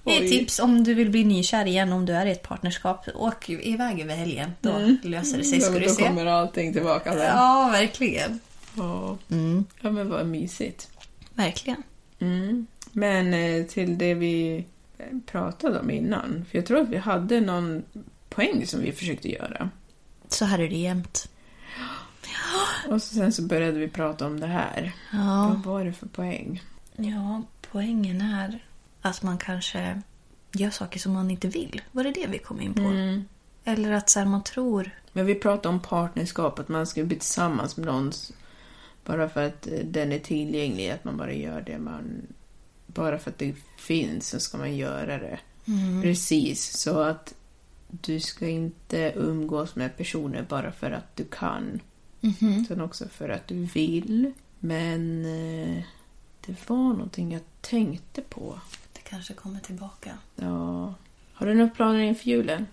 Det 0.03 0.17
är 0.17 0.29
tips 0.29 0.59
om 0.59 0.83
du 0.83 0.93
vill 0.93 1.09
bli 1.09 1.23
nykär 1.23 1.65
igen 1.65 1.93
om 1.93 2.05
du 2.05 2.13
är 2.13 2.25
i 2.25 2.31
ett 2.31 2.43
partnerskap. 2.43 3.05
Åk 3.15 3.49
iväg 3.49 3.99
över 3.99 4.15
helgen. 4.15 4.51
Då 4.61 4.95
löser 5.03 5.37
det 5.37 5.43
sig 5.43 5.61
ska 5.61 5.73
Då, 5.73 5.79
då 5.79 5.95
kommer 5.95 6.25
allting 6.25 6.73
tillbaka 6.73 7.13
sen. 7.13 7.21
Ja, 7.21 7.69
verkligen. 7.71 8.39
Ja. 8.77 9.17
ja, 9.81 9.91
men 9.91 10.09
vad 10.09 10.25
mysigt. 10.25 10.89
Verkligen. 11.33 11.83
Mm. 12.19 12.67
Men 12.91 13.33
eh, 13.33 13.65
till 13.65 13.97
det 13.97 14.13
vi 14.13 14.65
eh, 14.97 15.05
pratade 15.25 15.79
om 15.79 15.89
innan. 15.91 16.45
För 16.51 16.57
jag 16.57 16.65
tror 16.65 16.79
att 16.79 16.89
vi 16.89 16.97
hade 16.97 17.41
någon 17.41 17.83
poäng 18.29 18.67
som 18.67 18.81
vi 18.81 18.91
försökte 18.91 19.29
göra. 19.29 19.69
Så 20.29 20.45
här 20.45 20.59
är 20.59 20.69
det 20.69 20.77
jämt. 20.77 21.29
Och 22.89 23.01
så, 23.01 23.15
sen 23.15 23.33
så 23.33 23.41
började 23.41 23.79
vi 23.79 23.87
prata 23.87 24.25
om 24.25 24.39
det 24.39 24.47
här. 24.47 24.91
Ja. 25.11 25.47
Vad 25.49 25.73
var 25.73 25.85
det 25.85 25.93
för 25.93 26.07
poäng? 26.07 26.63
Ja, 26.95 27.41
poängen 27.71 28.21
är 28.21 28.59
att 29.01 29.23
man 29.23 29.37
kanske 29.37 30.01
gör 30.51 30.69
saker 30.69 30.99
som 30.99 31.13
man 31.13 31.31
inte 31.31 31.47
vill. 31.47 31.81
Var 31.91 32.03
det 32.03 32.11
det 32.11 32.27
vi 32.27 32.37
kom 32.37 32.61
in 32.61 32.73
på? 32.73 32.93
Eller 33.63 33.91
att 33.91 34.09
så 34.09 34.19
här, 34.19 34.25
man 34.25 34.43
tror... 34.43 34.91
Men 35.13 35.25
vi 35.25 35.35
pratade 35.35 35.69
om 35.69 35.79
partnerskap, 35.79 36.59
att 36.59 36.67
man 36.67 36.87
ska 36.87 37.03
bli 37.03 37.15
tillsammans 37.15 37.77
med 37.77 37.85
någon 37.85 38.11
bara 39.05 39.29
för 39.29 39.43
att 39.43 39.67
eh, 39.67 39.79
den 39.83 40.11
är 40.11 40.19
tillgänglig, 40.19 40.89
att 40.89 41.03
man 41.03 41.17
bara 41.17 41.33
gör 41.33 41.61
det 41.61 41.79
man 41.79 42.27
bara 42.85 43.19
för 43.19 43.31
att 43.31 43.37
det 43.37 43.55
finns 43.77 44.29
så 44.29 44.39
ska 44.39 44.57
man 44.57 44.75
göra 44.75 45.17
det. 45.17 45.39
Precis, 46.01 46.77
så 46.77 46.99
att 46.99 47.33
du 47.87 48.19
ska 48.19 48.47
inte 48.47 49.13
umgås 49.15 49.75
med 49.75 49.97
personer 49.97 50.45
bara 50.49 50.71
för 50.71 50.91
att 50.91 51.15
du 51.15 51.23
kan. 51.23 51.81
Utan 52.21 52.81
också 52.81 53.07
för 53.07 53.29
att 53.29 53.47
du 53.47 53.55
vill. 53.65 54.31
Men 54.59 55.25
eh, 55.25 55.83
det 56.45 56.69
var 56.69 56.77
någonting 56.77 57.31
jag 57.31 57.41
tänkte 57.61 58.21
på. 58.21 58.59
Det 58.93 58.99
kanske 59.01 59.33
kommer 59.33 59.59
tillbaka. 59.59 60.17
Ja. 60.35 60.93
Har 61.33 61.45
du 61.47 61.53
några 61.53 61.69
planer 61.71 61.99
inför 61.99 62.25
julen? 62.29 62.67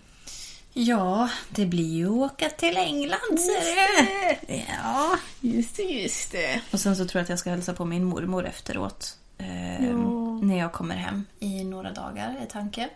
Ja, 0.72 1.30
det 1.50 1.66
blir 1.66 1.94
ju 1.96 2.08
åka 2.08 2.48
till 2.48 2.76
England 2.76 3.38
ser 3.40 4.04
du. 4.46 4.54
Ja. 4.54 5.18
Just 5.40 5.76
det, 5.76 5.82
just 5.82 6.32
det. 6.32 6.60
Och 6.72 6.80
sen 6.80 6.96
så 6.96 7.04
tror 7.04 7.18
jag 7.18 7.22
att 7.22 7.28
jag 7.28 7.38
ska 7.38 7.50
hälsa 7.50 7.74
på 7.74 7.84
min 7.84 8.04
mormor 8.04 8.46
efteråt. 8.46 9.18
Eh, 9.38 9.96
När 10.42 10.58
jag 10.58 10.72
kommer 10.72 10.96
hem 10.96 11.24
i 11.38 11.64
några 11.64 11.92
dagar 11.92 12.36
är 12.40 12.46
tanken. 12.46 12.88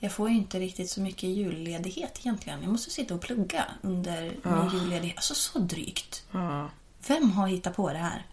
Jag 0.00 0.12
får 0.12 0.30
ju 0.30 0.36
inte 0.36 0.60
riktigt 0.60 0.90
så 0.90 1.00
mycket 1.00 1.22
julledighet 1.30 2.18
egentligen. 2.20 2.62
Jag 2.62 2.70
måste 2.72 2.90
sitta 2.90 3.14
och 3.14 3.20
plugga 3.20 3.64
under 3.82 4.22
min 4.22 4.80
julledighet. 4.80 5.16
Alltså 5.16 5.34
så 5.34 5.58
drygt. 5.58 6.24
Ja. 6.32 6.70
Vem 7.08 7.30
har 7.30 7.48
hittat 7.48 7.76
på 7.76 7.92
det 7.92 7.98
här? 7.98 8.26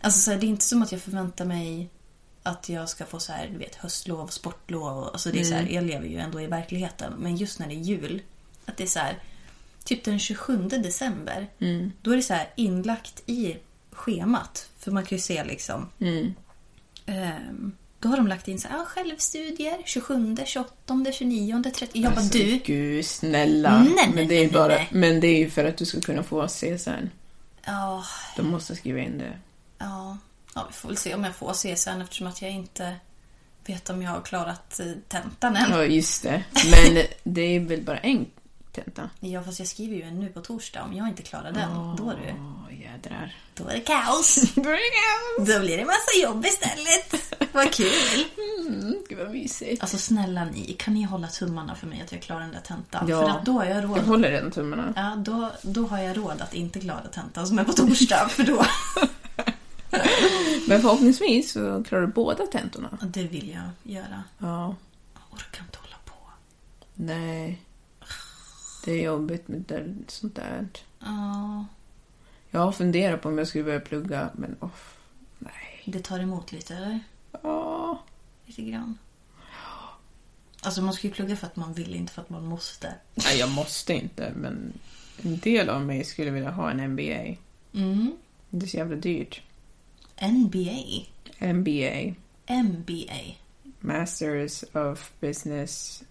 Alltså 0.00 0.20
så 0.20 0.30
här, 0.30 0.38
det 0.38 0.46
är 0.46 0.48
inte 0.48 0.64
som 0.64 0.82
att 0.82 0.92
jag 0.92 1.02
förväntar 1.02 1.44
mig 1.44 1.88
att 2.42 2.68
jag 2.68 2.88
ska 2.88 3.06
få 3.06 3.20
så 3.20 3.32
här, 3.32 3.48
du 3.52 3.58
vet, 3.58 3.74
höstlov, 3.74 4.26
sportlov. 4.26 4.98
och- 4.98 5.12
Alltså 5.12 5.32
det 5.32 5.40
är 5.40 5.44
så 5.44 5.54
här, 5.54 5.66
jag 5.74 5.84
lever 5.84 6.06
ju 6.06 6.16
ändå 6.18 6.40
i 6.40 6.46
verkligheten. 6.46 7.12
Men 7.18 7.36
just 7.36 7.58
när 7.58 7.66
det 7.66 7.74
är 7.74 7.80
jul, 7.80 8.22
att 8.64 8.76
det 8.76 8.82
är 8.84 8.88
så 8.88 8.98
här, 8.98 9.18
typ 9.84 10.04
den 10.04 10.18
27 10.18 10.56
december, 10.68 11.46
då 12.02 12.10
är 12.12 12.16
det 12.16 12.22
så 12.22 12.34
här 12.34 12.52
inlagt 12.56 13.22
i 13.26 13.56
schemat. 13.90 14.68
För 14.78 14.90
man 14.90 15.04
kan 15.04 15.18
ju 15.18 15.22
se 15.22 15.44
liksom. 15.44 15.88
Ehm, 17.06 17.72
då 17.98 18.08
har 18.08 18.16
de 18.16 18.26
lagt 18.26 18.48
in 18.48 18.58
så 18.60 18.68
här, 18.68 18.78
ah, 18.80 18.84
självstudier 18.84 19.82
27, 19.84 20.36
28, 20.46 21.12
29, 21.12 21.62
30. 21.74 22.00
Jag 22.00 22.12
bara, 22.12 22.20
Alltså, 22.20 22.38
du, 22.38 22.60
Gud, 22.64 23.06
snälla. 23.06 23.78
Nej, 23.82 23.92
nej, 23.96 24.10
men, 24.14 24.28
det 24.28 24.34
är 24.44 24.50
bara, 24.50 24.68
nej. 24.74 24.88
men 24.90 25.20
det 25.20 25.26
är 25.26 25.38
ju 25.38 25.50
för 25.50 25.64
att 25.64 25.76
du 25.76 25.86
ska 25.86 26.00
kunna 26.00 26.22
få 26.22 26.46
CSN. 26.48 26.90
ja, 27.66 28.04
De 28.36 28.46
måste 28.50 28.76
skriva 28.76 29.00
in 29.00 29.18
det. 29.18 29.38
Ja, 29.78 30.18
ja, 30.54 30.66
vi 30.68 30.74
får 30.74 30.88
väl 30.88 30.96
se 30.98 31.14
om 31.14 31.24
jag 31.24 31.34
får 31.36 31.52
se 31.52 31.76
sen 31.76 32.02
eftersom 32.02 32.26
att 32.26 32.42
jag 32.42 32.50
inte 32.50 32.96
vet 33.66 33.90
om 33.90 34.02
jag 34.02 34.10
har 34.10 34.20
klarat 34.20 34.80
eh, 34.80 34.86
tentan 35.08 35.56
än. 35.56 35.70
Ja, 35.70 35.84
just 35.84 36.22
det. 36.22 36.44
Men 36.70 37.04
det 37.34 37.40
är 37.40 37.60
väl 37.60 37.82
bara 37.82 37.98
en 37.98 38.26
tenta? 38.72 39.10
Ja, 39.20 39.42
fast 39.42 39.58
jag 39.58 39.68
skriver 39.68 39.96
ju 39.96 40.02
en 40.02 40.20
nu 40.20 40.28
på 40.28 40.40
torsdag. 40.40 40.82
Om 40.82 40.92
jag 40.92 41.08
inte 41.08 41.22
klarar 41.22 41.52
den, 41.52 41.96
då, 41.96 42.12
är 42.86 42.98
det, 43.02 43.08
jädrar. 43.08 43.34
då 43.54 43.68
är 43.68 43.74
det 43.74 43.80
kaos. 43.80 44.54
Då 45.36 45.60
blir 45.60 45.76
det 45.76 45.84
massa 45.84 46.22
jobb 46.22 46.46
istället. 46.46 47.36
Vad 47.52 47.72
kul! 47.72 48.24
Mm, 48.66 48.94
gud 49.08 49.18
vad 49.18 49.30
mysigt. 49.30 49.82
Alltså 49.82 49.98
snälla 49.98 50.44
ni, 50.44 50.72
kan 50.78 50.94
ni 50.94 51.02
hålla 51.02 51.28
tummarna 51.28 51.74
för 51.74 51.86
mig 51.86 52.02
att 52.04 52.12
jag 52.12 52.22
klarar 52.22 52.40
den 52.40 52.52
där 52.52 52.60
tentan? 52.60 53.08
Ja. 53.08 53.20
För 53.20 53.28
att 53.28 53.46
då 53.46 53.52
har 53.52 53.64
jag 53.64 53.84
råd. 53.84 53.98
Jag 53.98 54.02
håller 54.02 54.30
redan 54.30 54.50
tummarna. 54.50 54.92
Ja, 54.96 55.16
då, 55.16 55.50
då 55.62 55.86
har 55.86 55.98
jag 55.98 56.16
råd 56.16 56.40
att 56.40 56.54
inte 56.54 56.80
klara 56.80 57.08
tentan 57.12 57.46
som 57.46 57.58
är 57.58 57.64
på 57.64 57.72
torsdag. 57.72 58.28
För 58.28 58.42
då... 58.42 58.66
Men 60.68 60.80
förhoppningsvis 60.80 61.52
så 61.52 61.84
klarar 61.84 62.06
du 62.06 62.12
båda 62.12 62.46
tentorna. 62.46 62.98
Det 63.02 63.22
vill 63.22 63.50
jag 63.50 63.92
göra. 63.94 64.22
Ja. 64.38 64.74
Jag 65.14 65.22
orkar 65.32 65.62
inte 65.64 65.78
hålla 65.78 65.96
på. 66.04 66.14
Nej. 66.94 67.60
Det 68.84 68.92
är 68.92 69.04
jobbigt 69.04 69.48
med 69.48 69.60
det, 69.60 69.94
sånt 70.08 70.34
där. 70.34 70.68
Ja, 70.98 71.64
Jag 72.50 72.60
har 72.60 72.72
funderat 72.72 73.22
på 73.22 73.28
om 73.28 73.38
jag 73.38 73.48
skulle 73.48 73.64
börja 73.64 73.80
plugga, 73.80 74.30
men 74.34 74.56
oh, 74.60 74.70
nej. 75.38 75.82
det 75.84 76.00
tar 76.00 76.20
emot 76.20 76.52
lite, 76.52 76.74
eller? 76.74 77.00
Ja. 77.42 78.02
Lite 78.46 78.62
grann. 78.62 78.98
Alltså 80.62 80.82
man 80.82 80.94
ska 80.94 81.06
ju 81.06 81.12
plugga 81.12 81.36
för 81.36 81.46
att 81.46 81.56
man 81.56 81.72
vill, 81.72 81.94
inte 81.94 82.12
för 82.12 82.22
att 82.22 82.30
man 82.30 82.44
måste. 82.44 82.94
Nej, 83.14 83.38
jag 83.38 83.50
måste 83.50 83.94
inte, 83.94 84.32
men 84.36 84.72
en 85.22 85.38
del 85.38 85.68
av 85.68 85.82
mig 85.86 86.04
skulle 86.04 86.30
vilja 86.30 86.50
ha 86.50 86.70
en 86.70 86.92
MBA. 86.92 87.36
Mm. 87.72 88.16
Det 88.50 88.66
är 88.66 88.68
så 88.68 88.76
jävla 88.76 88.96
dyrt. 88.96 89.42
NBA. 90.20 91.06
MBA. 91.38 92.14
MBA. 92.46 93.34
Masters 93.80 94.64
of 94.72 95.12
Business 95.20 96.04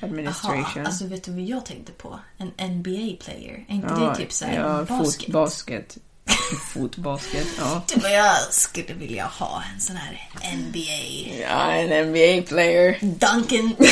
Administration. 0.00 0.86
alltså 0.86 1.06
vet 1.06 1.24
du 1.24 1.32
vad 1.32 1.40
jag 1.40 1.66
tänkte 1.66 1.92
på? 1.92 2.18
En 2.38 2.48
NBA-player. 2.48 3.64
Är 3.68 3.74
inte 3.74 3.88
ja, 3.88 4.08
det 4.08 4.16
typ 4.16 4.32
såhär 4.32 4.60
ja, 4.60 4.84
basket? 4.84 5.24
fotbasket. 5.24 5.98
fotbasket, 6.74 7.46
ja. 7.58 7.82
Det 7.94 8.02
var 8.02 8.10
jag 8.10 8.36
skulle 8.50 8.94
vilja 8.94 9.26
ha. 9.26 9.62
En 9.74 9.80
sån 9.80 9.96
här 9.96 10.28
NBA. 10.56 11.36
Ja, 11.40 11.72
en 11.72 12.12
NBA-player. 12.12 12.98
Duncan. 13.00 13.76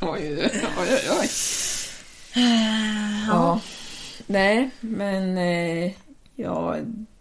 oj, 0.00 0.38
oj, 0.42 0.50
oj, 0.78 1.00
oj. 1.20 1.28
Ja. 3.28 3.60
Nej, 4.26 4.70
men 4.80 5.38
eh, 5.38 5.92
ja, 6.34 6.76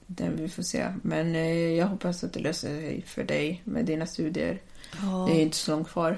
den 0.08 0.36
vi 0.38 0.50
får 0.50 0.64
se. 0.64 0.94
Men 1.02 1.36
eh, 1.36 1.74
jag 1.74 1.88
hoppas 1.88 2.24
att 2.24 2.34
det 2.34 2.40
löser 2.40 2.68
sig 2.68 3.04
för 3.08 3.24
dig 3.24 3.62
med 3.64 3.86
dina 3.86 4.06
studier. 4.06 4.62
Det 5.28 5.34
är 5.34 5.42
inte 5.42 5.58
så 5.58 5.72
långt 5.72 5.90
kvar. 5.90 6.18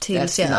Tills 0.00 0.38
jag, 0.38 0.50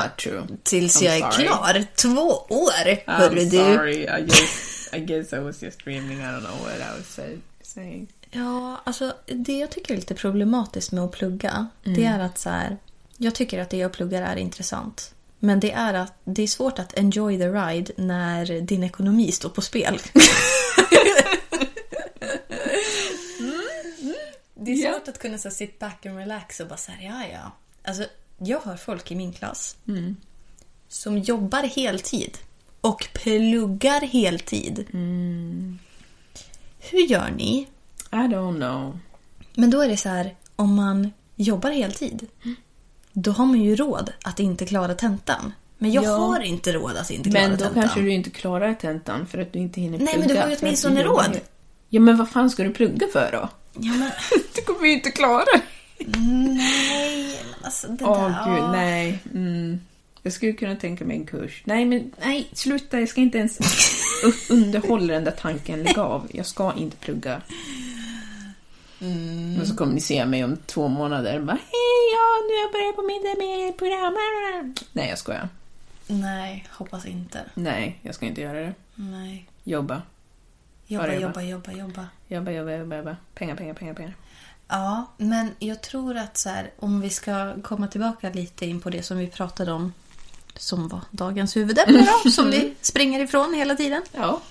tills 0.63 1.01
I'm 1.01 1.05
jag 1.05 1.17
är 1.17 1.31
sorry. 1.31 1.45
klar. 1.47 1.85
Två 1.95 2.45
år, 2.49 2.71
I'm 2.85 2.99
hörru 3.05 3.35
du. 3.45 3.49
sorry, 3.49 4.01
I 4.03 4.21
guess, 4.21 4.89
I 4.93 4.99
guess 4.99 5.33
I 5.33 5.39
was 5.39 5.63
just 5.63 5.79
dreaming. 5.83 6.17
I 6.19 6.21
don't 6.23 6.39
know 6.45 6.59
what 6.63 6.75
I 6.77 6.97
was 6.99 7.07
say- 7.15 7.37
saying. 7.61 8.07
Ja, 8.31 8.81
alltså 8.83 9.13
det 9.25 9.57
jag 9.59 9.69
tycker 9.71 9.93
är 9.93 9.97
lite 9.97 10.15
problematiskt 10.15 10.91
med 10.91 11.03
att 11.03 11.11
plugga, 11.11 11.67
det 11.83 12.05
är 12.05 12.19
att 12.19 12.37
så 12.37 12.49
här, 12.49 12.77
jag 13.17 13.35
tycker 13.35 13.59
att 13.61 13.69
det 13.69 13.77
jag 13.77 13.91
pluggar 13.93 14.21
är 14.21 14.35
intressant. 14.35 15.11
Men 15.39 15.59
det 15.59 15.71
är 15.71 15.93
att 15.93 16.13
det 16.23 16.43
är 16.43 16.47
svårt 16.47 16.79
att 16.79 16.97
enjoy 16.97 17.37
the 17.37 17.47
ride 17.47 17.91
när 17.97 18.61
din 18.61 18.83
ekonomi 18.83 19.31
står 19.31 19.49
på 19.49 19.61
spel. 19.61 19.99
Det 24.57 24.71
är 24.71 24.91
svårt 24.93 25.07
att 25.07 25.19
kunna 25.19 25.37
så 25.37 25.49
sit 25.51 25.79
back 25.79 26.05
and 26.05 26.17
relax 26.17 26.59
och 26.59 26.67
bara 26.67 26.77
så 26.77 26.91
här, 26.91 27.05
ja 27.07 27.23
ja. 27.33 27.51
Alltså, 27.89 28.03
jag 28.37 28.59
har 28.59 28.75
folk 28.77 29.11
i 29.11 29.15
min 29.15 29.33
klass 29.33 29.75
som 30.87 31.17
jobbar 31.17 31.63
heltid 31.63 32.37
och 32.81 33.07
pluggar 33.13 34.01
heltid. 34.01 34.85
Hur 36.79 36.99
gör 37.09 37.29
ni 37.37 37.67
I 38.11 38.15
don't 38.15 38.55
know. 38.55 38.99
Men 39.53 39.69
då 39.69 39.81
är 39.81 39.87
det 39.87 39.97
så 39.97 40.09
här, 40.09 40.35
om 40.55 40.75
man 40.75 41.11
jobbar 41.35 41.71
heltid, 41.71 42.27
då 43.13 43.31
har 43.31 43.45
man 43.45 43.61
ju 43.61 43.75
råd 43.75 44.11
att 44.23 44.39
inte 44.39 44.65
klara 44.65 44.93
tentan. 44.95 45.53
Men 45.77 45.91
jag 45.91 46.03
Ja. 46.03 46.09
har 46.17 46.39
inte 46.41 46.71
råd 46.73 46.97
att 46.97 47.11
inte 47.11 47.29
klara 47.29 47.47
Men 47.47 47.57
då 47.57 47.63
tentan. 47.65 47.81
kanske 47.83 48.01
du 48.01 48.13
inte 48.13 48.29
klarar 48.29 48.73
tentan 48.73 49.27
för 49.27 49.37
att 49.37 49.53
du 49.53 49.59
inte 49.59 49.81
hinner 49.81 49.97
Nej, 49.97 50.07
plugga. 50.07 50.19
men 50.27 50.35
du 50.35 50.41
har 50.41 50.49
ju 50.49 50.55
åtminstone 50.61 51.03
råd. 51.03 51.39
Ja, 51.89 51.99
men 52.01 52.17
vad 52.17 52.29
fan 52.29 52.49
ska 52.49 52.63
du 52.63 52.73
plugga 52.73 53.07
för 53.13 53.29
då? 53.31 53.49
Ja, 53.79 53.93
men 53.93 54.11
Du 54.55 54.61
kommer 54.61 54.87
ju 54.87 54.93
inte 54.93 55.11
klara 55.11 55.45
nej, 55.97 57.39
men 57.51 57.54
alltså 57.65 57.87
det 57.87 58.05
Åh 58.05 58.29
där... 58.29 58.55
gud, 58.55 58.69
nej. 58.71 59.19
Mm. 59.33 59.79
Jag 60.23 60.33
skulle 60.33 60.53
kunna 60.53 60.75
tänka 60.75 61.05
mig 61.05 61.17
en 61.17 61.25
kurs. 61.25 61.61
Nej, 61.65 61.85
men 61.85 62.11
nej, 62.19 62.49
sluta. 62.53 62.99
Jag 62.99 63.09
ska 63.09 63.21
inte 63.21 63.37
ens 63.37 63.59
underhålla 64.49 65.13
den 65.13 65.23
där 65.23 65.31
tanken. 65.31 65.83
Lägg 65.83 65.99
av. 65.99 66.27
Jag 66.31 66.45
ska 66.45 66.73
inte 66.77 66.97
plugga. 66.97 67.41
Mm. 69.01 69.53
Men 69.53 69.67
så 69.67 69.75
kommer 69.75 69.93
ni 69.93 70.01
se 70.01 70.25
mig 70.25 70.43
om 70.43 70.57
två 70.65 70.87
månader. 70.87 71.39
Bara, 71.39 71.51
hej, 71.51 72.01
ja, 72.13 72.25
nu 72.47 72.53
har 72.53 72.61
jag 72.61 72.71
börjat 72.71 72.95
på 72.95 73.01
mitt 73.01 73.37
med 73.37 73.77
program. 73.77 74.15
Nej, 74.93 75.09
jag 75.09 75.17
skojar. 75.17 75.49
Nej, 76.07 76.65
hoppas 76.71 77.05
inte. 77.05 77.41
Nej, 77.53 77.99
jag 78.01 78.15
ska 78.15 78.25
inte 78.25 78.41
göra 78.41 78.59
det. 78.59 78.73
Nej. 78.95 79.49
Jobba. 79.63 80.01
Jobba, 80.87 81.13
jobba. 81.13 81.41
jobba, 81.41 81.71
jobba. 81.71 82.07
Jobba, 82.27 82.51
jobba, 82.51 82.71
jobba, 82.71 82.95
jobba. 82.95 83.17
Pengar, 83.33 83.55
pengar, 83.55 83.73
pengar, 83.73 83.93
pengar. 83.93 84.13
Ja, 84.75 85.05
men 85.17 85.51
jag 85.59 85.81
tror 85.81 86.17
att 86.17 86.37
så 86.37 86.49
här, 86.49 86.71
om 86.79 87.01
vi 87.01 87.09
ska 87.09 87.61
komma 87.61 87.87
tillbaka 87.87 88.29
lite 88.29 88.65
in 88.65 88.81
på 88.81 88.89
det 88.89 89.03
som 89.03 89.17
vi 89.17 89.27
pratade 89.27 89.71
om 89.71 89.93
som 90.55 90.87
var 90.87 91.01
dagens 91.11 91.55
huvudämne 91.55 92.07
då, 92.23 92.31
som 92.31 92.51
vi 92.51 92.73
springer 92.81 93.19
ifrån 93.19 93.53
hela 93.53 93.75
tiden. 93.75 94.01
Ja. 94.11 94.41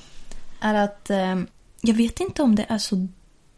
är 0.60 0.74
att 0.74 1.10
eh, 1.10 1.36
jag 1.80 1.94
vet 1.94 2.20
inte 2.20 2.42
om 2.42 2.54
det 2.54 2.66
är 2.68 2.78
så 2.78 3.08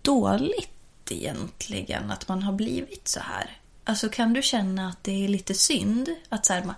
dåligt 0.02 1.10
egentligen 1.10 2.10
att 2.10 2.28
man 2.28 2.42
har 2.42 2.52
blivit 2.52 3.08
så 3.08 3.20
här. 3.20 3.58
Alltså 3.84 4.08
kan 4.08 4.32
du 4.32 4.42
känna 4.42 4.88
att 4.88 5.04
det 5.04 5.24
är 5.24 5.28
lite 5.28 5.54
synd? 5.54 6.08
Att 6.28 6.46
så 6.46 6.52
här, 6.52 6.64
man, 6.64 6.74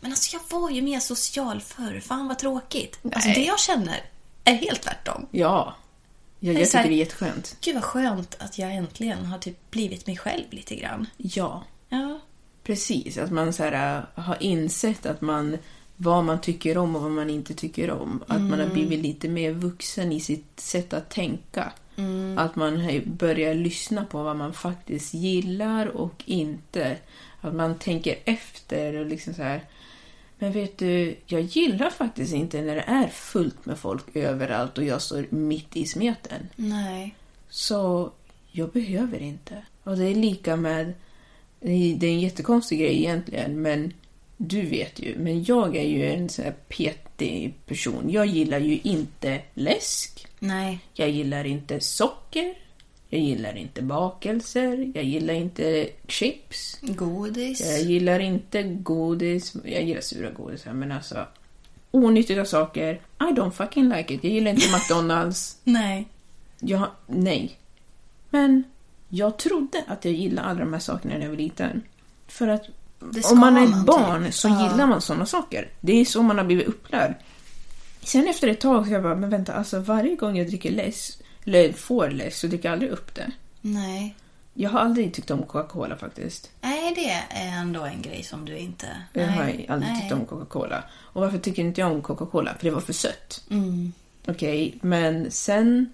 men 0.00 0.10
alltså 0.10 0.36
jag 0.36 0.58
var 0.60 0.70
ju 0.70 0.82
mer 0.82 1.00
social 1.00 1.60
förr, 1.60 2.00
fan 2.00 2.28
vad 2.28 2.38
tråkigt. 2.38 2.98
Alltså 3.04 3.28
Nej. 3.28 3.38
det 3.38 3.44
jag 3.44 3.60
känner 3.60 4.00
är 4.44 4.54
helt 4.54 4.82
tvärtom. 4.82 5.26
Ja. 5.30 5.74
Är 6.40 6.52
jag 6.52 6.70
tycker 6.70 6.82
det 6.82 6.94
är 6.94 6.98
jätteskönt. 6.98 7.56
Gud 7.60 7.74
vad 7.74 7.84
skönt 7.84 8.36
att 8.38 8.58
jag 8.58 8.74
äntligen 8.74 9.26
har 9.26 9.38
typ 9.38 9.70
blivit 9.70 10.06
mig 10.06 10.16
själv 10.16 10.44
lite 10.50 10.76
grann. 10.76 11.06
Ja. 11.16 11.64
Ja, 11.88 12.20
Precis, 12.68 13.18
att 13.18 13.30
man 13.30 13.52
så 13.52 13.62
här, 13.62 13.96
äh, 14.16 14.24
har 14.24 14.42
insett 14.42 15.06
att 15.06 15.20
man 15.20 15.58
vad 15.96 16.24
man 16.24 16.40
tycker 16.40 16.78
om 16.78 16.96
och 16.96 17.02
vad 17.02 17.10
man 17.10 17.30
inte 17.30 17.54
tycker 17.54 17.90
om. 17.90 18.22
Att 18.26 18.40
man 18.40 18.60
har 18.60 18.66
blivit 18.66 18.98
lite 19.00 19.28
mer 19.28 19.52
vuxen 19.52 20.12
i 20.12 20.20
sitt 20.20 20.60
sätt 20.60 20.92
att 20.92 21.10
tänka. 21.10 21.72
Att 22.36 22.56
man 22.56 23.00
börjar 23.06 23.54
lyssna 23.54 24.04
på 24.04 24.22
vad 24.22 24.36
man 24.36 24.52
faktiskt 24.52 25.14
gillar 25.14 25.86
och 25.86 26.22
inte. 26.26 26.96
Att 27.40 27.54
man 27.54 27.78
tänker 27.78 28.18
efter 28.24 28.94
och 28.94 29.06
liksom 29.06 29.34
så 29.34 29.42
här. 29.42 29.64
Men 30.38 30.52
vet 30.52 30.78
du, 30.78 31.16
jag 31.26 31.42
gillar 31.42 31.90
faktiskt 31.90 32.34
inte 32.34 32.62
när 32.62 32.74
det 32.74 32.84
är 32.86 33.08
fullt 33.08 33.66
med 33.66 33.78
folk 33.78 34.16
överallt 34.16 34.78
och 34.78 34.84
jag 34.84 35.02
står 35.02 35.26
mitt 35.30 35.76
i 35.76 35.86
smeten. 35.86 36.48
Nej. 36.56 37.14
Så 37.48 38.12
jag 38.50 38.70
behöver 38.70 39.18
inte. 39.18 39.62
Och 39.84 39.96
det 39.96 40.04
är 40.04 40.14
lika 40.14 40.56
med... 40.56 40.92
Det 41.60 42.02
är 42.02 42.04
en 42.04 42.20
jättekonstig 42.20 42.78
grej 42.78 42.98
egentligen, 42.98 43.62
men 43.62 43.92
du 44.36 44.62
vet 44.62 45.00
ju. 45.00 45.18
Men 45.18 45.44
jag 45.44 45.76
är 45.76 45.88
ju 45.88 46.10
en 46.10 46.28
sån 46.28 46.44
här 46.44 46.54
petig 46.68 47.54
person. 47.66 48.10
Jag 48.10 48.26
gillar 48.26 48.58
ju 48.58 48.78
inte 48.82 49.42
läsk. 49.54 50.26
Nej. 50.38 50.78
Jag 50.94 51.10
gillar 51.10 51.44
inte 51.44 51.80
socker. 51.80 52.54
Jag 53.08 53.20
gillar 53.20 53.56
inte 53.56 53.82
bakelser. 53.82 54.92
Jag 54.94 55.04
gillar 55.04 55.34
inte 55.34 55.88
chips. 56.08 56.78
Godis. 56.82 57.60
Jag 57.60 57.80
gillar 57.80 58.20
inte 58.20 58.62
godis. 58.62 59.56
Jag 59.64 59.82
gillar 59.82 60.00
sura 60.00 60.30
godisar, 60.30 60.72
men 60.72 60.92
alltså... 60.92 61.26
Onyttiga 61.90 62.44
saker. 62.44 62.94
I 63.20 63.24
don't 63.24 63.50
fucking 63.50 63.88
like 63.88 64.14
it. 64.14 64.24
Jag 64.24 64.32
gillar 64.32 64.50
inte 64.50 64.66
McDonalds. 64.72 65.58
Nej. 65.64 66.08
Ja, 66.60 66.92
nej. 67.06 67.58
Men 68.30 68.64
jag 69.08 69.36
trodde 69.36 69.84
att 69.86 70.04
jag 70.04 70.14
gillade 70.14 70.48
alla 70.48 70.60
de 70.60 70.72
här 70.72 70.80
sakerna 70.80 71.14
när 71.14 71.22
jag 71.22 71.28
var 71.28 71.36
liten. 71.36 71.82
För 72.26 72.48
att 72.48 72.62
om 73.32 73.38
man 73.38 73.56
är 73.56 73.64
ett 73.64 73.86
barn 73.86 74.24
typ. 74.24 74.34
så 74.34 74.48
gillar 74.48 74.86
man 74.86 75.00
sådana 75.00 75.26
saker. 75.26 75.68
Det 75.80 76.00
är 76.00 76.04
så 76.04 76.22
man 76.22 76.38
har 76.38 76.44
blivit 76.44 76.66
upplärd. 76.66 77.14
Sen 78.02 78.28
efter 78.28 78.48
ett 78.48 78.60
tag 78.60 78.86
så 78.86 78.92
jag 78.92 79.02
bara, 79.02 79.14
men 79.14 79.30
vänta, 79.30 79.52
alltså 79.52 79.80
varje 79.80 80.16
gång 80.16 80.38
jag 80.38 80.46
dricker 80.46 80.70
läsk, 80.70 81.18
eller 81.48 81.72
får 81.72 82.10
läsk, 82.10 82.36
så 82.36 82.46
dricker 82.46 82.68
jag 82.68 82.72
aldrig 82.72 82.90
upp 82.90 83.14
det. 83.14 83.30
Nej. 83.60 84.14
Jag 84.54 84.70
har 84.70 84.80
aldrig 84.80 85.14
tyckt 85.14 85.30
om 85.30 85.42
Coca-Cola 85.42 85.96
faktiskt. 85.96 86.50
Nej, 86.60 86.94
det 86.94 87.10
är 87.10 87.60
ändå 87.60 87.84
en 87.84 88.02
grej 88.02 88.22
som 88.22 88.44
du 88.44 88.56
inte... 88.56 88.86
Jag 89.12 89.26
har 89.26 89.44
Nej. 89.44 89.66
aldrig 89.68 90.00
tyckt 90.00 90.12
om 90.12 90.26
Coca-Cola. 90.26 90.84
Och 90.92 91.22
varför 91.22 91.38
tycker 91.38 91.62
inte 91.62 91.80
jag 91.80 91.92
om 91.92 92.02
Coca-Cola? 92.02 92.54
För 92.54 92.64
det 92.64 92.70
var 92.70 92.80
för 92.80 92.92
sött. 92.92 93.44
Mm. 93.50 93.92
Okej, 94.26 94.78
men 94.82 95.30
sen 95.30 95.92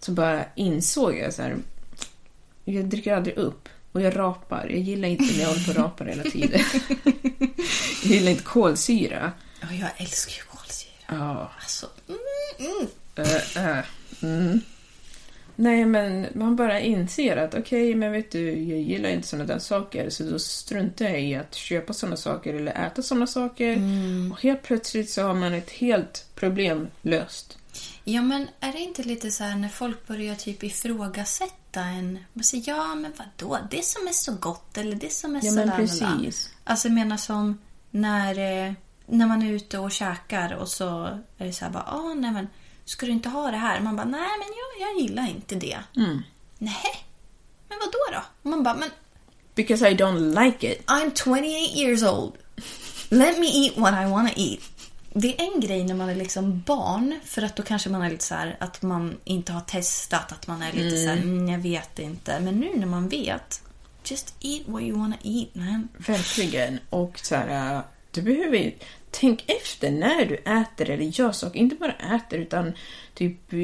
så 0.00 0.12
bara 0.12 0.44
insåg 0.54 1.16
jag 1.16 1.34
så 1.34 1.42
här. 1.42 1.56
Jag 2.64 2.84
dricker 2.84 3.14
aldrig 3.14 3.36
upp. 3.36 3.68
Och 3.92 4.00
jag 4.00 4.16
rapar. 4.16 4.66
Jag 4.70 4.80
gillar 4.80 5.08
inte 5.08 5.24
när 5.24 5.40
jag 5.40 5.48
håller 5.48 5.64
på 5.64 5.70
och 5.70 5.76
rapar 5.76 6.04
hela 6.04 6.22
tiden. 6.22 6.60
jag 8.02 8.12
gillar 8.12 8.30
inte 8.30 8.44
kolsyra. 8.44 9.32
Ja, 9.60 9.66
jag 9.72 9.90
älskar 9.96 10.32
ju 10.32 10.42
kolsyra. 10.58 10.90
Ja. 11.06 11.50
Alltså, 11.60 11.86
mm, 12.08 12.18
mm. 12.58 12.88
Äh, 13.16 13.78
äh, 13.78 13.84
mm. 14.22 14.60
Nej, 15.56 15.84
men 15.84 16.26
man 16.34 16.56
bara 16.56 16.80
inser 16.80 17.36
att 17.36 17.54
okej, 17.54 17.94
men 17.94 18.12
vet 18.12 18.30
du, 18.30 18.50
jag 18.50 18.80
gillar 18.80 19.08
inte 19.08 19.28
sådana 19.28 19.46
där 19.46 19.58
saker 19.58 20.10
så 20.10 20.22
då 20.22 20.38
struntar 20.38 21.04
jag 21.04 21.22
i 21.22 21.34
att 21.34 21.54
köpa 21.54 21.92
sådana 21.92 22.16
saker 22.16 22.54
eller 22.54 22.86
äta 22.86 23.02
sådana 23.02 23.26
saker. 23.26 23.78
Och 24.32 24.42
helt 24.42 24.62
plötsligt 24.62 25.10
så 25.10 25.22
har 25.22 25.34
man 25.34 25.54
ett 25.54 25.70
helt 25.70 26.26
problem 26.34 26.88
löst. 27.02 27.58
Ja, 28.04 28.22
men 28.22 28.48
är 28.60 28.72
det 28.72 28.78
inte 28.78 29.02
lite 29.02 29.30
så 29.30 29.44
här 29.44 29.56
när 29.56 29.68
folk 29.68 30.06
börjar 30.06 30.34
typ 30.34 30.64
ifrågasätta 30.64 31.80
en? 31.80 32.18
Man 32.32 32.44
säger, 32.44 32.72
ja, 32.72 32.94
men 32.94 33.12
vadå? 33.16 33.58
Det 33.70 33.84
som 33.84 34.08
är 34.08 34.12
så 34.12 34.32
gott 34.32 34.78
eller 34.78 34.96
det 34.96 35.12
som 35.12 35.36
är 35.36 35.40
Ja, 35.44 35.50
så 35.50 35.56
men 35.56 35.70
precis. 35.70 36.50
Alltså, 36.64 36.88
jag 36.88 36.94
menar 36.94 37.16
som 37.16 37.58
när, 37.90 38.66
eh, 38.66 38.72
när 39.06 39.26
man 39.26 39.42
är 39.42 39.52
ute 39.52 39.78
och 39.78 39.90
käkar 39.90 40.54
och 40.54 40.68
så 40.68 41.04
är 41.38 41.46
det 41.46 41.52
så 41.52 41.64
här 41.64 41.72
bara, 41.72 41.84
ah, 41.86 42.14
nej 42.14 42.30
men 42.30 42.46
ska 42.84 43.06
du 43.06 43.12
inte 43.12 43.28
ha 43.28 43.50
det 43.50 43.56
här? 43.56 43.80
Man 43.80 43.96
bara, 43.96 44.06
nej 44.06 44.30
men 44.38 44.48
jag, 44.48 44.88
jag 44.88 45.00
gillar 45.00 45.28
inte 45.28 45.54
det. 45.54 45.78
Mm. 45.96 46.22
Nej, 46.58 47.04
men 47.68 47.78
vad 47.78 47.92
då 47.92 48.18
då? 48.18 48.50
Man 48.50 48.62
bara, 48.62 48.74
men 48.74 48.90
Because 49.54 49.82
I 49.82 49.94
don't 49.94 50.44
like 50.44 50.72
it. 50.72 50.86
I'm 50.86 51.12
28 51.14 51.46
years 51.74 52.02
old. 52.02 52.32
Let 53.10 53.38
me 53.38 53.46
eat 53.46 53.76
what 53.76 53.94
I 53.94 54.10
wanna 54.10 54.30
eat. 54.36 54.60
Det 55.12 55.40
är 55.40 55.52
en 55.54 55.60
grej 55.60 55.84
när 55.84 55.94
man 55.94 56.08
är 56.08 56.14
liksom 56.14 56.62
barn, 56.66 57.20
för 57.24 57.42
att 57.42 57.56
då 57.56 57.62
kanske 57.62 57.90
man 57.90 58.02
är 58.02 58.10
lite 58.10 58.24
så 58.24 58.34
här 58.34 58.56
att 58.60 58.82
man 58.82 59.16
inte 59.24 59.52
har 59.52 59.60
testat, 59.60 60.32
att 60.32 60.46
man 60.46 60.62
är 60.62 60.72
lite 60.72 60.96
så 60.96 61.08
här, 61.08 61.16
mm, 61.16 61.48
jag 61.48 61.58
vet 61.58 61.98
inte. 61.98 62.40
Men 62.40 62.60
nu 62.60 62.70
när 62.76 62.86
man 62.86 63.08
vet, 63.08 63.62
just 64.04 64.34
eat 64.40 64.62
what 64.66 64.82
you 64.82 64.98
wanna 64.98 65.16
eat 65.22 65.54
man. 65.54 65.88
Verkligen. 65.96 66.78
Och 66.90 67.20
så 67.22 67.34
här, 67.34 67.74
äh, 67.76 67.80
du 68.10 68.22
behöver 68.22 68.74
tänk 69.20 69.44
efter 69.46 69.90
när 69.90 70.24
du 70.24 70.34
äter 70.34 70.90
eller 70.90 71.04
gör 71.04 71.32
saker. 71.32 71.60
Inte 71.60 71.76
bara 71.76 72.16
äter 72.16 72.38
utan 72.38 72.72
typ 73.14 73.52
eh, 73.52 73.58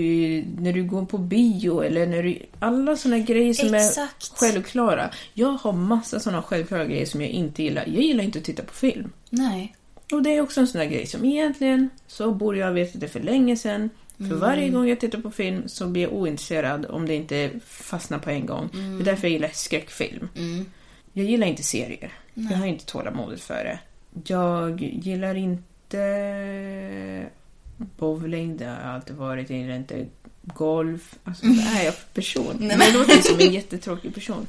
när 0.59 0.73
du 0.73 0.85
går 0.85 1.05
på 1.05 1.19
bio 1.19 1.81
eller 1.83 2.07
när 2.07 2.23
du... 2.23 2.39
Alla 2.59 2.97
såna 2.97 3.19
grejer 3.19 3.55
som 3.55 3.75
Exakt. 3.75 4.33
är 4.33 4.37
självklara. 4.37 5.11
Jag 5.35 5.53
har 5.53 5.73
massa 5.73 6.21
såna 6.21 6.43
självklara 6.43 6.85
grejer 6.85 7.07
som 7.07 7.21
jag 7.21 7.31
inte 7.31 7.63
gillar. 7.63 7.85
Jag 7.87 8.03
gillar 8.03 8.25
inte 8.25 8.39
att 8.39 8.45
titta 8.45 8.63
på 8.63 8.75
film. 8.75 9.13
Nej. 9.31 9.77
Och 10.13 10.23
det 10.23 10.31
är 10.37 10.41
också 10.41 10.61
en 10.61 10.67
sån 10.67 10.79
där 10.79 10.89
grej 10.89 11.07
som 11.07 11.25
egentligen 11.25 11.91
så 12.07 12.33
borde 12.33 12.59
jag 12.59 12.67
ha 12.67 12.73
vetat 12.73 13.01
det 13.01 13.09
för 13.09 13.21
länge 13.21 13.57
sedan. 13.57 13.91
För 14.17 14.35
varje 14.35 14.69
gång 14.69 14.89
jag 14.89 15.01
tittar 15.01 15.21
på 15.21 15.31
film 15.31 15.69
så 15.69 15.87
blir 15.87 16.03
jag 16.03 16.13
ointresserad 16.13 16.87
om 16.87 17.07
det 17.07 17.15
inte 17.15 17.51
fastnar 17.67 18.19
på 18.19 18.31
en 18.31 18.47
gång. 18.47 18.71
Det 18.73 19.03
är 19.03 19.05
därför 19.05 19.23
jag 19.29 19.33
gillar 19.33 19.51
skräckfilm. 19.53 20.29
Jag 21.13 21.27
gillar 21.27 21.47
inte 21.47 21.63
serier. 21.63 22.13
Jag 22.35 22.57
har 22.57 22.67
inte 22.67 22.87
tålamodet 22.87 23.41
för 23.41 23.65
det. 23.65 23.79
Jag 24.25 24.81
gillar 24.81 25.35
inte 25.35 27.31
bowling, 27.77 28.57
det 28.57 28.65
har 28.65 28.73
jag 28.73 28.95
alltid 28.95 29.17
varit. 29.17 29.51
Jag 29.51 29.59
gillar 29.59 29.77
inte 29.77 30.07
golf. 30.43 31.19
Alltså, 31.25 31.47
vad 31.47 31.81
är 31.81 31.85
jag 31.85 31.95
för 31.95 32.09
person? 32.15 32.57
Nej, 32.61 32.77
Jag 32.81 32.95
låter 32.95 33.23
som 33.23 33.41
en 33.41 33.53
jättetråkig 33.53 34.15
person. 34.15 34.47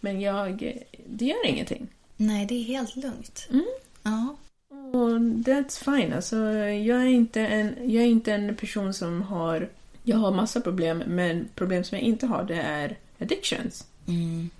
Men 0.00 0.20
jag, 0.20 0.78
det 1.06 1.24
gör 1.24 1.46
ingenting. 1.46 1.88
Nej, 2.16 2.46
det 2.46 2.54
är 2.54 2.64
helt 2.64 2.96
lugnt. 2.96 3.48
Ja. 4.02 4.36
Och 4.70 5.18
that's 5.20 5.84
fine. 5.84 6.12
Alltså, 6.12 6.36
jag, 6.36 7.02
är 7.02 7.06
inte 7.06 7.40
en, 7.40 7.74
jag 7.90 8.02
är 8.02 8.08
inte 8.08 8.32
en 8.32 8.56
person 8.56 8.94
som 8.94 9.22
har... 9.22 9.68
Jag 10.02 10.16
har 10.16 10.32
massa 10.32 10.60
problem, 10.60 11.02
men 11.06 11.48
problem 11.54 11.84
som 11.84 11.98
jag 11.98 12.06
inte 12.06 12.26
har 12.26 12.44
det 12.44 12.60
är 12.60 12.96
addictions. 13.20 13.86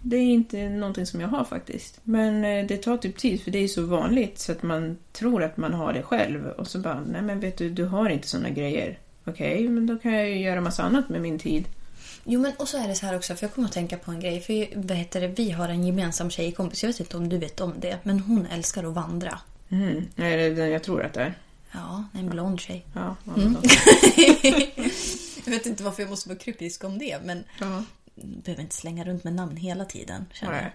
Det 0.03 0.17
är 0.17 0.23
inte 0.23 0.69
någonting 0.69 1.07
som 1.07 1.21
jag 1.21 1.29
har 1.29 1.45
faktiskt. 1.45 2.01
Men 2.05 2.45
eh, 2.45 2.67
det 2.67 2.77
tar 2.77 2.97
typ 2.97 3.17
tid 3.17 3.43
för 3.43 3.51
det 3.51 3.59
är 3.59 3.69
så 3.69 3.87
vanligt 3.87 4.39
så 4.39 4.53
att 4.53 4.63
man 4.63 4.97
tror 5.13 5.43
att 5.43 5.57
man 5.57 5.75
har 5.75 5.93
det 5.93 6.03
själv 6.03 6.47
och 6.47 6.67
så 6.67 6.79
bara, 6.79 7.01
nej 7.01 7.23
men 7.23 7.41
vet 7.41 7.57
du, 7.59 7.71
du 7.71 7.85
har 7.85 8.09
inte 8.11 8.29
såna 8.29 8.51
grejer. 8.51 8.99
Okej, 9.25 9.69
men 9.69 9.87
då 9.87 9.99
kan 9.99 10.13
jag 10.13 10.29
ju 10.31 10.39
göra 10.39 10.61
massa 10.61 10.83
annat 10.83 11.09
med 11.09 11.21
min 11.21 11.39
tid. 11.39 11.65
Jo, 12.25 12.41
men 12.41 12.53
och 12.57 12.69
så 12.69 12.79
är 12.85 12.89
det 12.89 12.95
så 12.95 13.07
här 13.07 13.17
också, 13.17 13.35
för 13.35 13.45
jag 13.47 13.55
kommer 13.55 13.69
att 13.69 13.75
tänka 13.75 13.97
på 13.97 14.11
en 14.11 14.21
grej. 14.21 14.41
För 14.41 14.79
vad 14.89 14.97
heter 14.97 15.21
det, 15.21 15.29
vi 15.29 15.51
har 15.51 15.69
en 15.69 15.87
gemensam 15.87 16.31
tjejkompis, 16.31 16.83
jag 16.83 16.89
vet 16.89 17.01
inte 17.01 17.17
om 17.17 17.29
du 17.29 17.39
vet 17.39 17.61
om 17.61 17.73
det, 17.81 17.99
men 18.03 18.21
hon 18.21 18.47
älskar 18.47 18.85
att 18.85 18.95
vandra. 18.95 19.39
Mm. 19.69 20.03
Är 20.17 20.37
det 20.37 20.51
den 20.55 20.71
jag 20.71 20.83
tror 20.83 21.03
att 21.03 21.13
det 21.13 21.21
är? 21.21 21.35
Ja, 21.73 22.05
en 22.15 22.31
blond 22.31 22.61
tjej. 22.61 22.85
Ja, 22.95 23.17
Mm. 23.37 23.57
ja. 23.63 23.71
jag 25.45 25.53
vet 25.53 25.67
inte 25.67 25.83
varför 25.83 26.03
jag 26.03 26.11
måste 26.11 26.29
vara 26.29 26.39
kryptisk 26.39 26.85
om 26.85 26.99
det, 26.99 27.19
men 27.25 27.45
ja. 27.61 27.83
Behöver 28.15 28.63
inte 28.63 28.75
slänga 28.75 29.05
runt 29.05 29.25
med 29.25 29.33
namn 29.35 29.57
hela 29.57 29.85
tiden. 29.85 30.27
Känner 30.33 30.63
jag. 30.63 30.71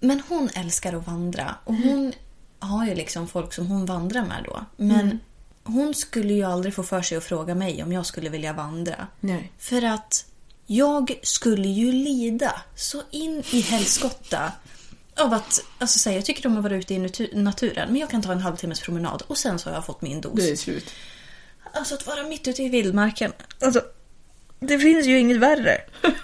Men 0.00 0.22
hon 0.28 0.48
älskar 0.54 0.92
att 0.92 1.06
vandra 1.06 1.54
och 1.64 1.74
hon 1.74 2.12
har 2.58 2.86
ju 2.86 2.94
liksom 2.94 3.28
folk 3.28 3.52
som 3.52 3.66
hon 3.66 3.86
vandrar 3.86 4.22
med 4.22 4.44
då. 4.44 4.64
Men 4.76 5.18
hon 5.64 5.94
skulle 5.94 6.32
ju 6.34 6.42
aldrig 6.42 6.74
få 6.74 6.82
för 6.82 7.02
sig 7.02 7.18
att 7.18 7.24
fråga 7.24 7.54
mig 7.54 7.82
om 7.82 7.92
jag 7.92 8.06
skulle 8.06 8.28
vilja 8.30 8.52
vandra. 8.52 9.06
Nej. 9.20 9.52
För 9.58 9.82
att 9.84 10.26
jag 10.66 11.18
skulle 11.22 11.68
ju 11.68 11.92
lida 11.92 12.62
så 12.76 13.02
in 13.10 13.42
i 13.52 13.60
helskotta 13.60 14.52
av 15.20 15.32
att, 15.34 15.60
alltså 15.78 15.98
säga, 15.98 16.16
jag 16.16 16.24
tycker 16.24 16.46
om 16.46 16.56
att 16.56 16.62
vara 16.62 16.76
ute 16.76 16.94
i 16.94 16.98
natu- 16.98 17.36
naturen 17.36 17.88
men 17.92 18.00
jag 18.00 18.10
kan 18.10 18.22
ta 18.22 18.32
en 18.32 18.40
halvtimmes 18.40 18.80
promenad 18.80 19.22
och 19.26 19.38
sen 19.38 19.58
så 19.58 19.68
har 19.68 19.74
jag 19.74 19.86
fått 19.86 20.02
min 20.02 20.20
dos. 20.20 20.34
Det 20.34 20.50
är 20.50 20.56
slut. 20.56 20.90
Alltså 21.72 21.94
att 21.94 22.06
vara 22.06 22.22
mitt 22.22 22.48
ute 22.48 22.62
i 22.62 22.68
vildmarken. 22.68 23.32
Alltså, 23.60 23.82
det 24.68 24.78
finns 24.78 25.06
ju 25.06 25.18
inget 25.18 25.36
värre. 25.36 25.80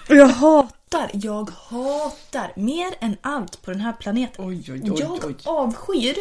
Och 0.09 0.15
jag 0.15 0.27
hatar, 0.27 1.09
jag 1.13 1.49
hatar 1.49 2.51
mer 2.55 2.93
än 2.99 3.17
allt 3.21 3.61
på 3.61 3.71
den 3.71 3.79
här 3.79 3.93
planeten. 3.93 4.45
Oj, 4.45 4.63
oj, 4.71 4.81
oj, 4.83 4.99
jag 4.99 5.35
avskyr 5.43 6.15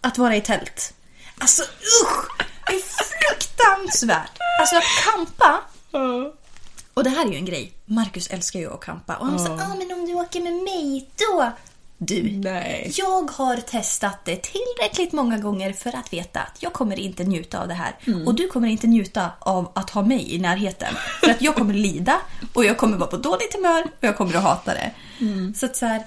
att 0.00 0.18
vara 0.18 0.36
i 0.36 0.40
tält. 0.40 0.94
Alltså 1.38 1.62
usch! 2.02 2.28
Det 2.66 2.74
är 2.74 2.80
fruktansvärt! 2.80 4.38
Alltså 4.60 4.76
att 4.76 4.84
campa. 5.04 5.60
Och 6.94 7.04
det 7.04 7.10
här 7.10 7.26
är 7.26 7.30
ju 7.30 7.36
en 7.36 7.44
grej. 7.44 7.72
Marcus 7.84 8.30
älskar 8.30 8.60
ju 8.60 8.72
att 8.72 8.80
campa. 8.80 9.16
Och 9.16 9.26
han 9.26 9.38
sa, 9.38 9.52
ah, 9.52 9.74
men 9.78 9.92
om 9.92 10.06
du 10.06 10.14
åker 10.14 10.40
med 10.40 10.52
mig 10.52 11.10
då? 11.16 11.52
Du, 11.98 12.22
Nej. 12.22 12.92
jag 12.94 13.30
har 13.30 13.56
testat 13.56 14.24
det 14.24 14.36
tillräckligt 14.36 15.12
många 15.12 15.38
gånger 15.38 15.72
för 15.72 15.96
att 15.96 16.12
veta 16.12 16.40
att 16.40 16.62
jag 16.62 16.72
kommer 16.72 16.98
inte 16.98 17.24
njuta 17.24 17.60
av 17.60 17.68
det 17.68 17.74
här. 17.74 17.96
Och 18.26 18.34
du 18.34 18.48
kommer 18.48 18.68
inte 18.68 18.86
njuta 18.86 19.30
av 19.38 19.72
att 19.74 19.90
ha 19.90 20.02
mig 20.02 20.34
i 20.34 20.38
närheten. 20.38 20.94
För 21.20 21.30
att 21.30 21.42
jag 21.42 21.54
kommer 21.54 21.74
lida 21.74 22.20
och 22.52 22.64
jag 22.64 22.76
kommer 22.78 22.96
vara 22.96 23.10
på 23.10 23.16
dåligt 23.16 23.54
humör 23.54 23.82
och 23.82 24.04
jag 24.04 24.16
kommer 24.16 24.34
att 24.36 24.42
hata 24.42 24.74
det. 24.74 24.92
Så 25.54 25.66
att 25.66 25.76
så 25.76 25.86
här, 25.86 26.02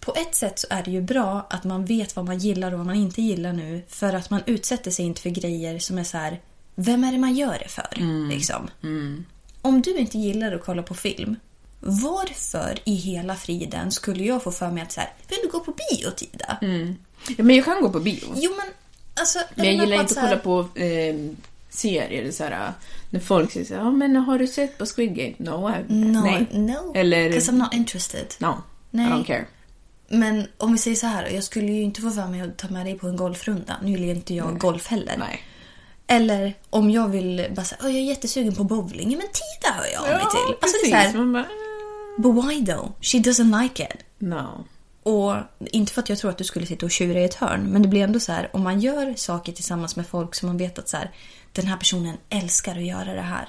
på 0.00 0.14
ett 0.14 0.34
sätt 0.34 0.58
så 0.58 0.66
är 0.70 0.82
det 0.82 0.90
ju 0.90 1.02
bra 1.02 1.46
att 1.50 1.64
man 1.64 1.84
vet 1.84 2.16
vad 2.16 2.24
man 2.24 2.38
gillar 2.38 2.72
och 2.72 2.78
vad 2.78 2.86
man 2.86 2.96
inte 2.96 3.22
gillar 3.22 3.52
nu. 3.52 3.82
För 3.88 4.12
att 4.12 4.30
man 4.30 4.40
utsätter 4.46 4.90
sig 4.90 5.04
inte 5.04 5.20
för 5.22 5.30
grejer 5.30 5.78
som 5.78 5.98
är 5.98 6.04
så 6.04 6.16
här, 6.16 6.40
vem 6.74 7.04
är 7.04 7.12
det 7.12 7.18
man 7.18 7.34
gör 7.34 7.58
det 7.62 7.68
för? 7.68 7.88
Liksom. 8.28 8.70
om 9.62 9.82
du 9.82 9.96
inte 9.98 10.18
gillar 10.18 10.52
att 10.52 10.64
kolla 10.64 10.82
på 10.82 10.94
film, 10.94 11.36
varför 11.84 12.78
i 12.84 12.94
hela 12.94 13.36
friden 13.36 13.90
skulle 13.90 14.24
jag 14.24 14.42
få 14.42 14.52
för 14.52 14.70
mig 14.70 14.82
att 14.82 14.92
så 14.92 15.00
här, 15.00 15.12
vill 15.28 15.38
du 15.42 15.48
gå 15.48 15.60
på 15.60 15.72
bio 15.72 16.10
Tida? 16.10 16.58
Ja, 17.36 17.44
men 17.44 17.56
jag 17.56 17.64
kan 17.64 17.82
gå 17.82 17.90
på 17.90 18.00
bio. 18.00 18.24
Jo 18.36 18.50
men 18.56 18.66
alltså... 19.20 19.38
Men 19.54 19.66
jag 19.66 19.74
gillar 19.74 20.00
inte 20.00 20.20
att 20.20 20.26
kolla 20.28 20.36
på 20.40 20.80
eh, 20.80 21.14
serier. 21.70 22.30
Så 22.30 22.44
här, 22.44 22.72
när 23.10 23.20
folk 23.20 23.52
säger 23.52 23.66
så 23.66 23.74
här, 23.74 23.80
ja 23.80 23.90
men 23.90 24.16
har 24.16 24.38
du 24.38 24.46
sett 24.46 24.78
på 24.78 24.86
Squid 24.86 25.14
Game? 25.14 25.34
No, 25.38 25.70
I, 25.70 25.94
No, 25.94 26.20
nej. 26.20 26.46
no. 26.52 26.92
Eller, 26.94 27.28
Because 27.28 27.52
I'm 27.52 27.58
not 27.58 27.74
interested. 27.74 28.26
no, 28.38 28.62
Nej. 28.90 29.06
I 29.06 29.10
don't 29.10 29.24
care. 29.24 29.46
Men 30.08 30.46
om 30.58 30.72
vi 30.72 30.78
säger 30.78 30.96
så 30.96 31.06
här, 31.06 31.26
jag 31.28 31.44
skulle 31.44 31.72
ju 31.72 31.82
inte 31.82 32.00
få 32.00 32.10
för 32.10 32.26
mig 32.26 32.40
att 32.40 32.58
ta 32.58 32.68
med 32.68 32.86
dig 32.86 32.98
på 32.98 33.06
en 33.06 33.16
golfrunda. 33.16 33.76
Nu 33.82 33.90
gillar 33.90 34.14
inte 34.14 34.34
jag 34.34 34.58
golf 34.58 34.86
heller. 34.86 35.16
Nej. 35.18 35.42
Eller 36.06 36.54
om 36.70 36.90
jag 36.90 37.08
vill 37.08 37.46
bara 37.56 37.64
säga, 37.64 37.78
jag 37.82 37.90
är 37.92 38.00
jättesugen 38.00 38.54
på 38.54 38.64
bowling. 38.64 39.08
Men 39.08 39.18
Tida 39.18 39.74
hör 39.74 39.86
jag 39.92 40.02
av 40.02 40.08
mig 40.08 40.18
till. 40.30 40.54
Alltså 40.60 40.76
det 40.84 40.92
är 40.92 41.12
så 41.12 41.18
här, 41.18 41.46
but 42.18 42.44
why 42.44 42.66
though? 42.66 42.92
She 43.00 43.18
doesn't 43.18 43.62
like 43.62 43.84
it. 43.84 44.04
no. 44.18 44.64
Och 45.04 45.34
inte 45.60 45.92
för 45.92 46.02
att 46.02 46.08
jag 46.08 46.18
tror 46.18 46.30
att 46.30 46.38
du 46.38 46.44
skulle 46.44 46.66
sitta 46.66 46.86
och 46.86 46.92
tjura 46.92 47.20
i 47.20 47.24
ett 47.24 47.34
hörn, 47.34 47.72
men 47.72 47.82
det 47.82 47.88
blir 47.88 48.02
ändå 48.02 48.20
så 48.20 48.32
här 48.32 48.50
om 48.52 48.62
man 48.62 48.80
gör 48.80 49.14
saker 49.16 49.52
tillsammans 49.52 49.96
med 49.96 50.06
folk 50.06 50.34
som 50.34 50.46
man 50.46 50.56
vet 50.58 50.78
att 50.78 50.88
så 50.88 50.96
här, 50.96 51.10
den 51.52 51.66
här 51.66 51.76
personen 51.76 52.16
älskar 52.28 52.76
att 52.76 52.86
göra 52.86 53.14
det 53.14 53.20
här. 53.20 53.48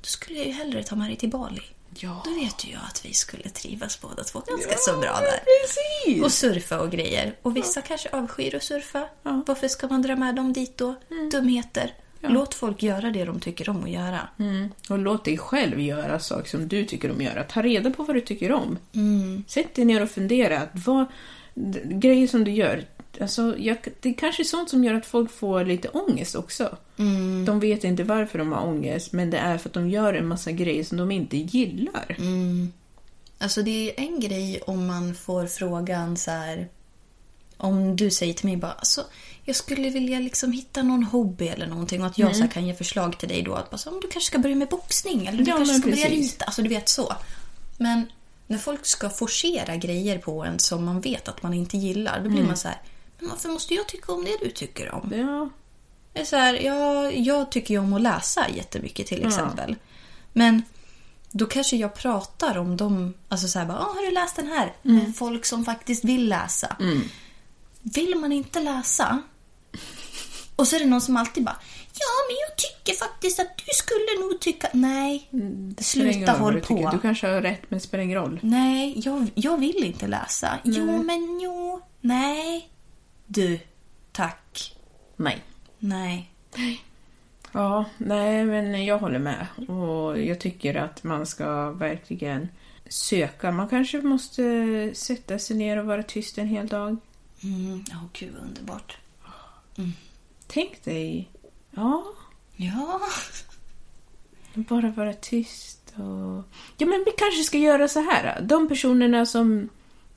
Då 0.00 0.06
skulle 0.06 0.38
jag 0.38 0.46
ju 0.46 0.52
hellre 0.52 0.82
ta 0.82 0.96
med 0.96 1.08
dig 1.08 1.16
till 1.16 1.30
Bali. 1.30 1.62
Ja. 1.98 2.22
Då 2.24 2.30
vet 2.30 2.64
ju 2.64 2.72
jag 2.72 2.80
att 2.88 3.04
vi 3.04 3.14
skulle 3.14 3.48
trivas 3.48 4.00
båda 4.00 4.24
två 4.24 4.42
ganska 4.48 4.74
så 4.78 4.92
bra 4.92 5.20
där. 5.20 5.40
Precis! 5.44 6.24
Och 6.24 6.32
surfa 6.32 6.80
och 6.80 6.90
grejer. 6.90 7.36
Och 7.42 7.56
vissa 7.56 7.80
kanske 7.80 8.08
avskyr 8.08 8.54
att 8.54 8.62
surfa. 8.62 9.08
Varför 9.22 9.68
ska 9.68 9.88
man 9.88 10.02
dra 10.02 10.16
med 10.16 10.34
dem 10.34 10.52
dit 10.52 10.78
då? 10.78 10.94
Dumheter. 11.32 11.94
Låt 12.28 12.54
folk 12.54 12.82
göra 12.82 13.10
det 13.10 13.24
de 13.24 13.40
tycker 13.40 13.68
om 13.68 13.84
att 13.84 13.90
göra. 13.90 14.28
Mm. 14.38 14.68
Och 14.88 14.98
låt 14.98 15.24
dig 15.24 15.38
själv 15.38 15.80
göra 15.80 16.18
saker 16.18 16.48
som 16.48 16.68
du 16.68 16.84
tycker 16.84 17.10
om 17.10 17.16
att 17.16 17.22
göra. 17.22 17.44
Ta 17.44 17.62
reda 17.62 17.90
på 17.90 18.02
vad 18.02 18.16
du 18.16 18.20
tycker 18.20 18.52
om. 18.52 18.78
Mm. 18.94 19.44
Sätt 19.46 19.74
dig 19.74 19.84
ner 19.84 20.02
och 20.02 20.10
fundera. 20.10 20.58
att 20.58 20.70
Vad, 20.72 21.06
grejer 21.84 22.26
som 22.26 22.44
du 22.44 22.50
gör. 22.50 22.84
Alltså, 23.20 23.58
jag, 23.58 23.76
det 24.00 24.08
är 24.08 24.14
kanske 24.14 24.42
är 24.42 24.44
sånt 24.44 24.70
som 24.70 24.84
gör 24.84 24.94
att 24.94 25.06
folk 25.06 25.30
får 25.30 25.64
lite 25.64 25.88
ångest 25.88 26.34
också. 26.34 26.76
Mm. 26.98 27.44
De 27.44 27.60
vet 27.60 27.84
inte 27.84 28.04
varför 28.04 28.38
de 28.38 28.52
har 28.52 28.66
ångest, 28.66 29.12
men 29.12 29.30
det 29.30 29.38
är 29.38 29.58
för 29.58 29.68
att 29.68 29.74
de 29.74 29.90
gör 29.90 30.14
en 30.14 30.28
massa 30.28 30.52
grejer 30.52 30.84
som 30.84 30.98
de 30.98 31.10
inte 31.10 31.36
gillar. 31.36 32.16
Mm. 32.18 32.72
Alltså 33.38 33.62
det 33.62 33.90
är 33.90 34.00
en 34.00 34.20
grej 34.20 34.60
om 34.66 34.86
man 34.86 35.14
får 35.14 35.46
frågan 35.46 36.16
så 36.16 36.30
här. 36.30 36.68
Om 37.56 37.96
du 37.96 38.10
säger 38.10 38.34
till 38.34 38.46
mig 38.46 38.56
bara 38.56 38.72
alltså, 38.72 39.04
jag 39.44 39.56
skulle 39.56 39.90
vilja 39.90 40.18
liksom 40.18 40.52
hitta 40.52 40.82
någon 40.82 41.02
hobby 41.04 41.48
eller 41.48 41.66
någonting 41.66 42.00
och 42.00 42.06
att 42.06 42.18
jag 42.18 42.36
så 42.36 42.42
här 42.42 42.48
kan 42.50 42.66
ge 42.66 42.74
förslag 42.74 43.18
till 43.18 43.28
dig 43.28 43.42
då 43.42 43.54
att 43.54 43.70
bara, 43.70 43.78
så, 43.78 43.90
"Men 43.90 44.00
du 44.00 44.08
kanske 44.08 44.26
ska 44.28 44.38
börja 44.38 44.56
med 44.56 44.68
boxning 44.68 45.26
eller 45.26 45.38
du 45.44 45.50
Ja, 45.50 45.56
kanske 45.56 45.74
ska 45.74 45.90
börja 45.90 46.06
precis. 46.08 46.32
rita. 46.32 46.44
Alltså 46.44 46.62
du 46.62 46.68
vet 46.68 46.88
så. 46.88 47.12
Men 47.78 48.06
när 48.46 48.58
folk 48.58 48.86
ska 48.86 49.10
forcera 49.10 49.76
grejer 49.76 50.18
på 50.18 50.44
en 50.44 50.58
som 50.58 50.84
man 50.84 51.00
vet 51.00 51.28
att 51.28 51.42
man 51.42 51.54
inte 51.54 51.76
gillar 51.76 52.20
då 52.24 52.30
blir 52.30 52.42
man 52.42 52.56
så 52.56 52.68
här. 52.68 52.80
Men 53.18 53.28
varför 53.30 53.48
måste 53.48 53.74
jag 53.74 53.88
tycka 53.88 54.12
om 54.12 54.24
det 54.24 54.36
du 54.44 54.50
tycker 54.50 54.90
om? 54.90 55.12
Ja, 55.16 55.48
Det 56.12 56.20
är 56.20 56.24
så 56.24 56.36
här, 56.36 56.54
jag, 56.54 57.18
jag 57.18 57.50
tycker 57.52 57.74
ju 57.74 57.80
om 57.80 57.92
att 57.92 58.00
läsa 58.02 58.48
jättemycket 58.48 59.06
till 59.06 59.26
exempel. 59.26 59.76
Men 60.32 60.62
då 61.30 61.46
kanske 61.46 61.76
jag 61.76 61.94
pratar 61.94 62.58
om 62.58 62.76
dem, 62.76 63.14
alltså 63.28 63.48
så 63.48 63.58
här 63.58 63.66
bara, 63.66 63.78
"Ah, 63.78 63.92
har 63.94 64.06
du 64.06 64.10
läst 64.14 64.36
den 64.36 64.46
här? 64.48 64.72
Med 64.82 65.16
folk 65.16 65.44
som 65.44 65.64
faktiskt 65.64 66.04
vill 66.04 66.28
läsa. 66.28 66.76
Vill 67.82 68.14
man 68.16 68.32
inte 68.32 68.60
läsa 68.60 69.22
och 70.56 70.68
så 70.68 70.76
är 70.76 70.80
det 70.80 70.86
någon 70.86 71.00
som 71.00 71.16
alltid 71.16 71.44
bara, 71.44 71.56
ja 71.94 72.12
men 72.28 72.36
jag 72.48 72.56
tycker 72.56 72.98
faktiskt 72.98 73.40
att 73.40 73.56
du 73.56 73.70
skulle 73.74 74.20
nog 74.20 74.40
tycka, 74.40 74.68
nej, 74.72 75.28
det 75.76 75.84
spelar 75.84 76.06
ingen 76.06 76.14
sluta 76.14 76.32
håll 76.32 76.54
du 76.54 76.60
på. 76.60 76.90
Du 76.92 76.98
kanske 76.98 77.26
har 77.26 77.42
rätt, 77.42 77.62
men 77.68 77.78
det 77.78 77.84
spelar 77.84 78.04
ingen 78.04 78.18
roll. 78.18 78.40
Nej, 78.42 78.92
jag, 78.96 79.30
jag 79.34 79.58
vill 79.58 79.84
inte 79.84 80.06
läsa. 80.06 80.58
Jo 80.64 81.02
men 81.02 81.40
jo, 81.42 81.80
nej. 82.00 82.68
Du, 83.26 83.58
tack. 84.12 84.76
Nej. 85.16 85.42
Nej. 85.78 86.30
Ja, 87.52 87.84
nej, 87.98 88.44
men 88.44 88.84
jag 88.84 88.98
håller 88.98 89.18
med. 89.18 89.46
Och 89.68 90.20
jag 90.20 90.40
tycker 90.40 90.74
att 90.74 91.04
man 91.04 91.26
ska 91.26 91.70
verkligen 91.70 92.48
söka. 92.88 93.52
Man 93.52 93.68
kanske 93.68 94.00
måste 94.00 94.90
sätta 94.94 95.38
sig 95.38 95.56
ner 95.56 95.76
och 95.76 95.86
vara 95.86 96.02
tyst 96.02 96.38
en 96.38 96.46
hel 96.46 96.66
dag. 96.68 96.96
Mm, 97.44 97.84
oh, 97.90 98.04
gud 98.12 98.32
vad 98.34 98.42
underbart. 98.42 98.96
Tänk 100.46 100.84
dig, 100.84 101.30
ja, 101.70 102.04
Ja. 102.56 103.00
bara 104.54 104.90
vara 104.90 105.12
tyst 105.12 105.92
och... 105.96 106.44
Ja, 106.78 106.86
men 106.86 107.02
vi 107.06 107.12
kanske 107.18 107.42
ska 107.44 107.58
göra 107.58 107.88
så 107.88 108.00
här. 108.00 108.40
De 108.40 108.68
personerna 108.68 109.26
som 109.26 109.68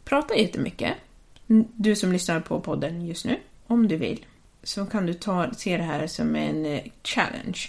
pratar 0.03 0.35
jättemycket, 0.35 0.93
du 1.75 1.95
som 1.95 2.11
lyssnar 2.11 2.39
på 2.39 2.59
podden 2.59 3.05
just 3.05 3.25
nu, 3.25 3.39
om 3.67 3.87
du 3.87 3.97
vill, 3.97 4.25
så 4.63 4.85
kan 4.85 5.05
du 5.05 5.13
ta, 5.13 5.53
se 5.53 5.77
det 5.77 5.83
här 5.83 6.07
som 6.07 6.35
en 6.35 6.65
eh, 6.65 6.81
challenge. 7.03 7.59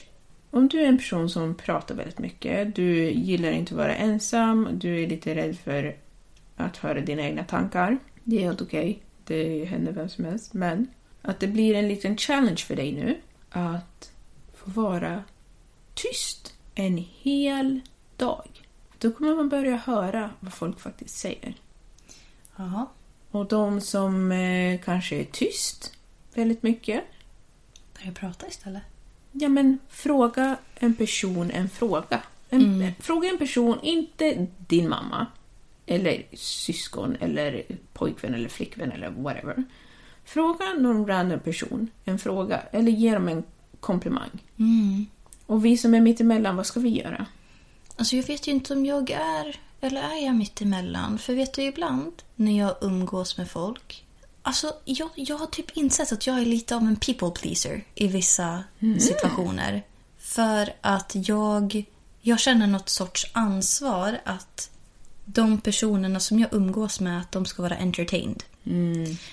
Om 0.51 0.69
du 0.69 0.81
är 0.81 0.87
en 0.87 0.99
person 0.99 1.31
som 1.31 1.55
pratar 1.55 1.95
väldigt 1.95 2.19
mycket, 2.19 2.75
du 2.75 3.11
gillar 3.11 3.51
inte 3.51 3.75
att 3.75 3.79
vara 3.79 3.95
ensam, 3.97 4.69
du 4.73 5.03
är 5.03 5.07
lite 5.07 5.35
rädd 5.35 5.59
för 5.59 5.97
att 6.57 6.77
höra 6.77 7.01
dina 7.01 7.23
egna 7.23 7.45
tankar. 7.45 7.99
Det 8.25 8.37
är 8.37 8.41
helt 8.41 8.61
okej, 8.61 9.03
det 9.27 9.65
händer 9.65 9.93
vem 9.93 10.09
som 10.09 10.25
helst. 10.25 10.55
Men 10.55 10.87
att 11.23 11.41
det 11.41 11.47
blir 11.47 11.75
en 11.75 11.89
liten 11.89 12.17
challenge 12.17 12.57
för 12.57 12.77
dig 12.77 12.93
nu 12.93 13.17
att 13.51 14.13
få 14.55 14.71
vara 14.71 15.25
tyst 15.95 16.55
en 16.75 17.05
hel 17.23 17.81
dag. 18.17 18.49
Då 18.99 19.13
kommer 19.13 19.35
man 19.35 19.49
börja 19.49 19.77
höra 19.77 20.31
vad 20.41 20.53
folk 20.55 20.81
faktiskt 20.81 21.17
säger. 21.19 21.55
Jaha. 22.57 22.87
Och 23.31 23.47
de 23.47 23.81
som 23.81 24.33
eh, 24.33 24.81
kanske 24.81 25.17
är 25.17 25.25
tyst 25.25 25.93
väldigt 26.35 26.63
mycket, 26.63 27.05
Börja 27.99 28.13
prata 28.13 28.47
istället. 28.47 28.83
ja 29.33 29.49
men 29.49 29.79
fråga 29.89 30.57
en 30.75 30.95
person 30.95 31.51
en 31.51 31.69
fråga. 31.69 32.23
En, 32.51 32.93
Fråga 33.01 33.29
en 33.29 33.39
person, 33.39 33.79
inte 33.83 34.47
din 34.59 34.89
mamma, 34.89 35.27
eller 35.87 36.27
syskon, 36.33 37.17
eller 37.21 37.63
pojkvän 37.93 38.35
eller 38.35 38.49
flickvän 38.49 38.93
eller 38.93 39.11
whatever. 39.11 39.65
Fråga 40.25 40.65
någon 40.79 41.07
random 41.07 41.41
person 41.41 41.91
en 42.05 42.19
fråga, 42.19 42.61
eller 42.73 42.93
ge 42.93 43.15
dem 43.15 43.29
en 43.29 43.45
komplimang. 43.81 44.31
Och 45.47 45.65
vi 45.65 45.77
som 45.77 45.95
är 45.95 46.01
mitt 46.01 46.21
emellan, 46.21 46.57
vad 46.57 46.67
ska 46.67 46.81
vi 46.81 46.89
göra? 46.89 47.27
Alltså 47.97 48.17
jag 48.17 48.27
vet 48.27 48.47
ju 48.47 48.53
inte 48.53 48.73
om 48.73 48.87
jag 48.87 49.11
är, 49.11 49.61
eller 49.81 50.03
är 50.03 50.27
jag 50.27 50.35
mitt 50.37 50.61
emellan? 50.61 51.19
För 51.19 51.35
vet 51.35 51.55
du 51.55 51.63
ibland 51.63 52.13
när 52.35 52.59
jag 52.59 52.75
umgås 52.81 53.39
med 53.39 53.51
folk. 53.51 54.05
Alltså 54.43 54.73
jag, 54.85 55.09
jag 55.15 55.37
har 55.37 55.47
typ 55.47 55.77
insett 55.77 56.13
att 56.13 56.27
jag 56.27 56.39
är 56.39 56.47
lite 56.47 56.77
av 56.77 56.83
en 56.83 56.97
people 56.97 57.31
pleaser 57.31 57.85
i 57.95 58.07
vissa 58.09 58.65
situationer. 58.99 59.83
För 60.19 60.73
att 60.81 61.13
jag, 61.15 61.85
jag 62.21 62.41
känner 62.41 62.67
något 62.67 62.89
sorts 62.89 63.31
ansvar 63.33 64.21
att 64.25 64.71
de 65.27 65.61
personerna 65.61 66.21
som 66.21 66.39
jag 66.39 66.55
umgås 66.55 67.01
med, 67.01 67.21
att 67.21 67.33
de 67.33 67.45
ska 67.47 67.63
vara 67.63 67.77
entertained. 67.77 68.43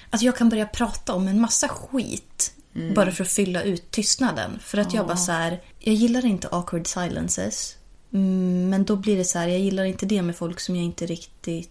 Alltså 0.10 0.26
jag 0.26 0.38
kan 0.38 0.50
börja 0.50 0.66
prata 0.66 1.14
om 1.14 1.28
en 1.28 1.41
massa 1.41 1.68
skit 1.68 2.54
bara 2.96 3.12
för 3.12 3.24
att 3.24 3.32
fylla 3.32 3.64
ut 3.64 3.91
tystnaden. 3.91 4.60
För 4.60 4.78
att 4.78 4.94
jag 4.94 5.08
bara 5.08 5.18
så 5.18 5.32
här, 5.32 5.62
jag 5.80 5.96
gillar 5.96 6.26
inte 6.26 6.48
awkward 6.48 6.88
silences. 6.88 7.76
Mm, 8.14 8.70
Men 8.70 8.84
då 8.86 8.96
blir 8.96 9.18
det 9.18 9.26
så 9.26 9.39
här, 9.39 9.48
jag 9.48 9.60
gillar 9.60 9.84
inte 9.84 10.06
det 10.06 10.22
med 10.22 10.36
folk 10.36 10.60
som 10.60 10.76
jag 10.76 10.86
inte 10.86 11.06
riktigt 11.06 11.70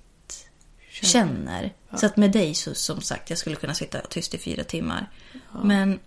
känner. 0.90 1.72
Så 1.96 2.06
att 2.06 2.16
med 2.16 2.32
dig 2.32 2.54
så 2.54 2.74
som 2.74 3.00
sagt, 3.00 3.30
jag 3.30 3.38
skulle 3.38 3.56
kunna 3.56 3.74
sitta 3.74 4.00
tyst 4.00 4.34
i 4.34 4.38
fyra 4.38 4.64
timmar. 4.64 5.10
Men 5.62 5.98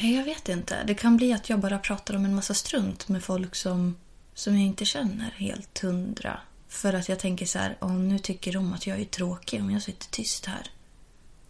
nej, 0.00 0.16
jag 0.16 0.24
vet 0.24 0.48
inte. 0.48 0.84
Det 0.86 0.94
kan 0.94 1.16
bli 1.16 1.32
att 1.32 1.50
jag 1.50 1.58
bara 1.58 1.78
pratar 1.78 2.16
om 2.16 2.24
en 2.24 2.34
massa 2.34 2.54
strunt 2.54 3.08
med 3.08 3.24
folk 3.24 3.54
som, 3.54 3.96
som 4.34 4.54
jag 4.54 4.62
inte 4.66 4.84
känner 4.84 5.30
helt 5.30 5.78
hundra. 5.78 6.40
För 6.70 6.92
att 6.92 7.08
jag 7.08 7.18
tänker 7.18 7.46
så 7.46 7.58
här, 7.58 7.76
om 7.80 8.08
nu 8.08 8.18
tycker 8.18 8.52
de 8.52 8.72
att 8.72 8.86
jag 8.86 9.00
är 9.00 9.04
tråkig 9.04 9.60
om 9.60 9.70
jag 9.70 9.82
sitter 9.82 10.06
tyst 10.06 10.46
här. 10.46 10.70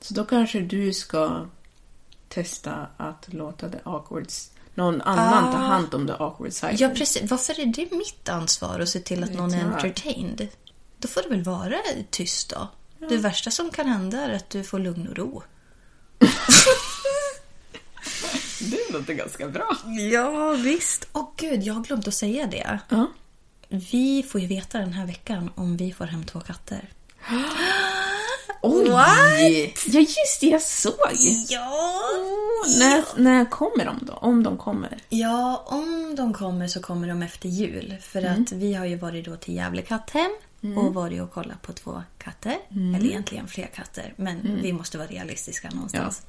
Så 0.01 0.15
då 0.15 0.25
kanske 0.25 0.61
du 0.61 0.93
ska 0.93 1.47
testa 2.29 2.87
att 2.97 3.33
låta 3.33 3.69
the 3.69 3.79
awkwards, 3.85 4.51
någon 4.75 5.03
annan 5.03 5.53
ta 5.53 5.59
hand 5.59 5.95
om 5.95 6.07
the 6.07 6.13
awkward 6.13 6.53
silence. 6.53 6.85
Ja, 6.85 6.91
precis. 6.91 7.31
Varför 7.31 7.61
är 7.61 7.67
det 7.67 7.91
mitt 7.91 8.29
ansvar 8.29 8.81
att 8.81 8.89
se 8.89 9.01
till 9.01 9.25
att 9.25 9.35
någon 9.35 9.55
är 9.55 9.65
entertained? 9.65 10.49
Då 10.99 11.09
får 11.09 11.23
det 11.23 11.29
väl 11.29 11.43
vara 11.43 11.77
tyst 12.11 12.51
då. 12.51 12.69
Det 13.09 13.17
värsta 13.17 13.51
som 13.51 13.71
kan 13.71 13.87
hända 13.87 14.19
är 14.19 14.31
att 14.35 14.51
du 14.51 14.65
får 14.65 14.79
lugn 14.79 15.09
och 15.09 15.17
ro. 15.17 15.43
Det 18.61 18.93
låter 18.93 19.15
ganska 19.15 19.49
bra. 19.49 19.77
Ja, 20.13 20.53
visst. 20.53 21.09
Åh 21.13 21.29
gud, 21.37 21.63
jag 21.63 21.75
har 21.75 21.83
glömt 21.83 22.09
att 22.09 22.15
säga 22.15 22.47
det. 22.47 22.81
Ja. 22.89 23.07
Vi 23.73 24.23
får 24.23 24.41
ju 24.41 24.47
veta 24.47 24.79
den 24.79 24.93
här 24.93 25.07
veckan 25.07 25.51
om 25.55 25.77
vi 25.77 25.93
får 25.93 26.05
hem 26.05 26.25
två 26.25 26.41
katter. 26.41 26.89
Oj! 28.63 29.75
Ja, 29.87 30.01
just 30.01 30.41
det, 30.41 30.47
jag 30.47 30.63
såg. 30.63 30.95
Ja! 31.49 32.01
när, 32.79 33.21
när 33.21 33.45
kommer 33.45 33.85
de 33.85 33.99
då? 34.07 34.13
Om 34.13 34.43
de 34.43 34.57
kommer? 34.59 34.99
Ja, 35.09 35.65
om 35.67 36.15
de 36.17 36.35
kommer 36.35 36.69
så 36.69 36.81
kommer 36.83 37.09
de 37.09 37.23
efter 37.23 37.49
jul. 37.49 37.97
För 38.03 38.23
att 38.23 38.53
vi 38.53 38.75
har 38.75 38.87
ju 38.87 38.97
varit 38.97 39.25
då 39.25 39.37
till 39.37 39.55
Gävle 39.55 39.83
katthem 39.83 40.31
och 40.77 40.95
varit 40.95 41.23
och 41.23 41.33
kollat 41.33 41.63
på 41.63 41.73
två 41.73 42.03
katter. 42.19 42.57
Eller 42.71 43.07
egentligen 43.07 43.49
fler 43.49 43.67
katter, 43.75 44.15
men 44.17 44.61
vi 44.63 44.73
måste 44.73 44.99
vara 44.99 45.09
realistiska 45.09 45.71
någonstans. 45.71 46.23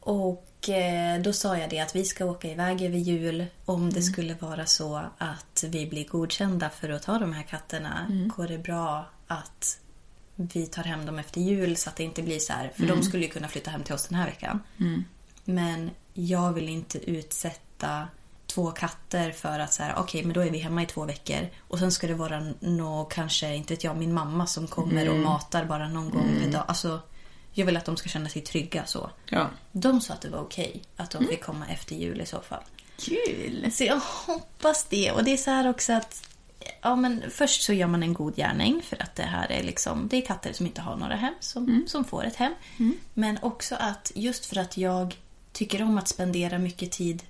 Och 0.00 0.49
eh, 0.68 1.22
då 1.22 1.32
sa 1.32 1.58
jag 1.58 1.70
det 1.70 1.80
att 1.80 1.96
vi 1.96 2.04
ska 2.04 2.24
åka 2.24 2.48
iväg 2.48 2.82
över 2.82 2.98
jul. 2.98 3.46
Om 3.64 3.92
det 3.92 4.02
skulle 4.02 4.34
vara 4.34 4.66
så 4.66 5.02
att 5.18 5.64
vi 5.68 5.86
blir 5.86 6.08
godkända 6.08 6.70
för 6.70 6.88
att 6.88 7.02
ta 7.02 7.18
de 7.18 7.32
här 7.32 7.42
katterna, 7.42 8.06
går 8.36 8.48
det 8.48 8.58
bra 8.58 9.06
att 9.26 9.78
vi 10.34 10.66
tar 10.66 10.82
hem 10.82 11.06
dem 11.06 11.18
efter 11.18 11.40
jul 11.40 11.76
så 11.76 11.90
att 11.90 11.96
det 11.96 12.04
inte 12.04 12.22
blir 12.22 12.38
så 12.38 12.52
här. 12.52 12.72
För 12.76 12.86
de 12.86 13.02
skulle 13.02 13.22
ju 13.22 13.30
kunna 13.30 13.48
flytta 13.48 13.70
hem 13.70 13.82
till 13.82 13.94
oss 13.94 14.06
den 14.08 14.18
här 14.18 14.26
veckan. 14.26 14.60
Men 15.44 15.90
jag 16.14 16.52
vill 16.52 16.68
inte 16.68 17.10
utsätta 17.10 18.08
två 18.46 18.70
katter 18.70 19.32
för 19.32 19.58
att 19.58 19.72
så 19.72 19.82
här, 19.82 19.94
okej 19.96 20.24
men 20.24 20.32
då 20.32 20.40
är 20.40 20.50
vi 20.50 20.58
hemma 20.58 20.82
i 20.82 20.86
två 20.86 21.04
veckor 21.04 21.48
och 21.68 21.78
sen 21.78 21.92
ska 21.92 22.06
det 22.06 22.14
vara 22.14 22.42
nå 22.60 23.04
kanske, 23.04 23.54
inte 23.54 23.74
vet 23.74 23.84
jag, 23.84 23.96
min 23.96 24.14
mamma 24.14 24.46
som 24.46 24.66
kommer 24.66 25.08
och 25.08 25.16
matar 25.16 25.64
bara 25.64 25.88
någon 25.88 26.10
gång 26.10 26.36
per 26.42 26.52
dag. 26.52 26.64
Alltså, 26.68 27.00
jag 27.52 27.66
vill 27.66 27.76
att 27.76 27.84
de 27.84 27.96
ska 27.96 28.08
känna 28.08 28.28
sig 28.28 28.42
trygga 28.42 28.86
så. 28.86 29.10
Ja. 29.28 29.50
De 29.72 30.00
sa 30.00 30.14
att 30.14 30.20
det 30.20 30.28
var 30.28 30.40
okej 30.40 30.82
att 30.96 31.10
de 31.10 31.26
fick 31.26 31.44
komma 31.44 31.66
efter 31.66 31.96
jul 31.96 32.20
i 32.20 32.26
så 32.26 32.40
fall. 32.40 32.62
Kul! 32.96 33.72
Så 33.72 33.84
jag 33.84 34.00
hoppas 34.26 34.84
det. 34.84 35.12
Och 35.12 35.24
det 35.24 35.32
är 35.32 35.36
så 35.36 35.50
här 35.50 35.68
också 35.68 35.92
att 35.92 36.26
ja, 36.82 36.96
men 36.96 37.22
först 37.30 37.62
så 37.62 37.72
gör 37.72 37.86
man 37.86 38.02
en 38.02 38.14
god 38.14 38.36
gärning 38.36 38.82
för 38.82 39.02
att 39.02 39.14
det 39.14 39.22
här 39.22 39.52
är 39.52 39.62
liksom 39.62 40.08
det 40.08 40.16
är 40.16 40.26
katter 40.26 40.52
som 40.52 40.66
inte 40.66 40.80
har 40.80 40.96
några 40.96 41.16
hem 41.16 41.34
som, 41.40 41.84
som 41.86 42.04
får 42.04 42.24
ett 42.24 42.36
hem. 42.36 42.54
Men 43.14 43.38
också 43.42 43.74
att 43.74 44.12
just 44.14 44.46
för 44.46 44.56
att 44.56 44.76
jag 44.76 45.16
tycker 45.52 45.82
om 45.82 45.98
att 45.98 46.08
spendera 46.08 46.58
mycket 46.58 46.92
tid 46.92 47.22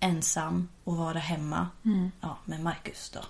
ensam 0.00 0.68
och 0.84 0.96
vara 0.96 1.18
hemma. 1.18 1.68
Ja, 2.20 2.38
med 2.44 2.60
Marcus 2.62 3.10
då. 3.10 3.20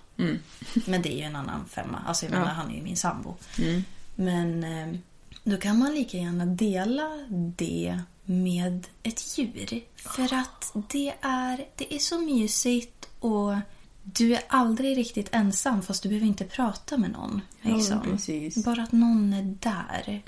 Men 0.86 1.02
det 1.02 1.12
är 1.12 1.16
ju 1.16 1.22
en 1.22 1.36
annan 1.36 1.64
femma. 1.68 2.02
Alltså 2.06 2.24
jag 2.26 2.32
menar, 2.32 2.46
han 2.46 2.70
är 2.70 2.74
ju 2.74 2.82
min 2.82 2.96
sambo. 2.96 3.36
Men 4.14 4.64
eh, 4.64 4.98
då 5.48 5.56
kan 5.56 5.78
man 5.78 5.94
lika 5.94 6.18
gärna 6.18 6.46
dela 6.46 7.26
det 7.56 8.00
med 8.24 8.86
ett 9.02 9.38
djur. 9.38 9.80
För 9.96 10.34
att 10.34 10.72
det 10.90 11.14
är, 11.20 11.66
det 11.76 11.94
är 11.94 11.98
så 11.98 12.18
mysigt 12.18 13.08
och 13.18 13.54
du 14.02 14.34
är 14.34 14.42
aldrig 14.48 14.96
riktigt 14.96 15.28
ensam 15.32 15.82
fast 15.82 16.02
du 16.02 16.08
behöver 16.08 16.26
inte 16.26 16.44
prata 16.44 16.96
med 16.96 17.10
någon. 17.10 17.40
Liksom. 17.62 18.00
precis. 18.02 18.64
Bara 18.64 18.82
att 18.82 18.92
någon 18.92 19.32
är 19.32 19.56
där. 19.60 20.22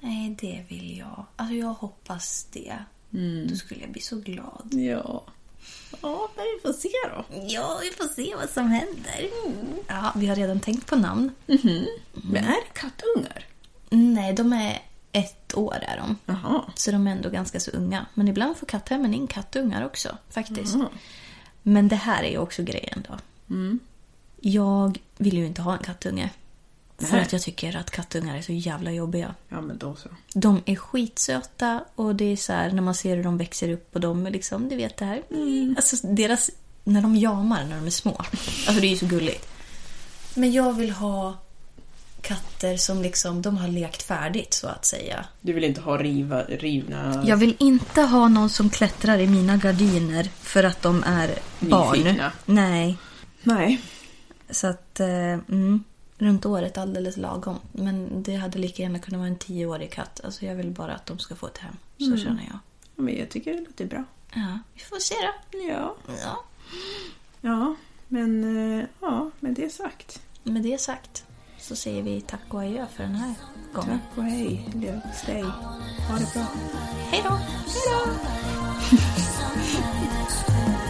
Nej, 0.00 0.36
det 0.40 0.64
vill 0.68 0.98
jag. 0.98 1.24
Alltså 1.36 1.54
jag 1.54 1.74
hoppas 1.74 2.46
det. 2.52 2.78
Då 3.48 3.56
skulle 3.56 3.80
jag 3.80 3.90
bli 3.90 4.00
så 4.00 4.16
glad. 4.16 4.68
Ja. 4.72 5.24
Ja, 6.02 6.30
men 6.36 6.44
vi 6.44 6.60
får 6.62 6.72
se 6.72 6.88
då. 7.14 7.24
Ja, 7.48 7.80
vi 7.82 7.90
får 7.90 8.14
se 8.14 8.34
vad 8.36 8.50
som 8.50 8.66
händer. 8.68 9.30
Ja, 9.88 10.12
vi 10.16 10.26
har 10.26 10.36
redan 10.36 10.60
tänkt 10.60 10.86
på 10.86 10.96
namn. 10.96 11.32
Men 12.12 12.44
är 12.44 12.60
det 12.64 12.72
kattungar? 12.72 13.46
Nej, 13.90 14.32
de 14.32 14.52
är 14.52 14.82
ett 15.12 15.56
år 15.56 15.76
är 15.82 15.96
de. 15.96 16.16
Jaha. 16.26 16.62
Så 16.74 16.90
de 16.90 17.06
är 17.06 17.12
ändå 17.12 17.30
ganska 17.30 17.60
så 17.60 17.70
unga. 17.70 18.06
Men 18.14 18.28
ibland 18.28 18.56
får 18.56 18.66
katthemmen 18.66 19.14
in 19.14 19.26
kattungar 19.26 19.84
också 19.86 20.16
faktiskt. 20.30 20.76
Men 21.62 21.88
det 21.88 21.96
här 21.96 22.22
är 22.22 22.30
ju 22.30 22.38
också 22.38 22.62
grejen 22.62 23.06
då. 23.08 23.18
Jag 24.40 24.98
vill 25.16 25.34
ju 25.34 25.46
inte 25.46 25.62
ha 25.62 25.72
en 25.72 25.82
kattunge. 25.82 26.30
För 26.98 27.12
Nej. 27.12 27.22
att 27.22 27.32
jag 27.32 27.42
tycker 27.42 27.76
att 27.76 27.90
kattungar 27.90 28.36
är 28.36 28.42
så 28.42 28.52
jävla 28.52 28.92
jobbiga. 28.92 29.34
Ja, 29.48 29.60
men 29.60 29.78
då 29.78 29.96
så. 29.96 30.08
De 30.34 30.62
är 30.66 30.76
skitsöta 30.76 31.84
och 31.94 32.14
det 32.14 32.24
är 32.24 32.36
så 32.36 32.52
här 32.52 32.70
när 32.70 32.82
man 32.82 32.94
ser 32.94 33.16
hur 33.16 33.24
de 33.24 33.38
växer 33.38 33.68
upp 33.68 33.94
och 33.94 34.00
de 34.00 34.26
är 34.26 34.30
liksom, 34.30 34.68
du 34.68 34.76
vet 34.76 34.96
det 34.96 35.04
här. 35.04 35.22
Alltså 35.76 36.06
deras, 36.06 36.50
när 36.84 37.02
de 37.02 37.16
jamar 37.16 37.64
när 37.64 37.76
de 37.76 37.86
är 37.86 37.90
små. 37.90 38.16
Alltså 38.18 38.80
det 38.80 38.86
är 38.86 38.90
ju 38.90 38.96
så 38.96 39.06
gulligt. 39.06 39.48
Men 40.34 40.52
jag 40.52 40.72
vill 40.72 40.90
ha 40.90 41.36
katter 42.22 42.76
som 42.76 43.02
liksom, 43.02 43.42
de 43.42 43.56
har 43.56 43.68
lekt 43.68 44.02
färdigt 44.02 44.54
så 44.54 44.68
att 44.68 44.84
säga. 44.84 45.24
Du 45.40 45.52
vill 45.52 45.64
inte 45.64 45.80
ha 45.80 45.98
riva, 45.98 46.42
rivna... 46.42 47.22
Jag 47.26 47.36
vill 47.36 47.56
inte 47.58 48.02
ha 48.02 48.28
någon 48.28 48.50
som 48.50 48.70
klättrar 48.70 49.18
i 49.18 49.26
mina 49.26 49.56
gardiner 49.56 50.24
för 50.24 50.64
att 50.64 50.82
de 50.82 51.04
är 51.06 51.38
barn. 51.60 51.98
Nyfikna. 51.98 52.32
Nej. 52.46 52.98
Nej. 53.42 53.80
Så 54.50 54.66
att, 54.66 55.00
eh, 55.00 55.32
mm, 55.32 55.84
runt 56.18 56.46
året 56.46 56.78
alldeles 56.78 57.16
lagom. 57.16 57.58
Men 57.72 58.22
det 58.22 58.36
hade 58.36 58.58
lika 58.58 58.82
gärna 58.82 58.98
kunnat 58.98 59.18
vara 59.18 59.28
en 59.28 59.38
tioårig 59.38 59.92
katt. 59.92 60.20
Alltså 60.24 60.46
jag 60.46 60.54
vill 60.54 60.70
bara 60.70 60.94
att 60.94 61.06
de 61.06 61.18
ska 61.18 61.34
få 61.34 61.46
ett 61.46 61.58
hem. 61.58 61.76
Så 61.98 62.16
känner 62.16 62.42
jag. 62.42 62.58
Ja, 62.96 63.02
Men 63.02 63.16
jag 63.16 63.30
tycker 63.30 63.54
det 63.54 63.60
låter 63.60 63.84
bra. 63.84 64.04
Ja, 64.34 64.58
vi 64.74 64.80
får 64.80 64.98
se 64.98 65.14
då. 65.14 65.58
Ja. 65.68 65.96
Ja. 66.22 66.44
Ja, 67.40 67.74
men 68.08 68.44
eh, 68.78 68.84
ja, 69.00 69.30
med 69.40 69.54
det 69.54 69.72
sagt. 69.72 70.22
Med 70.42 70.62
det 70.62 70.80
sagt 70.80 71.24
så 71.60 71.76
säger 71.76 72.02
vi 72.02 72.20
tack 72.20 72.54
och 72.54 72.60
adjö 72.60 72.86
för 72.86 73.02
den 73.02 73.14
här 73.14 73.34
gången. 73.72 74.00
Tack 74.08 74.18
och 74.18 74.24
hej. 74.24 74.68
Leverpastej. 74.74 75.42
Ha 75.42 76.18
det 76.18 76.32
bra. 76.34 76.46
Hej 77.10 77.22
då! 77.24 77.34
Hej 77.34 77.82
då! 77.90 78.10